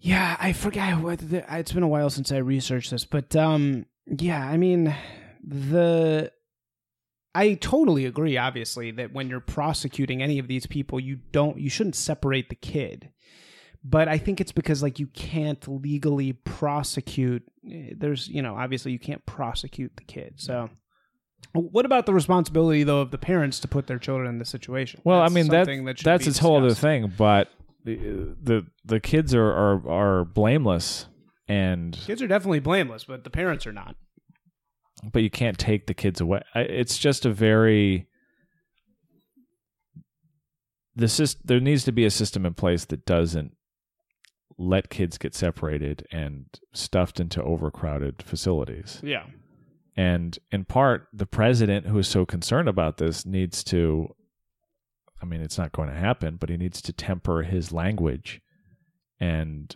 Yeah, 0.02 0.38
I 0.39 0.54
forgot 0.54 1.02
what 1.02 1.19
the, 1.19 1.45
it's 1.58 1.73
been 1.73 1.84
a 1.84 1.88
while 1.88 2.10
since 2.10 2.32
I 2.32 2.38
researched 2.38 2.91
this, 2.91 3.06
but 3.06 3.36
um 3.36 3.86
yeah, 4.06 4.45
I 4.45 4.58
mean 4.58 4.95
the 5.43 6.32
I 7.36 7.54
totally 7.56 8.06
agree 8.06 8.38
obviously 8.38 8.91
that 8.91 9.13
when 9.13 9.30
you're 9.30 9.39
prosecuting 9.39 10.23
any 10.23 10.39
of 10.39 10.47
these 10.47 10.65
people, 10.65 10.99
you 10.99 11.19
don't 11.32 11.60
you 11.60 11.69
shouldn't 11.69 11.95
separate 11.95 12.49
the 12.49 12.56
kid. 12.56 13.10
But 13.84 14.08
I 14.10 14.18
think 14.18 14.42
it's 14.42 14.52
because 14.52 14.84
like 14.84 15.00
you 15.00 15.08
can't 15.08 15.65
legally 15.68 16.34
prosecute 16.34 17.44
eh, 17.70 17.94
there's, 17.96 18.28
you 18.28 18.42
know, 18.42 18.56
obviously 18.56 18.92
you 18.92 19.00
can't 19.00 19.26
prosecute 19.26 19.96
the 19.96 20.04
kid. 20.04 20.34
So 20.38 20.70
what 21.54 21.86
about 21.86 22.06
the 22.06 22.13
responsibility 22.13 22.84
though 22.84 23.00
of 23.02 23.12
the 23.12 23.18
parents 23.18 23.60
to 23.62 23.68
put 23.70 23.88
their 23.88 23.98
children 24.00 24.28
in 24.28 24.38
this 24.38 24.50
situation? 24.50 25.00
Well, 25.06 25.22
That's 25.22 25.32
I 25.32 25.34
mean 25.34 25.48
that, 25.48 25.65
that 25.65 26.00
that's 26.04 26.28
its 26.28 26.39
whole 26.39 26.58
other 26.58 26.74
thing, 26.74 27.13
but 27.18 27.50
the 27.86 28.36
the, 28.42 28.65
the 28.84 29.00
kids 29.00 29.34
are, 29.34 29.50
are 29.50 29.89
are 29.89 30.26
blameless, 30.26 31.06
and 31.48 31.94
Kids 31.94 32.22
are 32.22 32.28
definitely 32.28 32.60
blameless, 32.60 33.06
but 33.06 33.24
the 33.24 33.30
parents 33.30 33.65
are 33.65 33.72
not. 33.72 33.96
but 35.13 35.24
you 35.24 35.30
can't 35.30 35.58
take 35.58 35.88
the 35.88 35.94
kids 35.94 36.20
away. 36.20 36.42
It's 36.54 36.98
just 36.98 37.26
a 37.26 37.32
very 37.32 38.08
the 40.96 41.06
syst- 41.06 41.38
there 41.46 41.62
needs 41.62 41.86
to 41.86 41.94
be 41.94 42.04
a 42.06 42.12
system 42.12 42.46
in 42.46 42.54
place 42.54 42.84
that 42.86 43.06
doesn't 43.06 43.54
let 44.60 44.89
kids 44.89 45.17
get 45.17 45.34
separated 45.34 46.06
and 46.12 46.45
stuffed 46.74 47.19
into 47.19 47.41
overcrowded 47.41 48.22
facilities. 48.22 49.00
Yeah. 49.02 49.26
And 49.95 50.38
in 50.52 50.65
part, 50.65 51.08
the 51.13 51.26
president, 51.26 51.88
who 51.88 51.98
is 51.98 52.08
so 52.08 52.26
concerned 52.26 52.69
about 52.69 52.98
this, 52.98 53.26
needs 53.26 53.63
to. 53.65 54.15
I 55.22 55.26
mean, 55.26 55.41
it's 55.41 55.58
not 55.58 55.74
going 55.74 55.89
to 55.89 55.95
happen, 55.95 56.38
but 56.38 56.50
he 56.50 56.56
needs 56.56 56.82
to 56.84 56.93
temper 56.93 57.41
his 57.41 57.74
language 57.74 58.39
and 59.19 59.76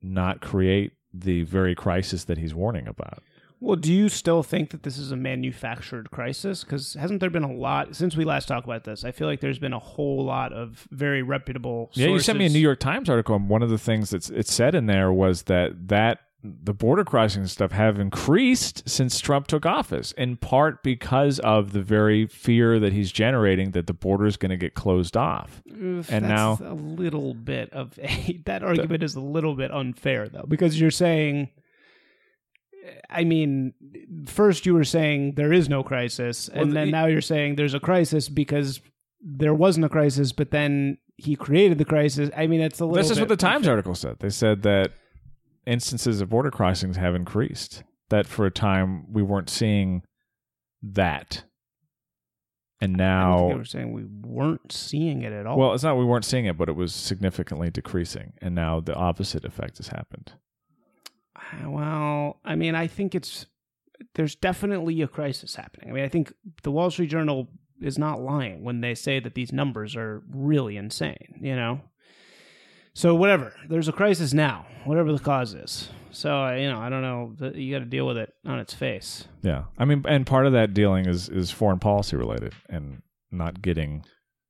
not 0.00 0.40
create 0.40 0.92
the 1.12 1.42
very 1.42 1.74
crisis 1.74 2.24
that 2.24 2.38
he's 2.38 2.54
warning 2.54 2.86
about. 2.86 3.22
Well, 3.62 3.76
do 3.76 3.92
you 3.92 4.08
still 4.08 4.42
think 4.42 4.70
that 4.70 4.84
this 4.84 4.96
is 4.96 5.12
a 5.12 5.16
manufactured 5.16 6.10
crisis? 6.10 6.64
Because 6.64 6.94
hasn't 6.94 7.20
there 7.20 7.28
been 7.28 7.44
a 7.44 7.52
lot 7.52 7.94
since 7.94 8.16
we 8.16 8.24
last 8.24 8.48
talked 8.48 8.66
about 8.66 8.84
this? 8.84 9.04
I 9.04 9.10
feel 9.12 9.26
like 9.26 9.40
there's 9.40 9.58
been 9.58 9.74
a 9.74 9.78
whole 9.78 10.24
lot 10.24 10.52
of 10.54 10.88
very 10.90 11.22
reputable. 11.22 11.90
Yeah, 11.92 12.08
you 12.08 12.20
sent 12.20 12.38
me 12.38 12.46
a 12.46 12.48
New 12.48 12.58
York 12.58 12.80
Times 12.80 13.10
article, 13.10 13.36
and 13.36 13.48
one 13.50 13.62
of 13.62 13.68
the 13.68 13.78
things 13.78 14.10
that's 14.10 14.30
it 14.30 14.48
said 14.48 14.74
in 14.74 14.86
there 14.86 15.12
was 15.12 15.42
that 15.42 15.88
that 15.88 16.20
the 16.42 16.72
border 16.72 17.04
crossing 17.04 17.46
stuff 17.46 17.72
have 17.72 17.98
increased 18.00 18.88
since 18.88 19.20
Trump 19.20 19.46
took 19.46 19.66
office, 19.66 20.12
in 20.12 20.38
part 20.38 20.82
because 20.82 21.38
of 21.40 21.72
the 21.72 21.82
very 21.82 22.26
fear 22.26 22.78
that 22.80 22.94
he's 22.94 23.12
generating 23.12 23.72
that 23.72 23.86
the 23.86 23.92
border 23.92 24.24
is 24.24 24.38
going 24.38 24.48
to 24.50 24.56
get 24.56 24.72
closed 24.72 25.18
off. 25.18 25.62
Oof, 25.70 26.10
and 26.10 26.24
that's 26.24 26.30
now- 26.30 26.58
a 26.62 26.72
little 26.72 27.34
bit 27.34 27.70
of 27.74 27.98
a 27.98 28.40
that 28.46 28.62
argument 28.62 29.02
is 29.02 29.14
a 29.14 29.20
little 29.20 29.54
bit 29.54 29.70
unfair 29.70 30.28
though 30.28 30.46
because 30.48 30.80
you're 30.80 30.90
saying. 30.90 31.50
I 33.08 33.24
mean, 33.24 33.74
first 34.26 34.66
you 34.66 34.74
were 34.74 34.84
saying 34.84 35.34
there 35.34 35.52
is 35.52 35.68
no 35.68 35.82
crisis, 35.82 36.48
and 36.48 36.56
Well, 36.56 36.74
then 36.74 36.86
the- 36.86 36.92
now 36.92 37.06
you're 37.06 37.20
saying 37.20 37.56
there's 37.56 37.74
a 37.74 37.80
crisis 37.80 38.28
because 38.28 38.80
there 39.20 39.52
wasn't 39.54 39.84
a 39.84 39.88
crisis, 39.88 40.32
but 40.32 40.50
then 40.50 40.98
he 41.16 41.36
created 41.36 41.78
the 41.78 41.84
crisis. 41.84 42.30
I 42.36 42.46
mean, 42.46 42.60
it's 42.60 42.80
a 42.80 42.84
little. 42.86 42.96
This 43.02 43.10
is 43.10 43.20
what 43.20 43.28
the 43.28 43.36
Times 43.36 43.68
article 43.68 43.94
said. 43.94 44.16
They 44.20 44.30
said 44.30 44.62
that 44.62 44.92
instances 45.66 46.20
of 46.20 46.30
border 46.30 46.50
crossings 46.50 46.96
have 46.96 47.14
increased. 47.14 47.82
That 48.08 48.26
for 48.26 48.46
a 48.46 48.50
time 48.50 49.12
we 49.12 49.22
weren't 49.22 49.50
seeing 49.50 50.02
that, 50.82 51.44
and 52.80 52.94
now 52.94 53.48
they 53.48 53.54
were 53.54 53.64
saying 53.64 53.92
we 53.92 54.04
weren't 54.04 54.72
seeing 54.72 55.22
it 55.22 55.32
at 55.32 55.46
all. 55.46 55.58
Well, 55.58 55.74
it's 55.74 55.84
not 55.84 55.96
we 55.98 56.04
weren't 56.04 56.24
seeing 56.24 56.46
it, 56.46 56.56
but 56.56 56.68
it 56.68 56.76
was 56.76 56.94
significantly 56.94 57.70
decreasing, 57.70 58.32
and 58.40 58.54
now 58.54 58.80
the 58.80 58.94
opposite 58.94 59.44
effect 59.44 59.76
has 59.76 59.88
happened. 59.88 60.32
Well, 61.66 62.40
I 62.44 62.54
mean, 62.54 62.74
I 62.74 62.86
think 62.86 63.14
it's 63.14 63.46
there's 64.14 64.34
definitely 64.34 65.02
a 65.02 65.08
crisis 65.08 65.54
happening. 65.54 65.90
I 65.90 65.92
mean, 65.92 66.04
I 66.04 66.08
think 66.08 66.32
the 66.62 66.70
Wall 66.70 66.90
Street 66.90 67.10
Journal 67.10 67.48
is 67.80 67.98
not 67.98 68.20
lying 68.20 68.62
when 68.62 68.80
they 68.80 68.94
say 68.94 69.20
that 69.20 69.34
these 69.34 69.52
numbers 69.52 69.96
are 69.96 70.22
really 70.30 70.76
insane, 70.76 71.38
you 71.40 71.56
know? 71.56 71.80
So 72.92 73.14
whatever, 73.14 73.54
there's 73.68 73.88
a 73.88 73.92
crisis 73.92 74.34
now, 74.34 74.66
whatever 74.84 75.12
the 75.12 75.18
cause 75.18 75.54
is. 75.54 75.90
So, 76.10 76.48
you 76.54 76.68
know, 76.68 76.80
I 76.80 76.88
don't 76.88 77.02
know, 77.02 77.52
you 77.54 77.72
got 77.72 77.78
to 77.80 77.84
deal 77.84 78.06
with 78.06 78.18
it 78.18 78.34
on 78.44 78.58
its 78.58 78.74
face. 78.74 79.26
Yeah, 79.42 79.64
I 79.78 79.84
mean, 79.84 80.04
and 80.08 80.26
part 80.26 80.46
of 80.46 80.52
that 80.52 80.74
dealing 80.74 81.06
is 81.06 81.28
is 81.28 81.50
foreign 81.50 81.78
policy 81.78 82.16
related, 82.16 82.52
and 82.68 83.02
not 83.30 83.62
getting 83.62 84.04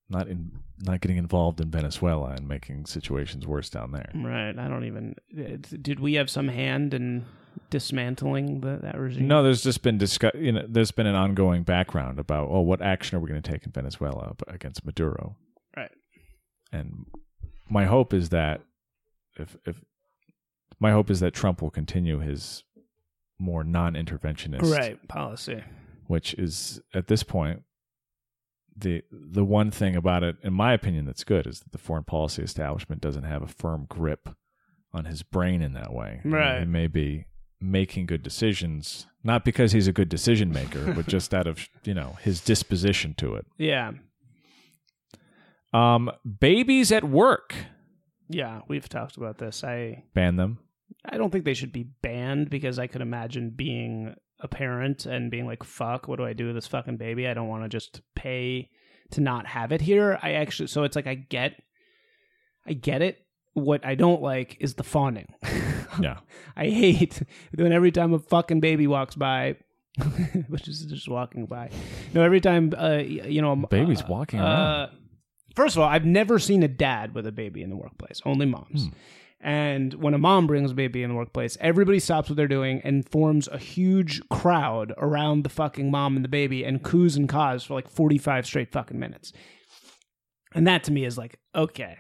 not 0.09 0.26
in 0.26 0.53
not 0.82 1.00
getting 1.00 1.16
involved 1.16 1.60
in 1.60 1.70
Venezuela 1.70 2.30
and 2.30 2.48
making 2.48 2.86
situations 2.86 3.46
worse 3.46 3.68
down 3.68 3.92
there. 3.92 4.10
Mm. 4.14 4.24
Right. 4.24 4.58
I 4.58 4.68
don't 4.68 4.84
even 4.84 5.14
did 5.82 6.00
we 6.00 6.14
have 6.14 6.30
some 6.30 6.48
hand 6.48 6.94
in 6.94 7.26
dismantling 7.70 8.60
the, 8.60 8.78
that 8.82 8.98
regime? 8.98 9.28
No, 9.28 9.42
there's 9.42 9.62
just 9.62 9.82
been 9.82 9.98
discuss. 9.98 10.32
You 10.34 10.52
know, 10.52 10.64
there's 10.68 10.90
been 10.90 11.06
an 11.06 11.14
ongoing 11.14 11.62
background 11.62 12.18
about 12.18 12.48
oh, 12.50 12.60
what 12.60 12.82
action 12.82 13.16
are 13.16 13.20
we 13.20 13.28
going 13.28 13.40
to 13.40 13.50
take 13.50 13.64
in 13.64 13.72
Venezuela 13.72 14.34
against 14.48 14.84
Maduro? 14.84 15.36
Right. 15.76 15.90
And 16.72 17.06
my 17.68 17.84
hope 17.84 18.14
is 18.14 18.30
that 18.30 18.62
if 19.38 19.56
if 19.66 19.82
my 20.78 20.92
hope 20.92 21.10
is 21.10 21.20
that 21.20 21.34
Trump 21.34 21.60
will 21.60 21.70
continue 21.70 22.20
his 22.20 22.64
more 23.38 23.64
non-interventionist 23.64 24.70
Right, 24.70 25.08
policy. 25.08 25.62
which 26.06 26.34
is 26.34 26.80
at 26.94 27.06
this 27.06 27.22
point 27.22 27.62
the 28.80 29.02
the 29.10 29.44
one 29.44 29.70
thing 29.70 29.96
about 29.96 30.22
it, 30.22 30.36
in 30.42 30.52
my 30.52 30.72
opinion, 30.72 31.04
that's 31.06 31.24
good 31.24 31.46
is 31.46 31.60
that 31.60 31.72
the 31.72 31.78
foreign 31.78 32.04
policy 32.04 32.42
establishment 32.42 33.00
doesn't 33.00 33.24
have 33.24 33.42
a 33.42 33.46
firm 33.48 33.86
grip 33.88 34.28
on 34.92 35.04
his 35.04 35.22
brain 35.22 35.62
in 35.62 35.72
that 35.74 35.92
way. 35.92 36.20
Right. 36.24 36.60
he 36.60 36.64
may 36.66 36.86
be 36.88 37.26
making 37.60 38.06
good 38.06 38.22
decisions, 38.22 39.06
not 39.22 39.44
because 39.44 39.72
he's 39.72 39.86
a 39.86 39.92
good 39.92 40.08
decision 40.08 40.50
maker, 40.52 40.92
but 40.94 41.06
just 41.16 41.32
out 41.34 41.46
of 41.46 41.68
you 41.84 41.94
know 41.94 42.18
his 42.22 42.40
disposition 42.40 43.14
to 43.18 43.34
it. 43.34 43.46
Yeah. 43.58 43.92
Um, 45.72 46.10
babies 46.40 46.90
at 46.90 47.04
work, 47.04 47.54
Yeah, 48.28 48.62
we've 48.66 48.88
talked 48.88 49.16
about 49.16 49.38
this. 49.38 49.62
I 49.62 50.02
ban 50.14 50.36
them. 50.36 50.58
I 51.04 51.16
don't 51.16 51.30
think 51.30 51.44
they 51.44 51.54
should 51.54 51.72
be 51.72 51.84
banned 51.84 52.50
because 52.50 52.78
I 52.78 52.88
could 52.88 53.00
imagine 53.02 53.50
being 53.50 54.14
a 54.41 54.49
parent 54.49 55.07
and 55.07 55.30
being 55.30 55.47
like, 55.47 55.62
fuck, 55.62 56.09
what 56.09 56.16
do 56.16 56.24
I 56.24 56.32
do 56.32 56.47
with 56.47 56.55
this 56.55 56.66
fucking 56.66 56.97
baby? 56.97 57.26
I 57.28 57.34
don't 57.34 57.49
want 57.49 57.64
to 57.64 57.68
just 57.68 58.01
pay 58.14 58.70
to 59.12 59.20
not 59.20 59.47
have 59.47 59.72
it 59.72 59.80
here. 59.80 60.18
I 60.22 60.32
actually, 60.32 60.68
so 60.68 60.84
it's 60.84 60.97
like, 60.97 61.07
I 61.07 61.14
get, 61.14 61.61
I 62.66 62.72
get 62.72 63.03
it. 63.03 63.18
What 63.55 63.84
I 63.84 63.97
don't 63.97 64.22
like 64.22 64.57
is 64.61 64.74
the 64.74 64.84
fawning. 64.84 65.34
Yeah, 66.01 66.18
I 66.57 66.66
hate 66.66 67.20
when 67.55 67.72
every 67.72 67.91
time 67.91 68.14
a 68.14 68.20
fucking 68.20 68.61
baby 68.61 68.86
walks 68.86 69.16
by, 69.16 69.57
which 70.49 70.68
is 70.68 70.84
just 70.84 71.09
walking 71.09 71.47
by. 71.47 71.70
No, 72.14 72.22
every 72.22 72.41
time, 72.41 72.72
uh, 72.78 72.99
you 72.99 73.43
know, 73.43 73.57
Baby's 73.57 74.03
uh, 74.03 74.07
walking 74.09 74.41
uh, 74.41 74.45
around. 74.45 74.91
First 75.57 75.76
of 75.76 75.82
all, 75.82 75.88
I've 75.88 76.05
never 76.05 76.38
seen 76.38 76.62
a 76.62 76.68
dad 76.68 77.14
with 77.14 77.26
a 77.26 77.32
baby 77.32 77.62
in 77.62 77.70
the 77.70 77.76
workplace. 77.76 78.20
Only 78.24 78.47
moms. 78.47 78.84
Hmm. 78.84 78.93
And 79.43 79.95
when 79.95 80.12
a 80.12 80.18
mom 80.18 80.47
brings 80.47 80.70
a 80.70 80.74
baby 80.74 81.03
in 81.03 81.09
the 81.11 81.16
workplace, 81.16 81.57
everybody 81.61 81.99
stops 81.99 82.28
what 82.28 82.36
they're 82.36 82.47
doing 82.47 82.82
and 82.84 83.09
forms 83.09 83.49
a 83.49 83.57
huge 83.57 84.20
crowd 84.28 84.93
around 84.99 85.45
the 85.45 85.49
fucking 85.49 85.91
mom 85.91 86.16
and 86.16 86.24
the 86.24 86.28
baby 86.28 86.62
and 86.62 86.82
coos 86.82 87.16
and 87.16 87.26
caws 87.28 87.64
for 87.64 87.74
like 87.74 87.88
45 87.88 88.45
straight 88.45 88.70
fucking 88.70 88.99
minutes. 88.99 89.32
And 90.55 90.66
that 90.66 90.84
to 90.84 90.93
me 90.93 91.05
is 91.07 91.16
like, 91.16 91.38
okay, 91.55 91.97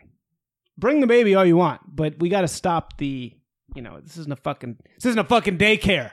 bring 0.76 1.00
the 1.00 1.06
baby 1.06 1.34
all 1.34 1.46
you 1.46 1.56
want, 1.56 1.80
but 1.86 2.18
we 2.18 2.28
got 2.28 2.42
to 2.42 2.48
stop 2.48 2.98
the, 2.98 3.32
you 3.74 3.80
know, 3.80 4.00
this 4.00 4.18
isn't 4.18 4.32
a 4.32 4.36
fucking, 4.36 4.76
this 4.96 5.06
isn't 5.06 5.18
a 5.18 5.24
fucking 5.24 5.56
daycare. 5.56 6.10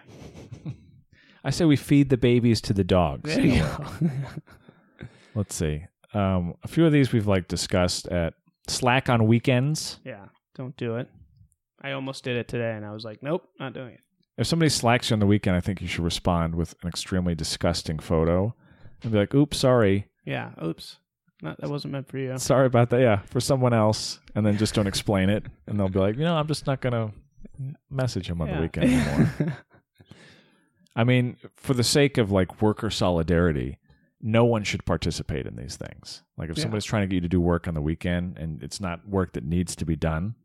I 1.44 1.50
say 1.50 1.66
we 1.66 1.76
feed 1.76 2.10
the 2.10 2.18
babies 2.18 2.62
to 2.62 2.74
the 2.74 2.84
dogs. 2.84 3.36
There 3.36 3.46
you 3.46 3.62
go. 3.62 3.86
Let's 5.36 5.56
see. 5.56 5.86
Um, 6.14 6.56
a 6.64 6.68
few 6.68 6.86
of 6.86 6.92
these 6.92 7.12
we've 7.12 7.28
like 7.28 7.48
discussed 7.48 8.08
at 8.08 8.34
Slack 8.68 9.10
on 9.10 9.28
weekends. 9.28 10.00
yeah, 10.04 10.26
don't 10.58 10.76
do 10.78 10.95
it. 10.97 11.10
I 11.82 11.91
almost 11.91 12.24
did 12.24 12.36
it 12.38 12.47
today 12.47 12.74
and 12.74 12.86
I 12.86 12.91
was 12.91 13.05
like, 13.05 13.22
nope, 13.24 13.47
not 13.60 13.74
doing 13.74 13.93
it. 13.93 13.99
If 14.38 14.47
somebody 14.47 14.70
slacks 14.70 15.10
you 15.10 15.14
on 15.16 15.20
the 15.20 15.26
weekend, 15.26 15.55
I 15.55 15.60
think 15.62 15.82
you 15.82 15.88
should 15.88 16.03
respond 16.03 16.55
with 16.55 16.76
an 16.84 16.89
extremely 16.89 17.34
disgusting 17.36 17.97
photo 17.99 18.53
and 19.01 19.12
be 19.12 19.18
like, 19.18 19.34
"Oops, 19.34 19.58
sorry, 19.58 20.08
Yeah, 20.26 20.51
oops. 20.64 20.97
Not, 21.41 21.60
that 21.62 21.70
wasn't 21.70 21.93
meant 21.93 22.08
for 22.08 22.18
you. 22.20 22.38
sorry 22.38 22.68
about 22.68 22.89
that." 22.91 22.99
Yeah, 22.99 23.22
for 23.22 23.39
someone 23.39 23.74
else, 23.74 24.20
and 24.36 24.45
then 24.45 24.58
just 24.58 24.76
don't 24.76 24.86
explain 24.88 25.30
it, 25.32 25.43
and 25.66 25.80
they'll 25.80 25.89
be 25.89 25.97
like, 25.99 26.16
"You 26.18 26.24
know, 26.24 26.36
I'm 26.36 26.45
just 26.47 26.68
not 26.68 26.82
gonna 26.82 27.12
message 27.89 28.30
him 28.30 28.39
on 28.41 28.49
the 28.51 28.62
weekend 28.62 28.91
anymore." 28.91 29.58
I 30.95 31.03
mean, 31.03 31.38
for 31.55 31.74
the 31.74 31.84
sake 31.84 32.18
of 32.18 32.32
like 32.32 32.62
worker 32.62 32.89
solidarity, 32.89 33.78
no 34.22 34.45
one 34.45 34.64
should 34.64 34.86
participate 34.86 35.45
in 35.45 35.55
these 35.55 35.78
things. 35.78 36.24
Like 36.38 36.49
if 36.49 36.58
Yeah. 36.58 36.64
somebody's 36.64 36.86
trying 36.86 37.03
to 37.03 37.08
get 37.08 37.16
you 37.16 37.22
to 37.22 37.28
do 37.28 37.39
work 37.41 37.68
on 37.68 37.74
the 37.76 37.82
weekend 37.82 38.38
and 38.38 38.62
it's 38.64 38.80
not 38.82 39.08
work 39.08 39.34
that 39.34 39.43
needs 39.43 39.76
to 39.78 39.86
be 39.86 39.95
done, 39.95 40.36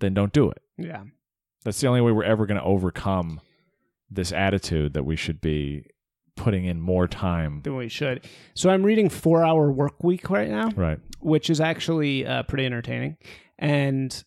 then 0.00 0.14
don't 0.14 0.32
do 0.32 0.50
it. 0.50 0.62
yeah. 0.76 1.02
That's 1.64 1.78
the 1.80 1.88
only 1.88 2.00
way 2.00 2.10
we're 2.12 2.24
ever 2.24 2.46
going 2.46 2.58
to 2.58 2.64
overcome 2.64 3.40
this 4.10 4.32
attitude 4.32 4.94
that 4.94 5.04
we 5.04 5.14
should 5.14 5.40
be 5.42 5.84
putting 6.34 6.64
in 6.64 6.80
more 6.80 7.06
time. 7.06 7.60
than 7.64 7.76
we 7.76 7.88
should. 7.88 8.24
So 8.54 8.70
I'm 8.70 8.82
reading 8.82 9.10
Four 9.10 9.44
Hour 9.44 9.70
Work 9.70 10.02
Week 10.02 10.30
right 10.30 10.48
now, 10.48 10.70
Right. 10.74 10.98
which 11.20 11.50
is 11.50 11.60
actually 11.60 12.26
uh, 12.26 12.44
pretty 12.44 12.64
entertaining, 12.64 13.18
and 13.58 14.24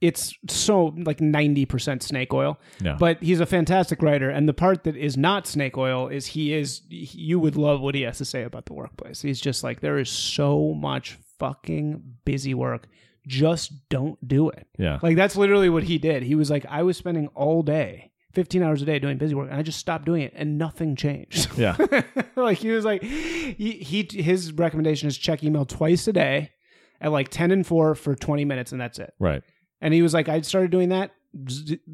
it's 0.00 0.32
so 0.48 0.94
like 0.96 1.18
90% 1.18 2.02
snake 2.04 2.32
oil. 2.32 2.56
Yeah. 2.80 2.96
But 3.00 3.20
he's 3.22 3.40
a 3.40 3.46
fantastic 3.46 4.00
writer, 4.00 4.30
and 4.30 4.48
the 4.48 4.54
part 4.54 4.84
that 4.84 4.94
is 4.96 5.16
not 5.16 5.48
snake 5.48 5.76
oil 5.76 6.06
is 6.06 6.26
he 6.26 6.52
is. 6.52 6.82
You 6.88 7.40
would 7.40 7.56
love 7.56 7.80
what 7.80 7.96
he 7.96 8.02
has 8.02 8.18
to 8.18 8.24
say 8.24 8.44
about 8.44 8.66
the 8.66 8.74
workplace. 8.74 9.22
He's 9.22 9.40
just 9.40 9.64
like 9.64 9.80
there 9.80 9.98
is 9.98 10.08
so 10.08 10.72
much 10.72 11.18
fucking 11.40 12.00
busy 12.24 12.54
work. 12.54 12.86
Just 13.26 13.88
don't 13.88 14.26
do 14.26 14.48
it. 14.50 14.66
yeah. 14.78 14.98
Like 15.02 15.16
that's 15.16 15.36
literally 15.36 15.68
what 15.68 15.82
he 15.82 15.98
did. 15.98 16.22
He 16.22 16.34
was 16.34 16.50
like, 16.50 16.64
I 16.68 16.82
was 16.82 16.96
spending 16.96 17.26
all 17.28 17.62
day, 17.62 18.12
15 18.34 18.62
hours 18.62 18.82
a 18.82 18.84
day 18.84 18.98
doing 18.98 19.18
busy 19.18 19.34
work, 19.34 19.48
and 19.50 19.58
I 19.58 19.62
just 19.62 19.78
stopped 19.78 20.04
doing 20.04 20.22
it, 20.22 20.32
and 20.36 20.58
nothing 20.58 20.94
changed. 20.94 21.48
yeah. 21.58 21.76
like 22.36 22.58
he 22.58 22.70
was 22.70 22.84
like, 22.84 23.02
he, 23.02 23.72
he 23.72 24.06
his 24.22 24.52
recommendation 24.52 25.08
is 25.08 25.18
check 25.18 25.42
email 25.42 25.64
twice 25.64 26.06
a 26.06 26.12
day, 26.12 26.52
at 27.00 27.10
like 27.12 27.28
10 27.28 27.50
and 27.50 27.66
4 27.66 27.94
for 27.94 28.14
20 28.14 28.44
minutes, 28.44 28.72
and 28.72 28.80
that's 28.80 28.98
it. 28.98 29.14
Right. 29.18 29.42
And 29.80 29.92
he 29.92 30.02
was 30.02 30.14
like, 30.14 30.28
I 30.28 30.40
started 30.42 30.70
doing 30.70 30.90
that. 30.90 31.12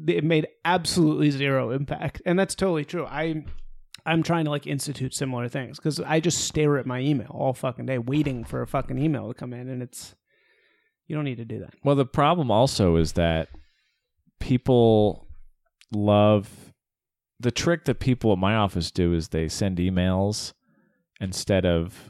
It 0.07 0.23
made 0.23 0.47
absolutely 0.63 1.29
zero 1.31 1.71
impact, 1.71 2.21
and 2.25 2.37
that's 2.37 2.55
totally 2.55 2.85
true. 2.85 3.05
I. 3.05 3.45
I'm 4.05 4.21
trying 4.21 4.43
to 4.43 4.51
like 4.51 4.67
institute 4.67 5.13
similar 5.13 5.47
things 5.47 5.77
because 5.77 6.01
I 6.01 6.19
just 6.19 6.41
stare 6.41 6.77
at 6.77 6.85
my 6.85 6.99
email 6.99 7.29
all 7.29 7.53
fucking 7.53 7.85
day, 7.85 7.99
waiting 7.99 8.43
for 8.43 8.61
a 8.61 8.67
fucking 8.67 8.97
email 8.97 9.29
to 9.29 9.33
come 9.33 9.53
in, 9.53 9.69
and 9.69 9.81
it's 9.81 10.13
you 11.07 11.15
don't 11.15 11.25
need 11.25 11.37
to 11.37 11.45
do 11.45 11.59
that. 11.59 11.73
Well, 11.83 11.95
the 11.95 12.05
problem 12.05 12.49
also 12.51 12.95
is 12.95 13.13
that 13.13 13.49
people 14.39 15.27
love 15.91 16.49
the 17.39 17.51
trick 17.51 17.85
that 17.85 17.99
people 17.99 18.31
at 18.31 18.37
my 18.37 18.55
office 18.55 18.91
do 18.91 19.13
is 19.13 19.29
they 19.29 19.47
send 19.47 19.77
emails 19.77 20.53
instead 21.19 21.65
of 21.65 22.09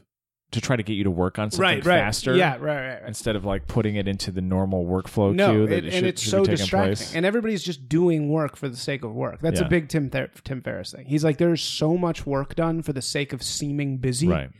to 0.52 0.60
try 0.60 0.76
to 0.76 0.84
get 0.84 0.92
you 0.92 1.02
to 1.02 1.10
work 1.10 1.38
on 1.40 1.50
something 1.50 1.82
faster. 1.82 2.36
Yeah, 2.36 2.52
right, 2.52 2.60
right, 2.60 2.88
right. 3.00 3.02
Instead 3.08 3.34
of 3.34 3.44
like 3.44 3.66
putting 3.66 3.96
it 3.96 4.06
into 4.06 4.30
the 4.30 4.40
normal 4.40 4.84
workflow 4.84 5.34
no, 5.34 5.50
queue 5.50 5.66
that 5.66 5.78
it- 5.78 5.84
it 5.86 5.94
and 5.94 6.06
it's 6.06 6.22
should 6.22 6.30
so 6.30 6.44
distracting. 6.44 6.94
place. 6.96 7.14
And 7.16 7.26
everybody's 7.26 7.64
just 7.64 7.88
doing 7.88 8.28
work 8.28 8.56
for 8.56 8.68
the 8.68 8.76
sake 8.76 9.02
of 9.02 9.12
work. 9.12 9.40
That's 9.40 9.58
Yeah. 9.60 9.66
a 9.66 9.68
big 9.70 9.88
Tim 9.88 10.10
Ther- 10.10 10.30
Tim 10.44 10.62
Ferriss 10.62 10.92
thing. 10.92 11.06
He's 11.06 11.24
like, 11.24 11.38
there's 11.38 11.60
so 11.60 11.96
much 11.96 12.24
work 12.24 12.54
done 12.54 12.82
for 12.82 12.92
the 12.92 13.02
sake 13.02 13.32
of 13.32 13.42
seeming 13.42 13.98
busy 13.98 14.28
right. 14.28 14.50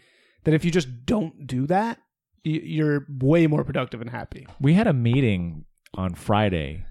that 0.42 0.54
if 0.54 0.64
you 0.64 0.72
just 0.72 1.06
don't 1.06 1.46
do 1.46 1.64
that, 1.68 2.00
you're 2.44 3.06
way 3.08 3.46
more 3.46 3.64
productive 3.64 4.00
and 4.00 4.10
happy. 4.10 4.46
We 4.60 4.74
had 4.74 4.86
a 4.86 4.92
meeting 4.92 5.64
on 5.94 6.14
Friday 6.14 6.84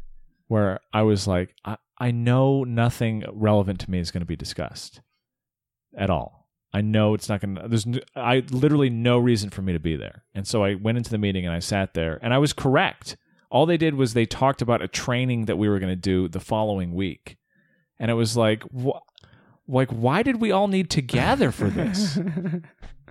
where 0.48 0.80
I 0.92 1.04
was 1.04 1.28
like, 1.28 1.56
I, 1.64 1.78
I 1.98 2.12
know 2.12 2.64
nothing 2.64 3.24
relevant 3.32 3.80
to 3.82 3.92
me 3.92 4.00
is 4.00 4.12
going 4.12 4.22
to 4.22 4.28
be 4.28 4.36
discussed 4.36 5.02
at 5.98 6.10
all. 6.10 6.50
I 6.74 6.82
know 6.82 7.14
it's 7.14 7.30
not 7.30 7.40
going 7.40 7.56
to, 7.56 7.68
there's, 7.68 7.86
I 8.16 8.44
literally 8.50 8.90
no 8.90 9.20
reason 9.20 9.52
for 9.52 9.62
me 9.62 9.74
to 9.74 9.80
be 9.80 9.96
there. 9.96 10.24
And 10.34 10.48
so 10.48 10.64
I 10.64 10.74
went 10.74 10.98
into 10.98 11.12
the 11.12 11.20
meeting 11.20 11.46
and 11.46 11.54
I 11.54 11.60
sat 11.60 11.94
there 11.94 12.20
and 12.24 12.34
I 12.34 12.40
was 12.40 12.52
correct. 12.52 13.16
All 13.52 13.68
they 13.68 13.78
did 13.78 13.94
was 13.94 14.14
they 14.14 14.26
talked 14.26 14.64
about 14.64 14.82
a 14.82 14.88
training 14.88 15.46
that 15.46 15.58
we 15.58 15.70
were 15.70 15.78
going 15.78 15.92
to 15.92 15.96
do 15.96 16.28
the 16.28 16.40
following 16.40 16.96
week. 16.96 17.38
And 18.00 18.10
it 18.10 18.16
was 18.16 18.36
like, 18.36 18.64
wh- 18.76 18.98
like, 19.68 19.92
why 19.92 20.24
did 20.24 20.42
we 20.42 20.52
all 20.52 20.68
need 20.68 20.90
to 20.92 21.02
gather 21.02 21.52
for 21.52 21.70
this? 21.70 22.18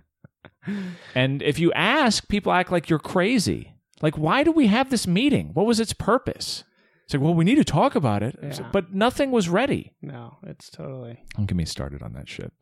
And 1.14 1.42
if 1.42 1.58
you 1.58 1.72
ask, 1.72 2.28
people 2.28 2.52
act 2.52 2.70
like 2.70 2.88
you're 2.88 2.98
crazy. 2.98 3.74
Like, 4.00 4.16
why 4.18 4.42
do 4.42 4.50
we 4.52 4.66
have 4.68 4.90
this 4.90 5.06
meeting? 5.06 5.50
What 5.54 5.66
was 5.66 5.80
its 5.80 5.92
purpose? 5.92 6.64
It's 7.04 7.14
like, 7.14 7.22
well, 7.22 7.34
we 7.34 7.44
need 7.44 7.56
to 7.56 7.64
talk 7.64 7.94
about 7.94 8.22
it. 8.22 8.38
Yeah. 8.42 8.68
But 8.72 8.94
nothing 8.94 9.30
was 9.30 9.48
ready. 9.48 9.92
no, 10.02 10.36
it's 10.44 10.70
totally. 10.70 11.20
Don't 11.36 11.46
get 11.46 11.56
me 11.56 11.64
started 11.64 12.02
on 12.02 12.12
that 12.14 12.28
shit. 12.28 12.52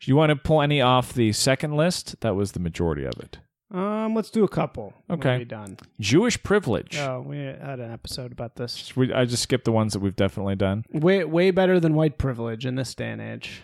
Do 0.00 0.10
you 0.10 0.16
want 0.16 0.30
to 0.30 0.36
pull 0.36 0.60
any 0.60 0.80
off 0.82 1.12
the 1.14 1.32
second 1.32 1.76
list? 1.76 2.20
That 2.20 2.34
was 2.36 2.52
the 2.52 2.60
majority 2.60 3.04
of 3.04 3.14
it. 3.18 3.38
Um, 3.70 4.14
let's 4.14 4.30
do 4.30 4.44
a 4.44 4.48
couple. 4.48 4.92
Okay. 5.10 5.38
we're 5.38 5.44
done. 5.46 5.78
Jewish 5.98 6.40
privilege. 6.42 6.96
Oh, 6.98 7.24
we 7.26 7.38
had 7.38 7.80
an 7.80 7.90
episode 7.90 8.30
about 8.30 8.54
this. 8.56 8.94
We, 8.94 9.12
I 9.12 9.24
just 9.24 9.42
skipped 9.42 9.64
the 9.64 9.72
ones 9.72 9.94
that 9.94 10.00
we've 10.00 10.14
definitely 10.14 10.54
done. 10.56 10.84
Way 10.92 11.24
way 11.24 11.50
better 11.50 11.80
than 11.80 11.94
white 11.94 12.18
privilege 12.18 12.66
in 12.66 12.74
this 12.76 12.94
day 12.94 13.10
and 13.10 13.20
age 13.20 13.62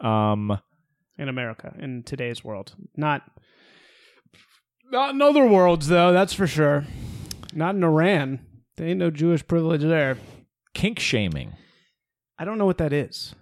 Um, 0.00 0.58
in 1.18 1.28
America 1.28 1.74
in 1.78 2.02
today's 2.02 2.44
world. 2.44 2.74
Not 2.96 3.22
not 4.90 5.14
in 5.14 5.22
other 5.22 5.46
worlds 5.46 5.88
though. 5.88 6.12
That's 6.12 6.32
for 6.34 6.46
sure. 6.46 6.86
Not 7.52 7.74
in 7.74 7.84
Iran. 7.84 8.40
There 8.76 8.86
ain't 8.86 8.98
no 8.98 9.10
Jewish 9.10 9.46
privilege 9.46 9.82
there. 9.82 10.18
kink 10.74 10.98
shaming. 10.98 11.54
I 12.38 12.44
don't 12.44 12.58
know 12.58 12.66
what 12.66 12.78
that 12.78 12.92
is. 12.92 13.34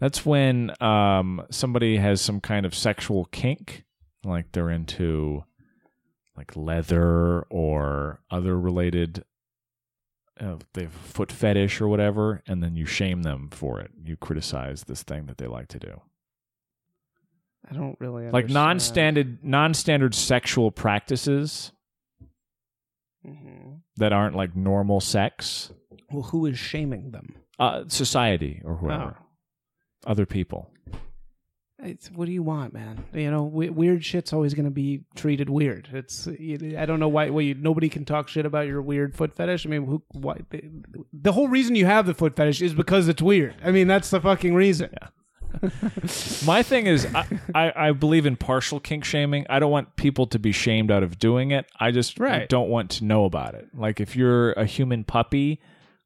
That's 0.00 0.24
when 0.26 0.72
um, 0.82 1.44
somebody 1.50 1.98
has 1.98 2.20
some 2.20 2.40
kind 2.40 2.66
of 2.66 2.74
sexual 2.74 3.26
kink, 3.26 3.84
like 4.24 4.50
they're 4.52 4.70
into 4.70 5.44
like 6.36 6.56
leather 6.56 7.42
or 7.50 8.20
other 8.30 8.58
related, 8.58 9.22
uh, 10.40 10.56
they 10.72 10.84
have 10.84 10.92
foot 10.92 11.30
fetish 11.30 11.80
or 11.80 11.88
whatever, 11.88 12.42
and 12.46 12.62
then 12.62 12.74
you 12.74 12.86
shame 12.86 13.22
them 13.22 13.50
for 13.52 13.78
it. 13.80 13.90
You 14.02 14.16
criticize 14.16 14.84
this 14.84 15.02
thing 15.02 15.26
that 15.26 15.36
they 15.38 15.46
like 15.46 15.68
to 15.68 15.78
do, 15.78 16.00
I 17.70 17.74
don't 17.74 17.96
really 18.00 18.24
like 18.24 18.44
understand. 18.44 18.52
non-standard 18.54 19.38
non-standard 19.44 20.14
sexual 20.14 20.70
practices 20.70 21.72
Mhm. 23.26 23.80
that 23.96 24.12
aren't 24.12 24.34
like 24.36 24.56
normal 24.56 25.00
sex. 25.00 25.72
Well, 26.10 26.22
who 26.24 26.46
is 26.46 26.58
shaming 26.58 27.10
them? 27.12 27.36
Uh, 27.58 27.84
society 27.86 28.60
or 28.64 28.76
whoever, 28.76 29.16
Oh. 29.18 30.10
other 30.10 30.26
people. 30.26 30.68
it's, 31.84 32.10
what 32.12 32.26
do 32.26 32.32
you 32.32 32.42
want, 32.44 32.72
man? 32.72 33.04
You 33.12 33.28
know, 33.30 33.42
we, 33.44 33.68
weird 33.68 34.04
shit's 34.04 34.32
always 34.32 34.54
going 34.54 34.66
to 34.66 34.70
be 34.70 35.04
treated 35.16 35.50
weird. 35.50 35.88
It's 35.92 36.28
I 36.28 36.84
don't 36.86 37.00
know 37.00 37.08
why. 37.08 37.28
Why 37.30 37.40
you, 37.42 37.54
nobody 37.54 37.88
can 37.88 38.04
talk 38.04 38.28
shit 38.28 38.46
about 38.46 38.68
your 38.68 38.80
weird 38.82 39.16
foot 39.16 39.34
fetish. 39.34 39.66
I 39.66 39.68
mean, 39.68 39.86
who? 39.86 40.02
Why? 40.12 40.38
The, 40.50 40.62
the 41.12 41.32
whole 41.32 41.48
reason 41.48 41.74
you 41.74 41.86
have 41.86 42.06
the 42.06 42.14
foot 42.14 42.36
fetish 42.36 42.62
is 42.62 42.72
because 42.74 43.08
it's 43.08 43.20
weird. 43.22 43.56
I 43.64 43.72
mean, 43.72 43.88
that's 43.88 44.10
the 44.10 44.20
fucking 44.20 44.54
reason. 44.54 44.90
My 46.46 46.62
thing 46.62 46.86
is, 46.86 47.06
I, 47.14 47.26
I, 47.54 47.72
I 47.88 47.92
believe 47.92 48.26
in 48.26 48.36
partial 48.36 48.80
kink 48.80 49.04
shaming. 49.04 49.46
I 49.48 49.58
don't 49.58 49.70
want 49.70 49.96
people 49.96 50.26
to 50.28 50.38
be 50.38 50.52
shamed 50.52 50.90
out 50.90 51.02
of 51.02 51.18
doing 51.18 51.50
it. 51.50 51.66
I 51.78 51.90
just 51.90 52.18
Right. 52.18 52.48
don't 52.48 52.68
want 52.68 52.90
to 52.92 53.04
know 53.04 53.24
about 53.24 53.54
it. 53.54 53.68
Like 53.74 54.00
if 54.00 54.16
you're 54.16 54.52
a 54.52 54.64
human 54.64 55.04
puppy, 55.04 55.60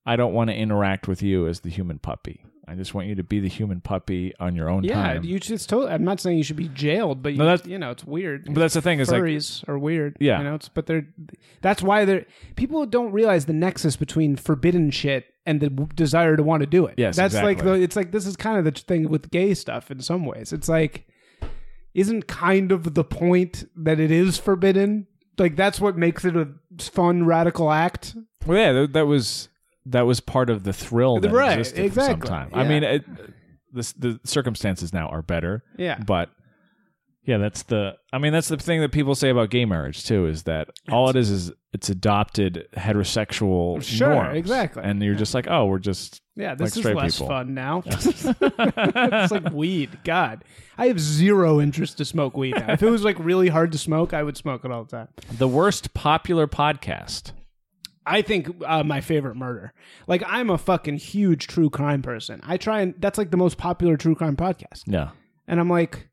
I 0.04 0.16
don't 0.16 0.32
want 0.34 0.50
to 0.50 0.54
interact 0.56 1.08
with 1.08 1.22
you 1.22 1.46
as 1.48 1.60
the 1.60 1.70
human 1.70 1.98
puppy. 1.98 2.44
I 2.68 2.74
just 2.74 2.94
want 2.94 3.06
you 3.06 3.14
to 3.14 3.22
be 3.22 3.38
the 3.38 3.48
human 3.48 3.80
puppy 3.80 4.34
on 4.40 4.56
your 4.56 4.68
own 4.68 4.82
time. 4.82 4.88
Yeah, 4.90 5.14
time. 5.14 5.24
you 5.24 5.38
just 5.38 5.68
totally. 5.68 5.92
I'm 5.92 6.02
not 6.04 6.18
saying 6.20 6.36
you 6.36 6.42
should 6.44 6.56
be 6.56 6.68
jailed, 6.68 7.22
but 7.22 7.32
you, 7.32 7.38
No, 7.38 7.46
that's- 7.46 7.68
you 7.68 7.78
know, 7.78 7.90
it's 7.92 8.04
weird. 8.04 8.46
but 8.46 8.56
that's 8.56 8.74
the 8.74 8.82
thing 8.82 8.98
is 8.98 9.08
like 9.10 9.22
furries 9.22 9.66
are 9.68 9.78
weird. 9.78 10.16
Yeah. 10.18 10.38
you 10.38 10.44
know, 10.44 10.54
it's, 10.56 10.68
but 10.68 10.86
they're 10.86 11.06
that's 11.62 11.80
why 11.82 12.04
they're 12.04 12.26
people 12.56 12.84
don't 12.86 13.12
realize 13.12 13.46
the 13.46 13.52
nexus 13.52 13.96
between 13.96 14.34
forbidden 14.36 14.90
shit 14.90 15.26
and 15.46 15.60
the 15.60 15.70
w- 15.70 15.88
desire 15.94 16.36
to 16.36 16.42
want 16.42 16.62
to 16.62 16.66
do 16.66 16.86
it. 16.86 16.94
Yes, 16.96 17.14
that's 17.16 17.34
like 17.34 17.62
the 17.62 17.74
it's 17.74 17.94
like 17.94 18.10
this 18.10 18.26
is 18.26 18.34
kind 18.36 18.58
of 18.58 18.64
the 18.64 18.72
thing 18.80 19.08
with 19.08 19.30
gay 19.30 19.54
stuff 19.54 19.90
in 19.92 20.00
some 20.00 20.24
ways. 20.26 20.52
It's 20.52 20.68
like 20.68 21.06
isn't 21.94 22.26
kind 22.26 22.72
of 22.72 22.94
the 22.94 23.04
point 23.04 23.64
that 23.76 23.98
it 24.00 24.10
is 24.10 24.38
forbidden. 24.38 25.06
Like 25.38 25.54
that's 25.56 25.80
what 25.80 25.96
makes 25.96 26.24
it 26.24 26.36
a 26.36 26.48
fun 26.80 27.24
radical 27.26 27.70
act. 27.70 28.16
Well, 28.46 28.58
yeah, 28.58 28.72
that, 28.72 28.92
that 28.94 29.06
was 29.06 29.48
that 29.86 30.02
was 30.02 30.20
part 30.20 30.50
of 30.50 30.64
the 30.64 30.72
thrill 30.72 31.20
that 31.20 31.30
Right, 31.30 31.58
existed 31.58 31.84
exactly, 31.84 32.20
for 32.22 32.26
some 32.26 32.50
time. 32.50 32.50
I 32.52 32.64
mean, 32.68 32.82
it, 32.84 33.04
this, 33.72 33.92
the 33.92 34.20
circumstances 34.24 34.92
now 34.92 35.08
are 35.08 35.22
better, 35.22 35.62
Yeah, 35.78 35.98
but 35.98 36.30
yeah, 37.24 37.38
that's 37.38 37.64
the. 37.64 37.94
I 38.12 38.18
mean, 38.18 38.32
that's 38.32 38.46
the 38.48 38.56
thing 38.56 38.80
that 38.82 38.92
people 38.92 39.14
say 39.16 39.30
about 39.30 39.50
gay 39.50 39.64
marriage 39.64 40.04
too 40.04 40.26
is 40.26 40.44
that 40.44 40.68
all 40.90 41.10
it 41.10 41.16
is 41.16 41.28
is 41.30 41.50
it's 41.72 41.88
adopted 41.90 42.68
heterosexual 42.76 43.82
Sure, 43.82 44.08
norms, 44.14 44.36
exactly. 44.38 44.82
and 44.84 45.02
you're 45.02 45.16
just 45.16 45.34
like, 45.34 45.48
oh, 45.50 45.66
we're 45.66 45.80
just 45.80 46.22
yeah. 46.36 46.50
like 46.50 46.58
This 46.58 46.76
is 46.76 46.84
less 46.84 47.16
people. 47.16 47.26
fun 47.28 47.52
now. 47.54 47.82
it's 47.86 49.32
like 49.32 49.50
weed. 49.52 49.98
God, 50.04 50.44
I 50.78 50.86
have 50.86 51.00
zero 51.00 51.60
interest 51.60 51.98
to 51.98 52.04
smoke 52.04 52.36
weed 52.36 52.54
now. 52.56 52.72
If 52.72 52.82
it 52.82 52.90
was 52.90 53.04
like 53.04 53.18
really 53.18 53.48
hard 53.48 53.72
to 53.72 53.78
smoke, 53.78 54.14
I 54.14 54.22
would 54.22 54.36
smoke 54.36 54.64
it 54.64 54.70
all 54.70 54.84
the 54.84 54.90
time. 54.90 55.08
the 55.32 55.48
worst 55.48 55.94
popular 55.94 56.46
podcast. 56.46 57.32
I 58.06 58.22
think 58.22 58.48
uh, 58.64 58.84
my 58.84 59.00
favorite 59.00 59.34
murder. 59.36 59.72
Like 60.06 60.22
I'm 60.26 60.48
a 60.50 60.58
fucking 60.58 60.98
huge 60.98 61.46
true 61.48 61.68
crime 61.70 62.02
person. 62.02 62.40
I 62.44 62.56
try 62.56 62.80
and 62.82 62.94
that's 62.98 63.18
like 63.18 63.30
the 63.32 63.36
most 63.36 63.58
popular 63.58 63.96
true 63.96 64.14
crime 64.14 64.36
podcast. 64.36 64.84
Yeah, 64.86 65.10
And 65.48 65.58
I'm 65.58 65.68
like, 65.68 66.08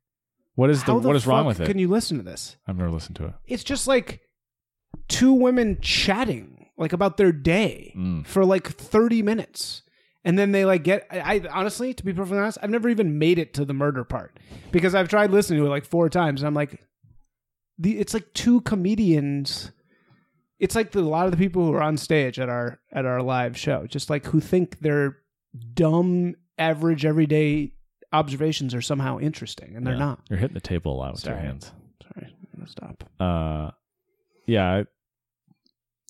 what 0.56 0.70
is 0.70 0.84
the 0.84 1.00
the 1.00 1.08
what 1.08 1.16
is 1.16 1.28
wrong 1.28 1.46
with 1.46 1.60
it? 1.62 1.66
Can 1.68 1.78
you 1.80 1.88
listen 1.88 2.18
to 2.18 2.24
this? 2.24 2.58
I've 2.68 2.78
never 2.78 2.90
listened 2.92 3.16
to 3.18 3.26
it. 3.28 3.34
It's 3.46 3.64
just 3.64 3.88
like 3.88 4.22
two 5.08 5.34
women 5.34 5.78
chatting 5.82 6.68
like 6.78 6.94
about 6.94 7.18
their 7.18 7.32
day 7.32 7.94
Mm. 7.96 8.26
for 8.26 8.44
like 8.44 8.68
30 8.68 9.22
minutes. 9.22 9.84
And 10.26 10.40
then 10.40 10.52
they 10.54 10.66
like 10.66 10.84
get 10.84 11.06
I, 11.12 11.20
I 11.36 11.42
honestly, 11.52 11.94
to 11.94 12.04
be 12.04 12.14
perfectly 12.14 12.40
honest, 12.40 12.58
I've 12.64 12.70
never 12.70 12.90
even 12.90 13.20
made 13.20 13.38
it 13.38 13.54
to 13.56 13.66
the 13.66 13.74
murder 13.74 14.04
part 14.04 14.40
because 14.72 14.96
I've 14.96 15.10
tried 15.10 15.30
listening 15.32 15.60
to 15.60 15.66
it 15.68 15.70
like 15.70 15.86
four 15.86 16.10
times 16.10 16.42
and 16.42 16.48
I'm 16.48 16.54
like 16.56 16.82
the 17.78 18.00
it's 18.00 18.14
like 18.14 18.34
two 18.34 18.62
comedians 18.62 19.72
it's 20.64 20.76
like 20.76 20.92
the, 20.92 21.00
a 21.00 21.02
lot 21.02 21.26
of 21.26 21.32
the 21.32 21.38
people 21.38 21.66
who 21.66 21.74
are 21.74 21.82
on 21.84 21.98
stage 21.98 22.40
at 22.40 22.48
our 22.50 22.80
at 22.92 23.06
our 23.06 23.22
live 23.22 23.58
show 23.58 23.86
just 23.88 24.10
like 24.10 24.26
who 24.28 24.40
think 24.40 24.80
their 24.80 25.18
dumb 25.74 26.36
average 26.58 27.06
everyday 27.06 27.74
observations 28.14 28.74
are 28.74 28.82
somehow 28.82 29.20
interesting 29.20 29.76
and 29.76 29.86
they're 29.86 29.94
Yeah. 29.96 30.00
not 30.00 30.20
You're 30.30 30.40
hitting 30.40 30.54
the 30.54 30.62
table 30.62 30.94
a 30.96 30.98
lot 30.98 31.12
with 31.14 31.22
Sorry. 31.22 31.36
your 31.38 31.46
hands. 31.46 31.72
sorry 32.02 32.28
i'm 32.28 32.60
gonna 32.60 32.70
stop 32.70 33.04
uh 33.20 33.72
yeah 34.46 34.84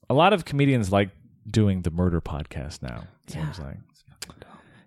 a 0.09 0.13
lot 0.13 0.33
of 0.33 0.45
comedians 0.45 0.91
like 0.91 1.09
doing 1.49 1.81
the 1.81 1.91
murder 1.91 2.21
podcast 2.21 2.81
now 2.81 3.07
it 3.25 3.31
seems 3.33 3.59
like 3.59 3.77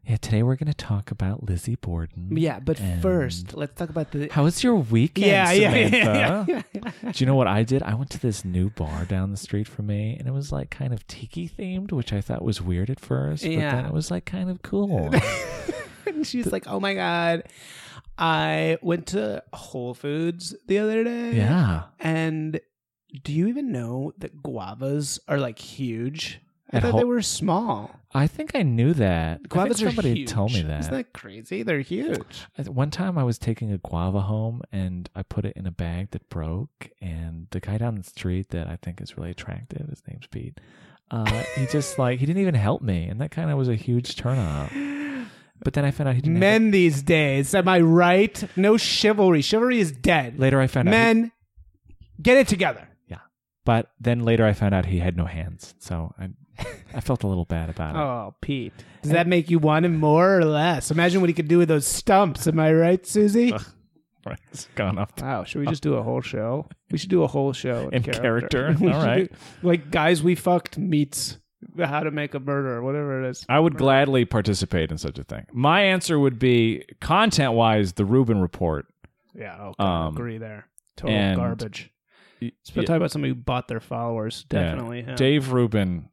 yeah 0.07 0.17
today 0.17 0.43
we're 0.43 0.57
gonna 0.57 0.73
talk 0.75 1.11
about 1.11 1.43
lizzie 1.49 1.75
borden 1.77 2.29
yeah 2.37 2.61
but 2.61 2.79
And- 2.81 3.03
first 3.03 3.55
let's 3.55 3.75
talk 3.75 3.89
about 3.91 4.11
the 4.13 4.29
how 4.31 4.45
was 4.45 4.63
your 4.63 4.77
weekend 4.77 5.27
yeah, 5.27 5.51
yeah, 5.53 5.75
yeah, 5.75 5.89
Samantha? 5.91 6.53
yeah, 6.53 6.63
yeah, 6.75 6.81
yeah. 7.03 7.13
do 7.13 7.23
you 7.23 7.27
know 7.27 7.35
what 7.35 7.47
i 7.49 7.63
did 7.63 7.83
i 7.83 7.95
went 7.95 8.11
to 8.11 8.21
this 8.21 8.45
new 8.45 8.71
bar 8.71 9.05
down 9.05 9.31
the 9.31 9.37
street 9.37 9.67
from 9.69 9.87
me 9.87 10.17
and 10.19 10.29
it 10.29 10.33
was 10.33 10.53
like 10.53 10.71
kind 10.71 10.93
of 10.93 11.07
tiki 11.07 11.49
themed 11.49 11.93
which 11.93 12.13
i 12.13 12.21
thought 12.21 12.43
was 12.43 12.63
weird 12.63 12.91
at 12.91 13.01
first 13.01 13.43
but 13.43 13.51
Yeah. 13.53 13.75
then 13.77 13.85
it 13.87 13.93
was 13.93 14.11
like 14.11 14.25
kind 14.25 14.49
of 14.51 14.63
cool 14.63 15.11
and 16.07 16.27
she's 16.27 16.53
like 16.53 16.67
oh 16.69 16.79
my 16.81 16.95
god 16.95 17.43
i 18.19 18.79
went 18.83 19.07
to 19.09 19.43
whole 19.53 19.95
foods 19.95 20.55
the 20.69 20.79
other 20.79 21.05
day 21.05 21.33
yeah 21.37 21.85
And 22.01 22.61
do 23.23 23.33
you 23.33 23.47
even 23.49 23.73
know 23.73 24.13
that 24.19 24.43
guavas 24.43 25.19
are 25.27 25.39
like 25.39 25.59
huge? 25.59 26.41
I 26.73 26.81
thought 26.81 26.91
Whole- 26.93 27.01
they 27.01 27.05
were 27.05 27.23
small. 27.23 27.91
i 28.15 28.27
think 28.27 28.53
i 28.55 28.63
knew 28.63 28.93
that 28.95 29.35
I 29.35 29.37
think 29.37 29.49
Guavas 29.49 29.83
are 29.83 29.87
somebody 29.89 30.15
huge. 30.15 30.31
told 30.31 30.53
me 30.53 30.63
that 30.63 30.81
Isn't 30.81 30.93
that 30.93 31.13
crazy? 31.13 31.63
They're 31.63 31.81
huge. 31.81 32.47
One 32.67 32.91
time 32.91 33.19
I 33.19 33.25
was 33.25 33.39
taking 33.39 33.71
a 33.73 33.79
guava 33.79 34.21
home 34.23 34.63
and 34.73 35.09
I 35.15 35.23
put 35.23 35.45
it 35.45 35.55
in 35.57 35.67
a 35.67 35.71
bag 35.71 36.11
that 36.13 36.29
broke. 36.29 36.89
And 37.01 37.47
the 37.51 37.61
guy 37.61 37.79
down 37.79 37.95
the 37.97 38.03
street 38.03 38.49
that 38.51 38.67
I 38.69 38.77
think 38.83 39.01
is 39.01 39.17
really 39.17 39.31
attractive, 39.31 39.87
his 39.89 40.03
name's 40.09 40.27
Pete, 40.29 40.59
uh, 41.11 41.43
he 41.57 41.67
just 41.71 41.99
like, 41.99 42.19
he 42.21 42.27
didn't 42.27 42.41
even 42.43 42.55
help 42.55 42.81
me. 42.83 43.05
And 43.07 43.21
that 43.21 43.31
kind 43.31 43.51
of 43.51 43.59
was 43.59 43.69
a 43.69 43.75
huge 43.77 44.17
turn 44.17 44.39
off. 44.39 44.73
But 45.63 45.73
then 45.75 45.85
I 45.85 45.91
found 45.91 46.09
out 46.09 46.15
he 46.17 46.21
didn't. 46.23 46.39
Men 46.39 46.71
these 46.71 47.03
days, 47.03 47.55
am 47.55 47.69
I 47.69 47.81
right? 47.81 48.43
No 48.57 48.77
chivalry. 48.77 49.43
Chivalry 49.43 49.79
is 49.79 49.93
dead. 49.93 50.39
Later 50.39 50.61
I 50.61 50.67
found 50.69 50.89
out. 50.89 50.93
Men, 50.93 51.33
get 52.21 52.37
it 52.39 52.49
together. 52.49 52.89
Yeah. 53.09 53.19
But 53.65 53.91
then 54.01 54.21
later 54.21 54.45
I 54.47 54.53
found 54.53 54.75
out 54.75 54.87
he 54.87 54.99
had 54.99 55.17
no 55.17 55.25
hands. 55.27 55.75
So 55.79 56.15
I, 56.19 56.29
I 56.95 57.01
felt 57.01 57.23
a 57.23 57.27
little 57.27 57.45
bad 57.45 57.69
about 57.71 57.95
it. 57.95 57.99
Oh, 57.99 58.35
Pete. 58.41 58.73
Does 59.03 59.13
that 59.13 59.27
make 59.27 59.51
you 59.51 59.59
want 59.59 59.85
him 59.85 59.97
more 59.97 60.39
or 60.39 60.45
less? 60.45 60.91
Imagine 60.91 61.21
what 61.21 61.29
he 61.29 61.35
could 61.35 61.49
do 61.49 61.59
with 61.59 61.69
those 61.69 61.87
stumps. 61.87 62.47
Am 62.47 62.59
I 62.59 62.73
right, 62.73 63.05
Susie? 63.07 63.53
Right. 64.29 64.41
It's 64.51 64.67
gone 64.75 64.99
off. 64.99 65.13
Wow, 65.23 65.45
should 65.45 65.61
we 65.61 65.69
just 65.69 65.85
do 65.85 65.95
a 65.95 66.03
whole 66.03 66.21
show? 66.21 66.67
We 66.91 66.99
should 66.99 67.11
do 67.11 67.23
a 67.23 67.29
whole 67.29 67.53
show 67.53 67.89
In 67.91 68.03
character. 68.03 68.75
We 68.81 68.91
All 68.91 69.01
right. 69.01 69.31
do- 69.31 69.37
like 69.63 69.93
guys 69.93 70.21
we 70.21 70.35
fucked 70.35 70.77
meets 70.79 71.39
how 71.79 72.01
to 72.01 72.11
make 72.11 72.35
a 72.35 72.41
murder, 72.41 72.83
whatever 72.83 73.23
it 73.23 73.29
is. 73.31 73.47
I 73.49 73.61
would 73.61 73.77
gladly 73.77 74.25
participate 74.25 74.91
in 74.91 74.99
such 74.99 75.21
a 75.21 75.23
thing. 75.23 75.47
My 75.53 75.83
answer 75.83 76.19
would 76.19 76.41
be 76.41 76.83
content 77.01 77.53
wise, 77.53 77.93
the 77.93 78.05
Rubin 78.05 78.41
report. 78.41 78.87
Yeah, 79.33 79.57
okay, 79.69 79.85
Um, 79.85 80.17
agree 80.17 80.39
there. 80.39 80.67
Total 80.97 81.15
and- 81.15 81.37
garbage. 81.37 81.93
Let's 82.41 82.71
talk 82.73 82.97
about 82.97 83.13
somebody 83.13 83.31
who 83.33 83.37
bought 83.37 83.69
their 83.69 83.79
followers. 83.79 84.45
Definitely. 84.49 85.03
him. 85.03 85.15
Dave 85.15 85.53
Rubin, 85.53 86.09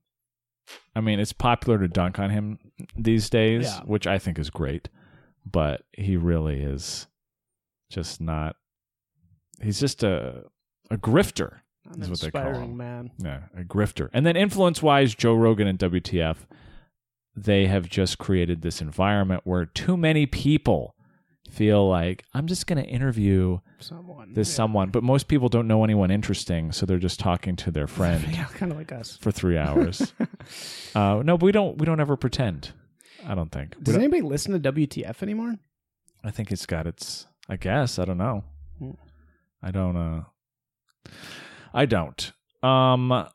I 0.95 1.01
mean, 1.01 1.19
it's 1.19 1.33
popular 1.33 1.77
to 1.79 1.87
dunk 1.87 2.19
on 2.19 2.29
him 2.29 2.59
these 2.97 3.29
days, 3.29 3.65
Yeah. 3.65 3.81
which 3.81 4.07
I 4.07 4.17
think 4.19 4.39
is 4.39 4.49
great, 4.49 4.89
but 5.45 5.83
he 5.93 6.15
really 6.17 6.61
is 6.61 7.07
just 7.89 8.21
not. 8.21 8.55
He's 9.61 9.79
just 9.79 10.03
a 10.03 10.45
a 10.89 10.97
grifter. 10.97 11.59
An 11.91 12.01
is 12.01 12.09
what 12.09 12.19
they 12.21 12.31
call 12.31 12.53
him. 12.53 12.77
man. 12.77 13.11
Yeah, 13.17 13.41
a 13.57 13.63
grifter. 13.63 14.09
And 14.13 14.25
then 14.25 14.35
influence 14.37 14.81
wise, 14.81 15.13
Joe 15.15 15.35
Rogan 15.35 15.67
and 15.67 15.77
WTF, 15.77 16.37
they 17.35 17.65
have 17.67 17.89
just 17.89 18.17
created 18.17 18.61
this 18.61 18.79
environment 18.81 19.41
where 19.43 19.65
too 19.65 19.97
many 19.97 20.25
people 20.25 20.95
feel 21.53 21.87
like 21.87 22.25
I'm 22.33 22.47
just 22.47 22.65
going 22.67 22.83
to 22.83 22.89
interview 22.89 23.59
Someone. 23.79 24.33
this 24.33 24.49
yeah. 24.49 24.55
someone, 24.55 24.89
but 24.89 25.03
most 25.03 25.27
people 25.27 25.49
don't 25.49 25.67
know 25.67 25.83
anyone 25.83 26.09
interesting, 26.11 26.71
so 26.71 26.85
they're 26.85 26.97
just 26.97 27.19
talking 27.19 27.55
to 27.57 27.71
their 27.71 27.87
friend 27.87 28.25
Yeah, 28.31 28.45
kind 28.45 28.71
of 28.71 28.77
like 28.77 28.91
us. 28.91 29.17
for 29.21 29.31
three 29.31 29.57
hours. 29.57 30.13
uh, 30.95 31.21
no, 31.23 31.37
but 31.37 31.43
we 31.45 31.51
don't. 31.51 31.77
We 31.77 31.85
don't 31.85 31.99
ever 31.99 32.15
pretend. 32.17 32.71
I 33.25 33.35
don't 33.35 33.51
think. 33.51 33.75
Does 33.83 33.93
don't- 33.95 34.03
anybody 34.03 34.21
listen 34.23 34.59
to 34.59 34.71
WTF 34.71 35.21
anymore? 35.21 35.55
I 36.23 36.31
think 36.31 36.51
it's 36.51 36.65
got 36.65 36.87
its. 36.87 37.27
I 37.47 37.57
guess 37.57 37.99
I 37.99 38.05
don't 38.05 38.17
know. 38.17 38.43
Hmm. 38.79 38.91
I 39.61 39.71
don't. 39.71 39.95
Uh, 39.97 40.21
I 41.73 41.85
don't. 41.85 42.31
Um. 42.63 43.27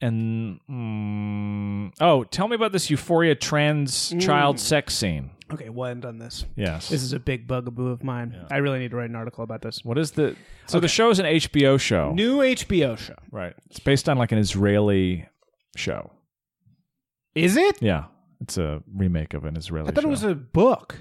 And 0.00 0.60
mm, 0.70 1.92
oh, 2.00 2.24
tell 2.24 2.48
me 2.48 2.54
about 2.54 2.72
this 2.72 2.90
Euphoria 2.90 3.34
trans 3.34 4.14
child 4.20 4.56
Mm. 4.56 4.60
sex 4.60 4.94
scene. 4.94 5.30
Okay, 5.52 5.68
we'll 5.68 5.86
end 5.86 6.04
on 6.04 6.18
this. 6.18 6.44
Yes. 6.56 6.88
This 6.88 7.02
is 7.02 7.12
a 7.12 7.20
big 7.20 7.46
bugaboo 7.46 7.88
of 7.88 8.02
mine. 8.02 8.36
I 8.50 8.56
really 8.58 8.78
need 8.80 8.90
to 8.90 8.96
write 8.96 9.08
an 9.10 9.16
article 9.16 9.44
about 9.44 9.62
this. 9.62 9.84
what 9.84 9.96
is 9.96 10.10
the? 10.10 10.34
So 10.66 10.80
the 10.80 10.88
show 10.88 11.08
is 11.10 11.18
an 11.20 11.26
HBO 11.26 11.78
show, 11.80 12.12
New 12.12 12.38
HBO 12.38 12.98
show. 12.98 13.14
right? 13.30 13.54
It's 13.70 13.78
based 13.78 14.08
on 14.08 14.18
like 14.18 14.32
an 14.32 14.38
Israeli 14.38 15.26
show. 15.76 16.10
Is 17.34 17.56
it? 17.56 17.80
Yeah, 17.80 18.04
it's 18.40 18.58
a 18.58 18.82
remake 18.94 19.34
of 19.34 19.44
an 19.44 19.56
Israeli. 19.56 19.88
I 19.88 19.92
thought 19.92 20.02
show. 20.02 20.08
it 20.08 20.10
was 20.10 20.24
a 20.24 20.34
book. 20.34 20.96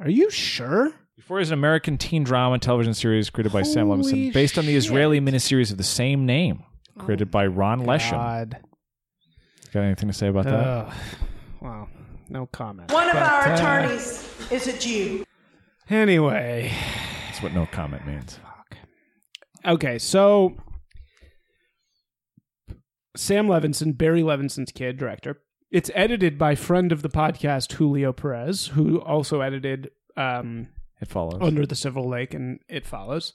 Are 0.00 0.10
you 0.10 0.30
sure? 0.30 0.92
Euphoria 1.16 1.42
is 1.42 1.50
an 1.50 1.54
American 1.58 1.96
teen 1.98 2.22
drama 2.24 2.58
television 2.58 2.94
series 2.94 3.30
created 3.30 3.52
by 3.52 3.62
Sam 3.62 3.86
Holy 3.88 4.02
Levinson, 4.02 4.32
based 4.32 4.58
on 4.58 4.66
the 4.66 4.76
Israeli 4.76 5.20
miniseries 5.20 5.70
of 5.72 5.76
the 5.78 5.82
same 5.82 6.26
name, 6.26 6.62
created 6.98 7.30
by 7.30 7.46
Ron 7.46 7.84
Leshem. 7.86 8.10
God. 8.12 8.58
Got 9.72 9.80
anything 9.80 10.08
to 10.08 10.14
say 10.14 10.28
about 10.28 10.44
that? 10.44 10.54
Ugh. 10.54 10.94
Wow. 11.60 11.88
No 12.28 12.46
comment. 12.46 12.92
One 12.92 13.06
of 13.08 13.14
But, 13.14 13.22
our 13.22 13.48
uh, 13.48 13.54
attorneys 13.54 14.28
is 14.50 14.66
a 14.66 14.78
Jew. 14.78 15.24
Anyway, 15.90 16.72
That's 17.26 17.42
what 17.42 17.54
no 17.54 17.66
comment 17.66 18.06
means. 18.06 18.38
okay, 19.64 19.98
so 19.98 20.54
Sam 23.16 23.46
Levinson, 23.48 23.96
Barry 23.96 24.22
Levinson's 24.22 24.70
kid, 24.72 24.98
director. 24.98 25.40
It's 25.70 25.90
edited 25.94 26.38
by 26.38 26.54
friend 26.54 26.92
of 26.92 27.02
the 27.02 27.08
podcast 27.08 27.72
Julio 27.72 28.12
Perez, 28.12 28.68
who 28.68 29.00
also 29.00 29.40
edited 29.40 29.90
um, 30.16 30.68
It 31.00 31.08
follows. 31.08 31.38
Under 31.40 31.66
the 31.66 31.74
Silver 31.74 32.00
Lake 32.00 32.34
and 32.34 32.60
It 32.68 32.86
Follows. 32.86 33.32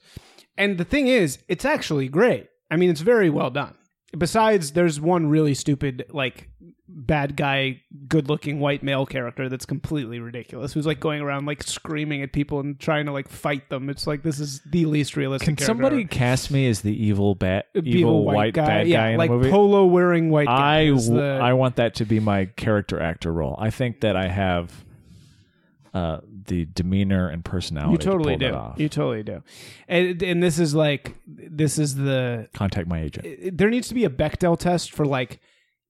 And 0.58 0.78
the 0.78 0.86
thing 0.86 1.08
is, 1.08 1.40
it's 1.48 1.66
actually 1.66 2.08
great. 2.08 2.48
I 2.74 2.78
mean, 2.78 2.90
it's 2.90 3.02
very 3.02 3.30
well 3.30 3.50
done. 3.52 3.76
Besides, 4.18 4.72
there's 4.74 5.00
one 5.02 5.28
really 5.28 5.54
stupid, 5.56 6.06
like, 6.12 6.50
bad 6.88 7.36
guy, 7.36 7.82
good 8.08 8.30
looking 8.30 8.60
white 8.60 8.84
male 8.84 9.06
character 9.08 9.50
that's 9.50 9.66
completely 9.66 10.20
ridiculous, 10.20 10.74
who's 10.74 10.86
like 10.86 11.00
going 11.00 11.22
around, 11.22 11.48
like, 11.48 11.64
screaming 11.64 12.22
at 12.22 12.32
people 12.32 12.60
and 12.60 12.80
trying 12.80 13.06
to, 13.08 13.12
like, 13.12 13.28
fight 13.28 13.70
them. 13.70 13.90
It's 13.90 14.06
like, 14.06 14.22
this 14.22 14.40
is 14.40 14.62
the 14.70 14.86
least 14.86 15.16
realistic 15.18 15.46
Can 15.48 15.56
character 15.56 15.66
somebody 15.66 16.02
ever. 16.02 16.10
cast 16.10 16.52
me 16.52 16.68
as 16.68 16.82
the 16.82 16.94
evil 16.94 17.34
bat, 17.34 17.66
evil, 17.74 17.90
Evil 17.92 18.26
white, 18.26 18.54
bad 18.54 18.88
yeah, 18.88 18.98
guy 19.02 19.10
in 19.12 19.18
like 19.18 19.32
the 19.32 19.38
movie? 19.38 19.50
polo 19.50 19.86
wearing 19.86 20.30
white 20.30 20.46
guy. 20.48 20.82
I, 20.82 20.92
the- 20.92 21.40
I 21.42 21.54
want 21.54 21.78
that 21.78 21.96
to 21.96 22.06
be 22.06 22.20
my 22.20 22.46
character 22.46 23.00
actor 23.02 23.34
role. 23.34 23.56
I 23.58 23.72
think 23.72 24.02
that 24.02 24.16
I 24.16 24.28
have 24.28 24.86
uh, 25.94 26.20
the 26.48 26.66
demeanor 26.66 27.28
and 27.30 27.46
personality. 27.46 27.92
you 27.92 27.98
to 28.00 28.04
totally 28.06 28.38
pull 28.38 28.74
do. 28.76 28.82
You 28.84 28.90
totally 28.90 29.24
do. 29.24 29.44
And, 29.88 30.22
and 30.24 30.42
this 30.42 30.58
is 30.60 30.74
like, 30.74 31.14
this 31.28 31.78
is 31.78 31.96
the 31.96 32.48
Contact 32.54 32.88
my 32.88 33.02
agent. 33.02 33.58
there 33.58 33.70
needs 33.70 33.88
to 33.90 33.94
be 33.94 34.04
a 34.06 34.10
Bechdel 34.10 34.58
test 34.58 34.92
for 34.92 35.06
like 35.06 35.40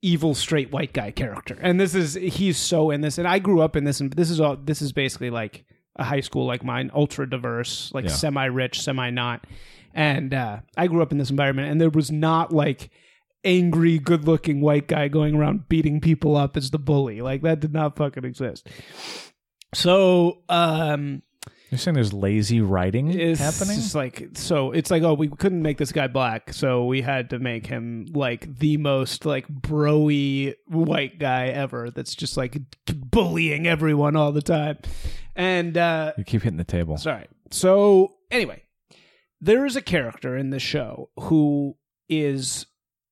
evil 0.01 0.33
straight 0.35 0.71
white 0.71 0.91
guy 0.91 1.11
character. 1.11 1.57
And 1.61 1.79
this 1.79 1.95
is 1.95 2.15
he's 2.15 2.57
so 2.57 2.91
in 2.91 2.99
this 2.99 3.17
and 3.17 3.25
I 3.27 3.39
grew 3.39 3.61
up 3.61 3.77
in 3.77 3.85
this 3.85 4.01
and 4.01 4.11
this 4.11 4.29
is 4.29 4.41
all 4.41 4.57
this 4.57 4.81
is 4.81 4.91
basically 4.91 5.29
like 5.29 5.63
a 5.95 6.03
high 6.03 6.19
school 6.19 6.45
like 6.45 6.63
mine, 6.65 6.91
ultra 6.93 7.29
diverse, 7.29 7.89
like 7.93 8.05
Yeah. 8.05 8.11
semi 8.11 8.45
rich, 8.45 8.81
semi 8.81 9.09
not. 9.09 9.45
And 9.93 10.33
uh 10.33 10.59
I 10.75 10.87
grew 10.87 11.01
up 11.01 11.13
in 11.13 11.17
this 11.19 11.29
environment 11.29 11.71
and 11.71 11.79
there 11.79 11.89
was 11.89 12.11
not 12.11 12.51
like 12.51 12.89
angry 13.45 13.99
good 13.99 14.25
looking 14.25 14.59
white 14.59 14.87
guy 14.87 15.07
going 15.07 15.35
around 15.35 15.69
beating 15.69 16.01
people 16.01 16.35
up 16.35 16.57
as 16.57 16.71
the 16.71 16.79
bully. 16.79 17.21
Like 17.21 17.41
that 17.43 17.61
did 17.61 17.71
not 17.71 17.95
fucking 17.95 18.25
exist. 18.25 18.67
So 19.73 20.39
um 20.49 21.21
You're 21.69 21.77
saying 21.79 21.95
there's 21.95 22.13
lazy 22.13 22.61
writing 22.61 23.09
it's 23.09 23.39
happening? 23.39 23.75
just 23.77 23.95
like 23.95 24.29
so 24.33 24.71
it's 24.71 24.91
like 24.91 25.03
oh 25.03 25.13
we 25.15 25.27
couldn't 25.27 25.61
make 25.61 25.77
this 25.77 25.91
guy 25.91 26.07
black 26.07 26.53
so 26.53 26.85
we 26.85 27.01
had 27.01 27.29
to 27.31 27.39
make 27.39 27.65
him 27.65 28.05
like 28.13 28.59
the 28.59 28.77
most 28.77 29.25
like 29.25 29.47
broy 29.47 30.53
white 30.67 31.17
guy 31.19 31.47
ever 31.47 31.89
that's 31.89 32.13
just 32.15 32.37
like 32.37 32.57
bullying 32.87 33.67
everyone 33.67 34.15
all 34.15 34.31
the 34.31 34.41
time 34.41 34.77
and 35.35 35.77
uh 35.77 36.13
You 36.17 36.23
keep 36.23 36.43
hitting 36.43 36.57
the 36.57 36.63
table. 36.63 36.97
sorry 36.97 37.25
so 37.51 38.13
anyway 38.31 38.61
there 39.41 39.65
is 39.65 39.75
a 39.75 39.81
character 39.81 40.37
in 40.37 40.51
the 40.51 40.59
show 40.59 41.09
who 41.19 41.75
is 42.07 42.65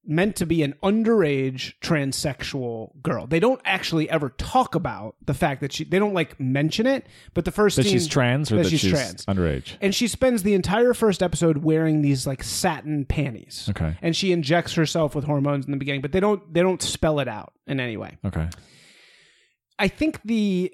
meant 0.05 0.35
to 0.35 0.45
be 0.45 0.63
an 0.63 0.73
underage 0.83 1.73
transsexual 1.79 2.99
girl 3.03 3.27
they 3.27 3.39
don't 3.39 3.61
actually 3.65 4.09
ever 4.09 4.29
talk 4.29 4.73
about 4.75 5.15
the 5.25 5.33
fact 5.33 5.61
that 5.61 5.71
she 5.71 5.83
they 5.83 5.99
don't 5.99 6.13
like 6.15 6.39
mention 6.39 6.87
it 6.87 7.05
but 7.35 7.45
the 7.45 7.51
first 7.51 7.75
That 7.77 7.83
scene- 7.83 7.91
she's 7.93 8.07
trans 8.07 8.51
or 8.51 8.55
that 8.57 8.63
that, 8.63 8.69
she's 8.69 8.79
she's, 8.79 8.91
trans. 8.91 9.25
underage? 9.27 9.77
and 9.79 9.93
she 9.93 10.07
spends 10.07 10.43
the 10.43 10.53
entire 10.55 10.93
first 10.93 11.21
episode 11.21 11.59
wearing 11.59 12.01
these 12.01 12.25
like 12.25 12.43
satin 12.43 13.05
panties. 13.05 13.67
Okay. 13.69 13.95
And 14.01 14.15
she 14.15 14.31
injects 14.31 14.73
herself 14.73 15.13
with 15.15 15.25
hormones 15.25 15.65
in 15.65 15.71
the 15.71 15.77
beginning, 15.77 16.01
but 16.01 16.11
they 16.11 16.19
don't 16.19 16.51
they 16.53 16.61
don't 16.61 16.81
spell 16.81 17.19
it 17.19 17.27
out 17.27 17.53
in 17.67 17.79
any 17.79 17.95
way. 17.97 18.17
Okay. 18.25 18.49
I 19.79 19.87
think 19.87 20.19
the 20.23 20.73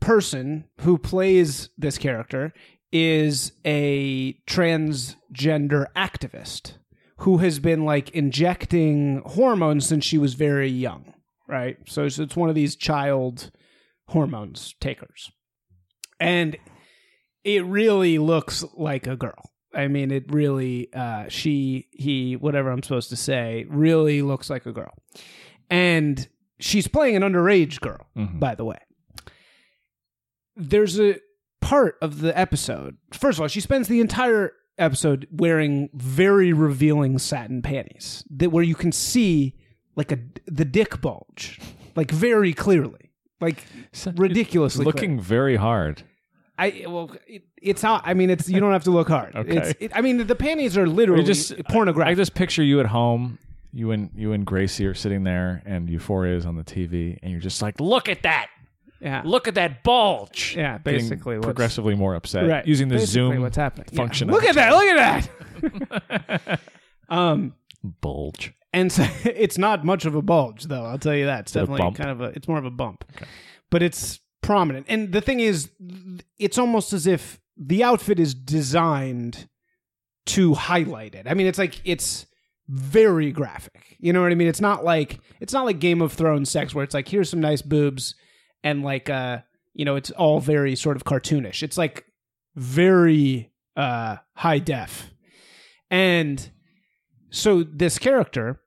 person 0.00 0.64
who 0.80 0.98
plays 0.98 1.68
this 1.78 1.98
character 1.98 2.52
is 2.90 3.52
a 3.64 4.34
transgender 4.48 5.86
activist 5.96 6.74
who 7.22 7.38
has 7.38 7.58
been 7.58 7.84
like 7.84 8.10
injecting 8.10 9.22
hormones 9.26 9.86
since 9.86 10.04
she 10.04 10.18
was 10.18 10.34
very 10.34 10.68
young, 10.68 11.12
right? 11.48 11.76
So 11.86 12.04
it's, 12.04 12.18
it's 12.18 12.36
one 12.36 12.48
of 12.48 12.54
these 12.54 12.76
child 12.76 13.50
hormones 14.08 14.74
takers. 14.80 15.30
And 16.20 16.56
it 17.44 17.64
really 17.64 18.18
looks 18.18 18.64
like 18.76 19.06
a 19.06 19.16
girl. 19.16 19.50
I 19.74 19.88
mean, 19.88 20.10
it 20.10 20.24
really, 20.32 20.92
uh, 20.92 21.24
she, 21.28 21.88
he, 21.92 22.36
whatever 22.36 22.70
I'm 22.70 22.82
supposed 22.82 23.10
to 23.10 23.16
say, 23.16 23.66
really 23.68 24.20
looks 24.22 24.50
like 24.50 24.66
a 24.66 24.72
girl. 24.72 24.92
And 25.70 26.28
she's 26.60 26.86
playing 26.88 27.16
an 27.16 27.22
underage 27.22 27.80
girl, 27.80 28.06
Mhm. 28.16 28.38
by 28.38 28.54
the 28.54 28.64
way. 28.64 28.78
There's 30.56 31.00
a 31.00 31.16
part 31.60 31.96
of 32.02 32.20
the 32.20 32.36
episode. 32.38 32.96
First 33.12 33.38
of 33.38 33.42
all, 33.42 33.48
she 33.48 33.60
spends 33.60 33.88
the 33.88 34.00
entire 34.00 34.52
episode 34.78 35.26
wearing 35.30 35.90
very 35.94 36.52
revealing 36.52 37.18
satin 37.18 37.62
panties 37.62 38.24
that 38.30 38.50
where 38.50 38.64
you 38.64 38.74
can 38.74 38.92
see 38.92 39.54
like 39.96 40.12
a 40.12 40.18
the 40.46 40.64
dick 40.64 41.00
bulge, 41.00 41.60
like 41.96 42.10
very 42.10 42.52
clearly, 42.52 43.10
like 43.40 43.64
ridiculously 44.14 44.84
clear. 44.84 44.92
Looking 44.92 45.20
very 45.20 45.56
hard. 45.56 46.02
I 46.58 46.84
well, 46.86 47.10
it, 47.26 47.42
it's 47.60 47.82
not. 47.82 48.02
I 48.06 48.14
mean, 48.14 48.30
it's 48.30 48.48
you 48.48 48.60
don't 48.60 48.72
have 48.72 48.84
to 48.84 48.90
look 48.90 49.08
hard. 49.08 49.34
Okay. 49.42 49.56
It's, 49.56 49.74
it, 49.80 49.92
I 49.94 50.00
mean, 50.00 50.26
the 50.26 50.34
panties 50.34 50.76
are 50.76 50.86
literally 50.86 51.22
I 51.22 51.26
just 51.26 51.64
pornographic. 51.64 52.10
I 52.10 52.14
just 52.14 52.34
picture 52.34 52.62
you 52.62 52.80
at 52.80 52.86
home. 52.86 53.38
You 53.72 53.90
and 53.90 54.10
you 54.14 54.32
and 54.32 54.44
Gracie 54.44 54.86
are 54.86 54.94
sitting 54.94 55.24
there, 55.24 55.62
and 55.64 55.88
Euphoria 55.88 56.36
is 56.36 56.44
on 56.44 56.56
the 56.56 56.64
TV, 56.64 57.18
and 57.22 57.32
you're 57.32 57.40
just 57.40 57.62
like, 57.62 57.80
"Look 57.80 58.08
at 58.08 58.22
that! 58.22 58.48
Yeah, 59.02 59.22
Look 59.24 59.48
at 59.48 59.54
that 59.56 59.82
bulge!" 59.82 60.54
yeah. 60.56 60.78
Getting 60.78 61.00
Basically, 61.00 61.36
what's- 61.36 61.46
progressively 61.46 61.94
more 61.94 62.14
upset. 62.14 62.48
right 62.48 62.66
Using 62.66 62.88
the 62.88 62.94
basically 62.96 63.12
Zoom 63.32 63.42
What's 63.42 63.56
happening? 63.56 63.86
Yeah. 63.90 63.96
function. 63.96 64.30
Look 64.30 64.44
at 64.44 64.54
that! 64.54 64.72
Look 64.72 64.84
at 64.84 65.28
that! 66.08 66.60
um, 67.08 67.54
bulge. 68.00 68.52
and 68.72 68.90
so 68.92 69.04
it's 69.24 69.58
not 69.58 69.84
much 69.84 70.04
of 70.04 70.14
a 70.14 70.22
bulge, 70.22 70.64
though. 70.64 70.84
I'll 70.84 70.98
tell 70.98 71.14
you 71.14 71.26
that. 71.26 71.40
It's 71.40 71.56
a 71.56 71.60
definitely 71.60 71.78
bump? 71.82 71.96
kind 71.96 72.10
of 72.10 72.20
a. 72.20 72.24
It's 72.36 72.48
more 72.48 72.58
of 72.58 72.64
a 72.64 72.70
bump, 72.70 73.04
but 73.70 73.82
it's 73.82 74.20
prominent. 74.42 74.86
And 74.88 75.12
the 75.12 75.20
thing 75.20 75.40
is, 75.40 75.70
it's 76.38 76.58
almost 76.58 76.92
as 76.92 77.06
if 77.06 77.40
the 77.56 77.82
outfit 77.84 78.18
is 78.18 78.34
designed 78.34 79.48
to 80.26 80.54
highlight 80.54 81.14
it. 81.14 81.26
I 81.28 81.34
mean, 81.34 81.46
it's 81.46 81.58
like 81.58 81.80
it's 81.84 82.26
very 82.68 83.32
graphic. 83.32 83.96
You 83.98 84.12
know 84.12 84.22
what 84.22 84.32
I 84.32 84.34
mean? 84.36 84.48
It's 84.48 84.60
not 84.60 84.84
like 84.84 85.18
it's 85.40 85.52
not 85.52 85.64
like 85.64 85.78
Game 85.80 86.00
of 86.00 86.12
Thrones 86.12 86.50
sex 86.50 86.74
where 86.74 86.84
it's 86.84 86.94
like 86.94 87.08
here's 87.08 87.28
some 87.30 87.40
nice 87.40 87.62
boobs 87.62 88.14
and 88.64 88.82
like 88.82 89.08
uh 89.10 89.38
you 89.74 89.84
know 89.84 89.96
it's 89.96 90.10
all 90.12 90.40
very 90.40 90.76
sort 90.76 90.96
of 90.96 91.04
cartoonish. 91.04 91.62
It's 91.62 91.78
like 91.78 92.04
very 92.54 93.50
uh 93.76 94.16
high 94.34 94.58
def. 94.58 95.10
And 95.90 96.50
so 97.30 97.62
this 97.62 97.98
character 97.98 98.60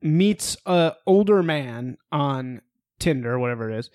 meets 0.00 0.56
a 0.66 0.94
older 1.06 1.42
man 1.42 1.96
on 2.10 2.60
Tinder, 2.98 3.38
whatever 3.38 3.70
it 3.70 3.78
is, 3.78 3.90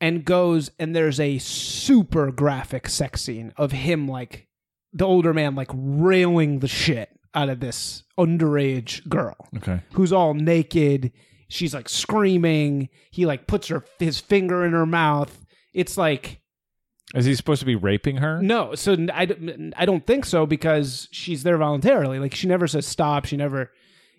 and 0.00 0.24
goes 0.24 0.70
and 0.78 0.94
there's 0.94 1.20
a 1.20 1.38
super 1.38 2.30
graphic 2.30 2.88
sex 2.88 3.22
scene 3.22 3.52
of 3.56 3.72
him 3.72 4.06
like 4.08 4.48
the 4.92 5.04
older 5.06 5.34
man 5.34 5.54
like 5.54 5.70
railing 5.74 6.60
the 6.60 6.68
shit 6.68 7.10
out 7.34 7.48
of 7.48 7.60
this 7.60 8.04
underage 8.18 9.06
girl 9.08 9.36
Okay. 9.56 9.80
who's 9.92 10.12
all 10.12 10.34
naked. 10.34 11.12
She's 11.48 11.72
like 11.74 11.88
screaming. 11.88 12.88
He 13.10 13.26
like 13.26 13.46
puts 13.46 13.68
her 13.68 13.84
his 13.98 14.20
finger 14.20 14.64
in 14.64 14.72
her 14.72 14.86
mouth. 14.86 15.44
It's 15.72 15.96
like 15.96 16.40
Is 17.14 17.24
he 17.24 17.34
supposed 17.34 17.60
to 17.60 17.66
be 17.66 17.76
raping 17.76 18.18
her? 18.18 18.40
no. 18.42 18.74
So 18.74 18.96
I, 19.14 19.28
I 19.76 19.86
don't 19.86 20.06
think 20.06 20.24
so 20.26 20.44
because 20.46 21.08
she's 21.10 21.42
there 21.42 21.56
voluntarily. 21.58 22.18
Like 22.18 22.34
she 22.34 22.46
never 22.48 22.66
says 22.66 22.84
stop. 22.86 23.24
She 23.24 23.36
never, 23.38 23.70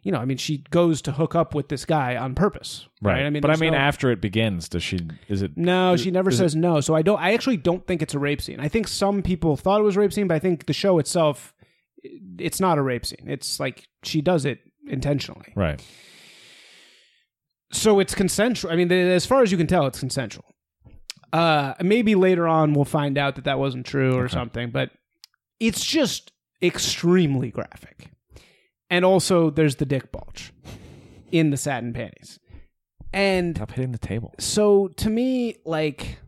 you 0.02 0.12
know. 0.12 0.18
I 0.20 0.26
mean, 0.26 0.38
she 0.38 0.60
goes 0.72 1.02
to 1.04 1.12
hook 1.12 1.36
up 1.36 1.54
with 1.54 1.68
this 1.70 1.86
guy 1.86 2.16
on 2.18 2.34
purpose. 2.34 2.88
Right. 3.02 3.24
I 3.26 3.30
mean, 3.30 3.42
but 3.42 3.52
I 3.52 3.58
mean, 3.58 3.74
no- 3.74 3.78
after 3.78 4.10
it 4.12 4.22
begins, 4.22 4.68
does 4.70 4.82
she? 4.84 5.00
Is 5.28 5.42
it? 5.44 5.56
no, 5.56 5.96
she 5.98 6.10
never 6.10 6.32
is 6.32 6.38
says 6.38 6.56
no. 6.56 6.82
So 6.82 6.96
I 6.96 7.04
don't. 7.04 7.20
I 7.20 7.34
actually 7.34 7.58
don't 7.58 7.86
think 7.86 8.02
it's 8.02 8.16
a 8.16 8.20
rape 8.20 8.42
scene. 8.42 8.60
I 8.60 8.70
think 8.70 8.88
some 8.88 9.22
people 9.22 9.56
thought 9.56 9.80
it 9.80 9.84
was 9.84 9.98
a 9.98 10.00
rape 10.00 10.14
scene, 10.14 10.28
but 10.28 10.34
I 10.36 10.40
think 10.40 10.66
the 10.66 10.74
show 10.74 10.98
itself, 10.98 11.54
it's 12.40 12.60
not 12.60 12.78
a 12.80 12.82
rape 12.82 13.06
scene. 13.06 13.26
It's 13.28 13.60
like 13.60 13.88
she 14.04 14.22
does 14.22 14.46
it 14.46 14.60
intentionally. 14.88 15.54
Right. 15.56 15.80
So 17.72 18.00
it's 18.00 18.16
consensual. 18.16 18.72
I 18.72 18.76
mean, 18.76 18.92
as 18.92 19.26
far 19.26 19.44
as 19.44 19.52
you 19.52 19.58
can 19.58 19.68
tell, 19.68 19.86
it's 19.88 20.00
consensual. 20.00 20.46
Uh, 21.32 21.74
maybe 21.82 22.16
later 22.16 22.48
on 22.48 22.74
we'll 22.74 22.86
find 22.86 23.18
out 23.18 23.36
that 23.36 23.44
that 23.44 23.60
wasn't 23.60 23.86
true 23.86 24.16
or 24.16 24.28
something, 24.28 24.72
but 24.72 24.92
it's 25.60 25.86
just 25.86 26.32
extremely 26.62 27.52
graphic. 27.52 28.12
And 28.90 29.06
also, 29.06 29.52
there's 29.52 29.76
the 29.76 29.86
dick 29.86 30.12
bulge 30.12 30.52
in 31.32 31.52
the 31.52 31.58
satin 31.58 31.94
panties. 31.94 32.40
And 33.14 33.56
Stop 33.56 33.72
hitting 33.72 33.92
the 33.92 33.98
table. 34.00 34.34
so 34.40 34.88
to 34.88 35.10
me, 35.10 35.58
like, 35.66 36.20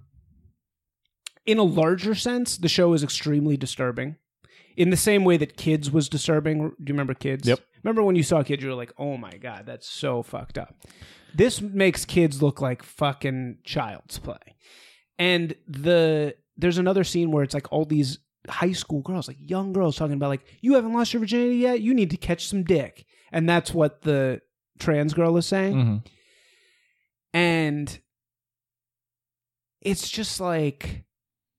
in 1.45 1.57
a 1.57 1.63
larger 1.63 2.13
sense, 2.15 2.57
the 2.57 2.69
show 2.69 2.93
is 2.93 3.03
extremely 3.03 3.57
disturbing. 3.57 4.17
In 4.77 4.89
the 4.89 4.97
same 4.97 5.23
way 5.23 5.37
that 5.37 5.57
Kids 5.57 5.91
was 5.91 6.07
disturbing. 6.07 6.59
Do 6.59 6.75
you 6.79 6.93
remember 6.93 7.13
Kids? 7.13 7.47
Yep. 7.47 7.59
Remember 7.83 8.03
when 8.03 8.15
you 8.15 8.23
saw 8.23 8.41
Kids, 8.41 8.63
you 8.63 8.69
were 8.69 8.75
like, 8.75 8.93
oh 8.97 9.17
my 9.17 9.37
God, 9.37 9.65
that's 9.65 9.87
so 9.87 10.23
fucked 10.23 10.57
up. 10.57 10.75
This 11.33 11.61
makes 11.61 12.05
kids 12.05 12.41
look 12.41 12.61
like 12.61 12.83
fucking 12.83 13.59
child's 13.63 14.19
play. 14.19 14.55
And 15.17 15.55
the 15.67 16.35
there's 16.57 16.77
another 16.77 17.03
scene 17.03 17.31
where 17.31 17.43
it's 17.43 17.53
like 17.53 17.71
all 17.71 17.85
these 17.85 18.19
high 18.49 18.71
school 18.73 19.01
girls, 19.01 19.27
like 19.27 19.37
young 19.39 19.71
girls, 19.73 19.95
talking 19.95 20.15
about 20.15 20.29
like 20.29 20.45
you 20.61 20.73
haven't 20.73 20.93
lost 20.93 21.13
your 21.13 21.19
virginity 21.21 21.57
yet. 21.57 21.81
You 21.81 21.93
need 21.93 22.09
to 22.11 22.17
catch 22.17 22.47
some 22.47 22.63
dick, 22.63 23.05
and 23.31 23.47
that's 23.47 23.73
what 23.73 24.01
the 24.01 24.41
trans 24.79 25.13
girl 25.13 25.37
is 25.37 25.45
saying. 25.45 25.75
Mhm. 25.75 26.05
And 27.33 27.99
it's 29.81 30.09
just 30.09 30.39
like 30.39 31.05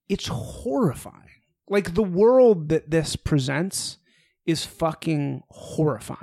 it's 0.08 0.26
horrifying. 0.26 1.16
Like 1.68 1.94
the 1.94 2.02
world 2.02 2.68
that 2.68 2.90
this 2.90 3.16
presents 3.16 3.98
is 4.44 4.64
fucking 4.66 5.42
horrifying. 5.48 6.18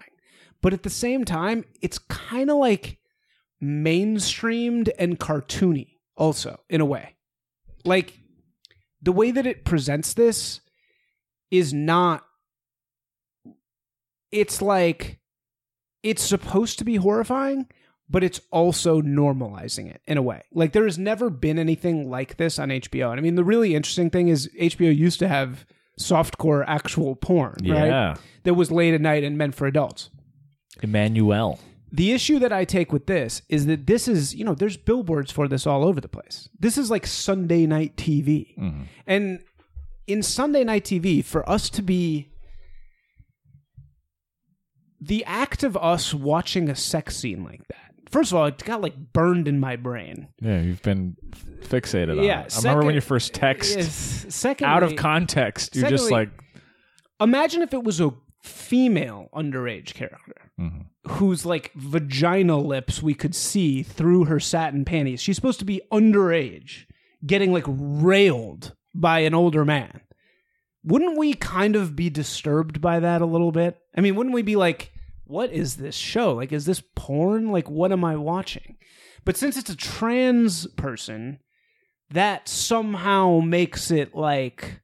But 0.62 0.74
at 0.74 0.84
the 0.84 0.90
same 0.90 1.24
time, 1.26 1.64
it's 1.82 1.98
kind 1.98 2.50
of 2.52 2.58
like 2.58 2.99
mainstreamed 3.62 4.90
and 4.98 5.20
cartoony 5.20 5.98
also 6.16 6.60
in 6.70 6.82
a 6.82 6.86
way. 6.86 7.16
Like 7.86 8.20
the 9.02 9.12
way 9.12 9.32
that 9.32 9.46
it 9.46 9.66
presents 9.66 10.14
this 10.14 10.62
is 11.52 11.74
not 11.74 12.26
it's 14.32 14.62
like 14.62 15.20
it's 16.04 16.22
supposed 16.22 16.78
to 16.78 16.86
be 16.86 16.98
horrifying 16.98 17.68
but 18.10 18.24
it's 18.24 18.42
also 18.52 19.02
normalizing 19.02 19.90
it 19.90 20.02
in 20.08 20.18
a 20.18 20.22
way. 20.22 20.42
Like 20.52 20.74
there 20.74 20.86
has 20.86 20.98
never 20.98 21.30
been 21.30 21.60
anything 21.60 22.10
like 22.10 22.38
this 22.38 22.58
on 22.58 22.70
HBO. 22.70 23.12
And 23.12 23.20
I 23.20 23.22
mean, 23.22 23.36
the 23.36 23.44
really 23.44 23.76
interesting 23.76 24.10
thing 24.10 24.30
is 24.30 24.50
HBO 24.60 24.96
used 24.96 25.20
to 25.20 25.28
have 25.28 25.66
softcore 26.00 26.64
actual 26.68 27.16
porn, 27.16 27.58
right? 27.62 27.88
Yeah. 27.88 28.16
That 28.44 28.56
was 28.56 28.72
late 28.72 28.96
at 28.96 29.02
night 29.02 29.24
and 29.24 29.38
meant 29.38 29.54
for 29.54 29.68
adults. 29.68 30.10
Emmanuelle. 30.82 31.60
The 31.92 32.12
issue 32.12 32.40
that 32.40 32.54
I 32.54 32.66
take 32.66 32.92
with 32.92 33.08
this 33.08 33.42
is 33.50 33.66
that 33.66 33.88
this 33.88 34.08
is, 34.08 34.36
you 34.36 34.46
know, 34.46 34.54
there's 34.54 34.78
billboards 34.78 35.32
for 35.32 35.48
this 35.48 35.66
all 35.66 35.84
over 35.84 36.00
the 36.00 36.08
place. 36.08 36.50
This 36.60 36.78
is 36.78 36.92
like 36.92 37.08
Sunday 37.08 37.66
night 37.66 37.96
TV. 37.96 38.58
Mm-hmm. 38.58 38.84
And 39.08 39.40
in 40.08 40.22
Sunday 40.22 40.64
night 40.64 40.86
TV, 40.86 41.24
for 41.24 41.50
us 41.50 41.70
to 41.72 41.82
be 41.82 42.30
the 45.02 45.24
act 45.26 45.64
of 45.64 45.78
us 45.78 46.14
watching 46.14 46.70
a 46.70 46.76
sex 46.76 47.16
scene 47.16 47.44
like 47.44 47.68
that. 47.70 47.94
First 48.12 48.32
of 48.32 48.38
all, 48.38 48.48
it 48.48 48.64
got 48.64 48.82
like 48.82 49.14
burned 49.14 49.48
in 49.48 49.60
my 49.60 49.76
brain. 49.76 50.30
Yeah, 50.42 50.62
you've 50.62 50.82
been 50.82 51.16
fixated 51.62 52.18
on 52.18 52.24
Yeah, 52.24 52.44
it. 52.44 52.56
I 52.56 52.60
remember 52.60 52.86
when 52.86 52.96
you 52.96 53.02
first 53.02 53.34
text 53.34 53.78
Yes. 53.78 54.26
Secondly, 54.30 54.74
out 54.74 54.84
of 54.84 54.96
context. 54.96 55.76
You're 55.76 55.90
just 55.90 56.12
like, 56.12 56.30
imagine 57.22 57.62
if 57.62 57.74
it 57.74 57.84
was 57.84 58.02
a 58.02 58.12
female 58.44 59.30
underage 59.34 59.94
character 59.94 60.52
mm-hmm. 60.60 60.82
Whose 61.10 61.46
like 61.46 61.72
vagina 61.74 62.58
lips 62.58 63.02
we 63.02 63.14
could 63.14 63.34
see 63.34 63.82
through 63.84 64.26
her 64.26 64.40
satin 64.40 64.86
panties. 64.86 65.22
She's 65.22 65.36
supposed 65.36 65.60
to 65.60 65.66
be 65.66 65.82
underage, 65.92 66.86
getting 67.26 67.52
like 67.52 67.66
railed 67.68 68.76
by 68.94 69.20
an 69.20 69.34
older 69.34 69.66
man. 69.66 70.02
Wouldn't 70.84 71.18
we 71.18 71.34
kind 71.34 71.76
of 71.76 71.96
be 71.96 72.10
disturbed 72.10 72.80
by 72.80 73.00
that 73.00 73.22
a 73.22 73.26
little 73.26 73.52
bit? 73.52 73.78
I 73.98 74.02
mean, 74.02 74.16
wouldn't 74.16 74.36
we 74.36 74.44
be 74.44 74.56
like, 74.56 74.94
what 75.26 75.52
is 75.52 75.78
this 75.78 75.96
show? 75.96 76.34
Like, 76.36 76.52
is 76.52 76.66
this 76.66 76.82
porn? 76.96 77.52
Like, 77.52 77.70
what 77.70 77.92
am 77.92 78.04
I 78.04 78.16
watching? 78.16 78.78
But 79.26 79.36
since 79.36 79.58
it's 79.58 79.70
a 79.70 79.76
trans 79.76 80.68
person, 80.68 81.40
that 82.12 82.48
somehow 82.48 83.40
makes 83.40 83.92
it 83.92 84.16
like 84.16 84.82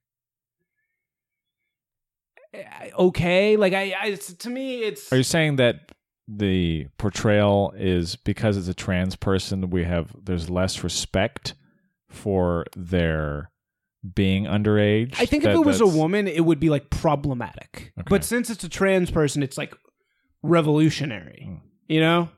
eh, 2.54 2.90
okay. 2.98 3.58
Like 3.58 3.74
I, 3.74 3.96
I 4.00 4.16
to 4.16 4.50
me, 4.50 4.84
it's 4.84 5.12
are 5.14 5.18
you 5.18 5.24
saying 5.24 5.56
that 5.58 5.92
the 6.28 6.88
portrayal 6.98 7.74
is 7.78 8.16
because 8.16 8.58
it's 8.58 8.68
a 8.68 8.74
trans 8.74 9.16
person, 9.16 9.70
we 9.70 9.84
have 9.84 10.12
there's 10.24 10.50
less 10.50 10.84
respect 10.84 11.54
for 12.10 12.66
their 12.76 13.52
being 14.14 14.46
underage? 14.46 15.16
I 15.20 15.26
think 15.26 15.44
if 15.44 15.50
it 15.52 15.58
was 15.66 15.82
a 15.82 15.86
that's- 15.86 15.98
woman, 15.98 16.28
it 16.28 16.44
would 16.46 16.60
be 16.60 16.70
like 16.70 16.90
problematic. 16.90 17.92
Okay. 18.00 18.08
But 18.10 18.24
since 18.24 18.50
it's 18.50 18.64
a 18.64 18.70
trans 18.70 19.12
person, 19.12 19.44
it's 19.44 19.58
like 19.58 19.76
revolutionary. 20.44 21.44
Hmm. 21.48 21.56
You 21.88 22.00
know, 22.02 22.30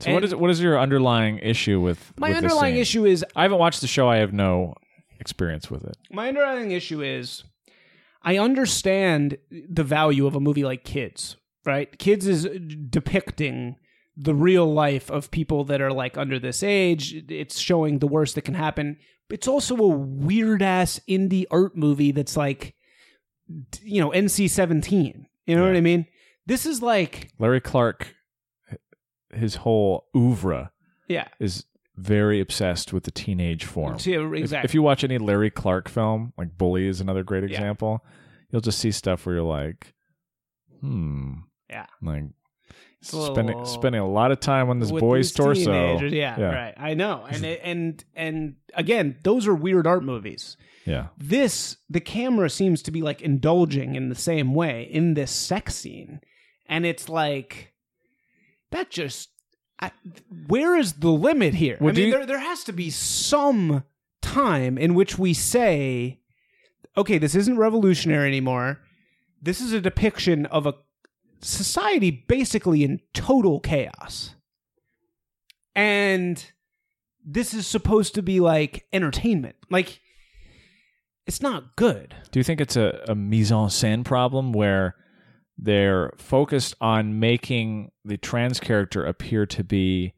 So 0.00 0.10
what 0.12 0.16
and- 0.16 0.24
is 0.26 0.34
what 0.34 0.50
is 0.50 0.60
your 0.60 0.78
underlying 0.78 1.38
issue 1.38 1.80
with 1.80 2.12
my 2.18 2.28
with 2.28 2.36
this 2.36 2.44
underlying 2.44 2.74
scene? 2.74 2.82
issue 2.82 3.06
is 3.06 3.24
I 3.34 3.42
haven't 3.42 3.58
watched 3.58 3.80
the 3.80 3.86
show. 3.86 4.08
I 4.08 4.16
have 4.18 4.32
no 4.32 4.74
experience 5.20 5.70
with 5.70 5.84
it. 5.84 5.96
my 6.10 6.28
underlying 6.28 6.72
issue 6.72 7.02
is 7.02 7.44
I 8.22 8.36
understand 8.38 9.38
the 9.50 9.84
value 9.84 10.26
of 10.26 10.34
a 10.34 10.40
movie 10.40 10.64
like 10.64 10.84
Kids, 10.84 11.36
right? 11.64 11.96
Kids 11.98 12.26
is 12.26 12.48
depicting 12.90 13.76
the 14.16 14.34
real 14.34 14.72
life 14.72 15.10
of 15.10 15.30
people 15.30 15.64
that 15.64 15.80
are 15.80 15.92
like 15.92 16.16
under 16.16 16.38
this 16.38 16.62
age. 16.62 17.14
It's 17.28 17.58
showing 17.58 17.98
the 17.98 18.06
worst 18.06 18.34
that 18.36 18.42
can 18.42 18.54
happen. 18.54 18.96
It's 19.30 19.48
also 19.48 19.76
a 19.76 19.88
weird 19.88 20.62
ass 20.62 21.00
indie 21.08 21.46
art 21.50 21.76
movie 21.76 22.12
that's 22.12 22.36
like, 22.36 22.74
you 23.82 24.00
know, 24.00 24.10
NC 24.10 24.48
17. 24.50 25.26
You 25.46 25.56
know 25.56 25.66
what 25.66 25.76
I 25.76 25.80
mean? 25.80 26.06
This 26.46 26.66
is 26.66 26.80
like, 26.82 27.30
Larry 27.38 27.60
Clark, 27.60 28.14
his 29.32 29.56
whole 29.56 30.06
oeuvre 30.14 30.70
yeah. 31.08 31.28
is 31.40 31.64
very 31.96 32.40
obsessed 32.40 32.92
with 32.92 33.04
the 33.04 33.10
teenage 33.10 33.64
form. 33.64 33.96
Yeah, 34.00 34.26
If- 34.26 34.32
exactly. 34.34 34.66
If, 34.66 34.74
you 34.74 34.82
watch 34.82 35.04
any 35.04 35.18
Larry 35.18 35.50
Clark 35.50 35.88
film, 35.88 36.32
like 36.36 36.56
Bully 36.56 36.86
is 36.86 37.00
another 37.00 37.22
great 37.24 37.44
Yeah. 37.44 37.56
example, 37.56 38.04
you'll 38.50 38.60
just 38.60 38.78
see 38.78 38.90
stuff 38.90 39.24
where 39.26 39.36
you're 39.36 39.44
like, 39.44 39.94
hmm, 40.80 41.34
yeah. 41.74 41.86
like 42.02 42.22
a 43.12 43.16
little- 43.16 43.34
spending 43.34 43.64
spending 43.66 44.00
a 44.00 44.08
lot 44.08 44.30
of 44.30 44.40
time 44.40 44.70
on 44.70 44.78
this 44.78 44.90
boy's 44.90 45.32
torso. 45.32 45.60
teenagers. 45.64 46.12
Yeah, 46.12 46.38
Yeah. 46.38 46.44
right. 46.54 46.74
I 46.76 46.94
know, 46.94 47.26
and 47.28 47.44
it- 47.44 47.60
and 47.62 48.04
and 48.14 48.56
again, 48.74 49.16
those 49.22 49.46
are 49.46 49.54
weird 49.54 49.86
art 49.86 50.04
movies. 50.04 50.56
Yeah, 50.86 51.06
This, 51.16 51.78
the 51.88 52.00
camera 52.00 52.50
seems 52.50 52.82
to 52.82 52.90
be 52.90 53.00
like 53.00 53.22
indulging 53.22 53.94
in 53.94 54.10
the 54.10 54.14
same 54.14 54.52
way 54.54 54.82
in 54.90 55.14
this 55.14 55.30
sex 55.30 55.74
scene, 55.74 56.20
and 56.66 56.84
it's 56.84 57.08
like 57.08 57.72
that. 58.70 58.90
Just 58.90 59.30
I, 59.80 59.90
where 60.46 60.76
is 60.76 60.94
the 60.94 61.10
limit 61.10 61.54
here? 61.54 61.78
Well, 61.80 61.90
I 61.90 61.92
mean, 61.94 62.06
you- 62.06 62.10
there 62.12 62.26
there 62.26 62.38
has 62.38 62.64
to 62.64 62.72
be 62.72 62.90
some 62.90 63.82
time 64.20 64.76
in 64.78 64.94
which 64.94 65.18
we 65.18 65.32
say, 65.34 66.20
okay, 66.98 67.16
this 67.18 67.34
isn't 67.34 67.56
revolutionary 67.58 68.28
anymore. 68.28 68.80
This 69.42 69.60
is 69.62 69.72
a 69.72 69.80
depiction 69.80 70.44
of 70.46 70.66
a 70.66 70.74
society 71.44 72.10
basically 72.10 72.82
in 72.84 73.00
total 73.12 73.60
chaos. 73.60 74.34
And 75.74 76.44
this 77.24 77.54
is 77.54 77.66
supposed 77.66 78.14
to 78.14 78.22
be 78.22 78.40
like 78.40 78.86
entertainment. 78.92 79.56
Like, 79.70 80.00
it's 81.26 81.40
not 81.40 81.74
good. 81.76 82.14
Do 82.30 82.38
you 82.38 82.44
think 82.44 82.60
it's 82.60 82.76
a, 82.76 83.02
a 83.08 83.14
mise 83.14 83.50
en 83.50 83.68
scène 83.68 84.04
problem 84.04 84.52
where 84.52 84.94
they're 85.56 86.12
focused 86.18 86.74
on 86.80 87.18
making 87.18 87.90
the 88.04 88.16
trans 88.16 88.60
character 88.60 89.04
appear 89.04 89.46
to 89.46 89.64
be 89.64 90.12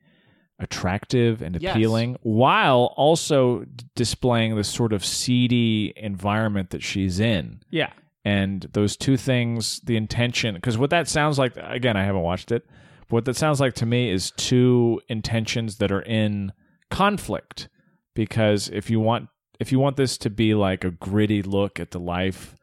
attractive 0.58 1.42
and 1.42 1.60
Yes. 1.60 1.74
appealing 1.74 2.16
while 2.22 2.94
also 2.96 3.66
displaying 3.94 4.56
the 4.56 4.64
sort 4.64 4.92
of 4.94 5.04
seedy 5.04 5.92
environment 5.96 6.70
that 6.70 6.82
she's 6.82 7.20
in? 7.20 7.60
Yeah. 7.70 7.92
And 8.26 8.62
those 8.72 8.96
two 8.96 9.16
things, 9.16 9.78
the 9.84 9.96
intention, 9.96 10.56
because 10.56 10.76
what 10.76 10.90
that 10.90 11.06
sounds 11.06 11.38
like, 11.38 11.52
again, 11.56 11.96
I 11.96 12.02
haven't 12.02 12.22
watched 12.22 12.50
it, 12.50 12.66
but 13.02 13.12
what 13.12 13.24
that 13.26 13.36
sounds 13.36 13.60
like 13.60 13.74
to 13.74 13.86
me 13.86 14.10
is 14.10 14.32
two 14.32 15.00
intentions 15.08 15.76
that 15.76 15.92
are 15.92 16.02
in 16.02 16.52
conflict. 16.90 17.68
Because 18.16 18.68
if 18.70 18.90
you 18.90 18.98
want 18.98 19.28
if 19.60 19.70
you 19.70 19.78
want 19.78 19.96
this 19.96 20.18
to 20.18 20.28
be 20.28 20.54
like 20.54 20.82
a 20.82 20.90
gritty 20.90 21.40
look 21.40 21.78
at 21.78 21.92
the 21.92 22.00
life 22.00 22.56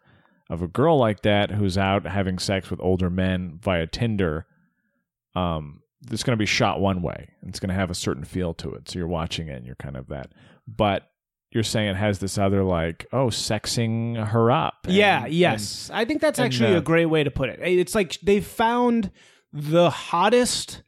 of 0.49 0.61
a 0.61 0.68
girl 0.68 0.99
like 0.99 1.22
that 1.22 1.49
who's 1.49 1.78
out 1.78 2.05
having 2.05 2.39
sex 2.39 2.70
with 2.70 2.82
older 2.82 3.09
men 3.09 3.57
via 3.64 3.88
Tinder, 3.88 4.45
um, 5.34 5.80
it's 6.11 6.24
going 6.24 6.38
to 6.38 6.41
be 6.41 6.45
shot 6.45 6.82
one 6.82 7.01
way. 7.01 7.30
It's 7.43 7.61
going 7.61 7.70
to 7.70 7.76
have 7.76 7.89
a 7.89 7.95
certain 7.95 8.26
feel 8.26 8.53
to 8.55 8.74
it. 8.74 8.89
So 8.89 8.99
you're 8.99 9.07
watching 9.07 9.47
it 9.47 9.55
and 9.55 9.66
you're 9.66 9.76
kind 9.76 9.95
of 9.95 10.09
that. 10.09 10.34
But 10.68 11.07
you're 11.54 11.64
saying 11.64 11.89
it 11.89 11.95
has 11.95 12.20
this 12.20 12.38
other 12.38 12.64
like, 12.64 13.06
oh, 13.14 13.28
sexing 13.28 14.16
her 14.28 14.51
up. 14.51 14.86
and- 14.86 14.93
yeah, 14.93 15.26
and- 15.26 15.34
yes. 15.34 15.89
I 15.93 16.06
think 16.06 16.22
that's 16.22 16.39
actually 16.39 16.74
uh, 16.76 16.80
a 16.80 16.82
great 16.82 17.06
way 17.08 17.24
to 17.24 17.32
put 17.32 17.49
it. 17.49 17.60
It's 17.62 17.95
like 17.95 18.18
they 18.22 18.39
found 18.41 19.12
the 19.51 19.89
hottest 19.89 20.82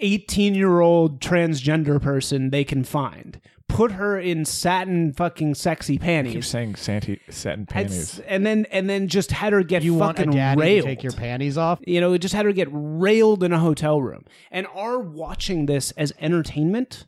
18 0.00 0.54
year 0.54 0.80
old 0.80 1.20
transgender 1.20 2.00
person 2.00 2.50
they 2.50 2.64
can 2.64 2.84
find. 2.84 3.40
Put 3.68 3.92
her 3.92 4.18
in 4.18 4.44
satin 4.44 5.12
fucking 5.12 5.54
sexy 5.56 5.94
I 5.94 5.96
keep 5.96 6.00
panties. 6.02 6.46
saying 6.46 6.76
Santi, 6.76 7.20
satin 7.30 7.62
It's- 7.64 7.72
panties. 7.72 8.20
And 8.20 8.46
then 8.46 8.64
and 8.70 8.88
then 8.88 9.08
just 9.08 9.32
had 9.32 9.52
her 9.52 9.62
get 9.62 9.82
You 9.82 9.94
want 9.94 10.18
a 10.18 10.22
fucking 10.22 10.36
daddy 10.36 10.60
railed. 10.60 10.82
to 10.84 10.94
take 10.94 11.02
your 11.02 11.12
panties 11.12 11.58
off? 11.58 11.80
You 11.86 12.00
know, 12.00 12.16
just 12.16 12.32
had 12.34 12.46
her 12.46 12.52
get 12.52 12.68
railed 12.70 13.42
in 13.42 13.52
a 13.52 13.58
hotel 13.58 14.00
room. 14.00 14.24
And 14.52 14.66
our 14.72 14.98
watching 15.00 15.66
this 15.66 15.90
as 15.92 16.12
entertainment 16.20 17.06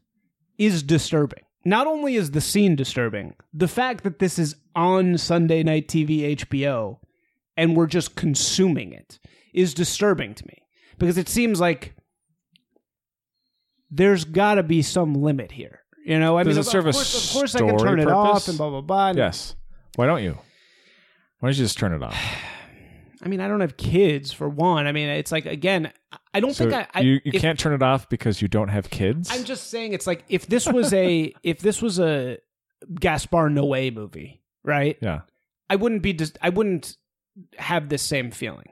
is 0.58 0.82
disturbing. 0.82 1.44
Not 1.68 1.86
only 1.86 2.16
is 2.16 2.30
the 2.30 2.40
scene 2.40 2.76
disturbing, 2.76 3.34
the 3.52 3.68
fact 3.68 4.02
that 4.04 4.20
this 4.20 4.38
is 4.38 4.56
on 4.74 5.18
Sunday 5.18 5.62
night 5.62 5.86
TV 5.86 6.34
HBO 6.34 6.96
and 7.58 7.76
we're 7.76 7.86
just 7.86 8.16
consuming 8.16 8.94
it 8.94 9.18
is 9.52 9.74
disturbing 9.74 10.34
to 10.34 10.46
me 10.46 10.62
because 10.96 11.18
it 11.18 11.28
seems 11.28 11.60
like 11.60 11.94
there's 13.90 14.24
got 14.24 14.54
to 14.54 14.62
be 14.62 14.80
some 14.80 15.12
limit 15.12 15.52
here. 15.52 15.80
You 16.06 16.18
know, 16.18 16.38
I 16.38 16.42
Does 16.42 16.56
mean, 16.56 16.62
it 16.62 16.64
serve 16.64 16.86
a 16.86 16.88
of 16.88 16.94
course, 16.94 17.26
of 17.26 17.32
course 17.34 17.54
I 17.54 17.58
can 17.58 17.76
turn 17.76 18.00
it 18.00 18.08
off 18.08 18.48
and 18.48 18.56
blah 18.56 18.70
blah 18.70 18.80
blah. 18.80 19.12
Yes. 19.14 19.54
Why 19.96 20.06
don't 20.06 20.22
you? 20.22 20.38
Why 21.40 21.48
don't 21.48 21.58
you 21.58 21.64
just 21.64 21.76
turn 21.76 21.92
it 21.92 22.02
off? 22.02 22.16
I 23.22 23.28
mean, 23.28 23.40
I 23.40 23.48
don't 23.48 23.60
have 23.60 23.76
kids 23.76 24.32
for 24.32 24.48
one. 24.48 24.86
I 24.86 24.92
mean, 24.92 25.10
it's 25.10 25.30
like 25.30 25.44
again, 25.44 25.92
I 26.38 26.40
don't 26.40 26.54
So 26.54 26.70
think 26.70 26.88
I. 26.94 26.98
I 26.98 27.00
you 27.02 27.12
you 27.24 27.32
if- 27.34 27.42
can't 27.42 27.58
turn 27.58 27.72
it 27.74 27.82
off 27.82 28.08
because 28.08 28.40
you 28.40 28.48
don't 28.48 28.68
have 28.68 28.88
kids. 28.90 29.28
I'm 29.30 29.44
just 29.44 29.70
saying, 29.70 29.92
it's 29.92 30.06
like 30.06 30.24
if 30.28 30.46
this 30.46 30.66
was 30.66 30.92
a 30.94 31.32
if 31.42 31.58
this 31.58 31.82
was 31.82 31.98
a 31.98 32.38
Gaspar 33.00 33.50
Noé 33.50 33.92
movie, 33.94 34.40
right? 34.64 34.96
yeah. 35.02 35.20
I 35.70 35.76
wouldn't 35.76 36.02
be 36.02 36.12
just 36.14 36.38
I 36.40 36.48
wouldn't 36.48 36.96
have 37.58 37.88
this 37.88 38.02
same 38.02 38.30
feeling. 38.30 38.66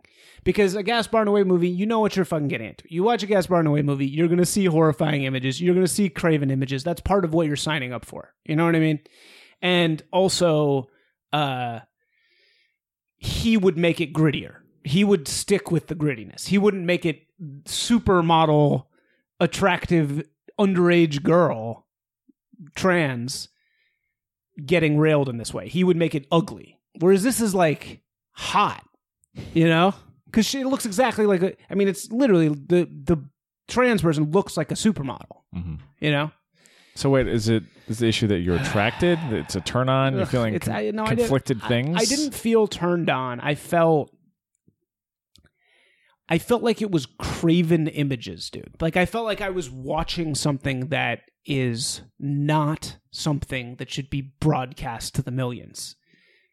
Because 0.45 0.77
a 0.77 0.83
Gaspar 0.85 1.25
Noé 1.25 1.45
movie, 1.45 1.69
you 1.69 1.87
know 1.87 1.99
what 1.99 2.15
you're 2.15 2.25
fucking 2.25 2.47
getting 2.47 2.69
into. 2.69 2.85
You 2.89 3.03
watch 3.03 3.25
a 3.25 3.27
Gaspar 3.27 3.65
Noé 3.65 3.85
movie, 3.85 4.07
you're 4.07 4.29
going 4.29 4.39
to 4.39 4.47
see 4.47 4.65
horrifying 4.65 5.25
images. 5.25 5.61
You're 5.61 5.75
going 5.75 5.85
to 5.87 5.93
see 5.93 6.09
craven 6.09 6.53
images. 6.53 6.85
That's 6.85 7.01
part 7.01 7.25
of 7.25 7.35
what 7.35 7.49
you're 7.49 7.57
signing 7.57 7.93
up 7.93 8.05
for. 8.05 8.33
You 8.45 8.55
know 8.55 8.65
what 8.65 8.77
I 8.77 8.79
mean? 8.79 9.01
And 9.61 10.03
also, 10.13 10.89
uh, 11.33 11.81
he 13.17 13.57
would 13.57 13.77
make 13.77 14.01
it 14.01 14.13
grittier. 14.13 14.57
He 14.85 15.03
would 15.05 15.27
stick 15.27 15.71
with 15.73 15.89
the 15.89 15.95
grittiness. 15.97 16.47
He 16.47 16.59
wouldn't 16.59 16.85
make 16.85 17.05
it 17.05 17.26
supermodel, 17.65 18.85
attractive, 19.41 20.23
underage 20.59 21.23
girl, 21.23 21.87
trans, 22.75 23.49
getting 24.65 24.99
railed 24.99 25.29
in 25.29 25.37
this 25.37 25.53
way. 25.53 25.69
He 25.69 25.85
would 25.85 25.97
make 25.97 26.15
it 26.15 26.27
ugly. 26.33 26.79
Whereas 26.99 27.23
this 27.23 27.41
is 27.41 27.55
like 27.55 28.01
hot, 28.33 28.85
you 29.53 29.67
know? 29.69 29.95
Because 30.27 30.47
she 30.47 30.65
looks 30.65 30.87
exactly 30.87 31.27
like 31.27 31.43
a. 31.43 31.55
I 31.71 31.75
mean, 31.75 31.89
it's 31.89 32.11
literally 32.11 32.49
the 32.49 32.89
the 33.05 33.23
trans 33.69 34.03
person 34.03 34.31
looks 34.33 34.57
like 34.57 34.71
a 34.71 34.75
supermodel. 34.75 35.43
Mhm. 35.55 35.79
You 36.01 36.11
know, 36.11 36.31
So 36.95 37.11
wait, 37.11 37.27
is 37.29 37.49
it 37.49 37.63
is 37.89 37.99
the 37.99 38.07
issue 38.09 38.27
that 38.29 38.39
you're 38.41 38.57
attracted? 38.57 39.19
It's 39.31 39.55
a 39.57 39.61
turn 39.61 39.89
on. 39.89 40.15
You're 40.15 40.23
Ugh, 40.23 40.29
feeling 40.29 40.55
it's- 40.55 40.69
con- 40.69 40.77
I- 40.77 40.91
no, 40.91 41.05
conflicted 41.07 41.61
I- 41.63 41.69
things. 41.69 41.97
I, 41.99 42.05
didn't 42.05 42.35
feel 42.35 42.67
turned 42.67 43.09
on. 43.11 43.41
I 43.41 43.55
felt. 43.55 44.11
I 46.29 46.39
felt 46.39 46.63
like 46.63 46.83
it 46.83 46.91
was 46.91 47.07
craven 47.19 47.87
images, 47.89 48.51
dude. 48.51 48.75
Like 48.81 48.97
I 48.97 49.07
felt 49.07 49.25
like 49.27 49.41
I 49.41 49.51
was 49.51 49.71
watching 49.71 50.35
something 50.35 50.89
that 50.89 51.21
is 51.45 52.03
not 52.19 52.97
something 53.13 53.77
that 53.77 53.91
should 53.91 54.11
be 54.11 54.33
broadcast 54.41 55.15
to 55.15 55.23
the 55.23 55.31
millions. 55.31 55.95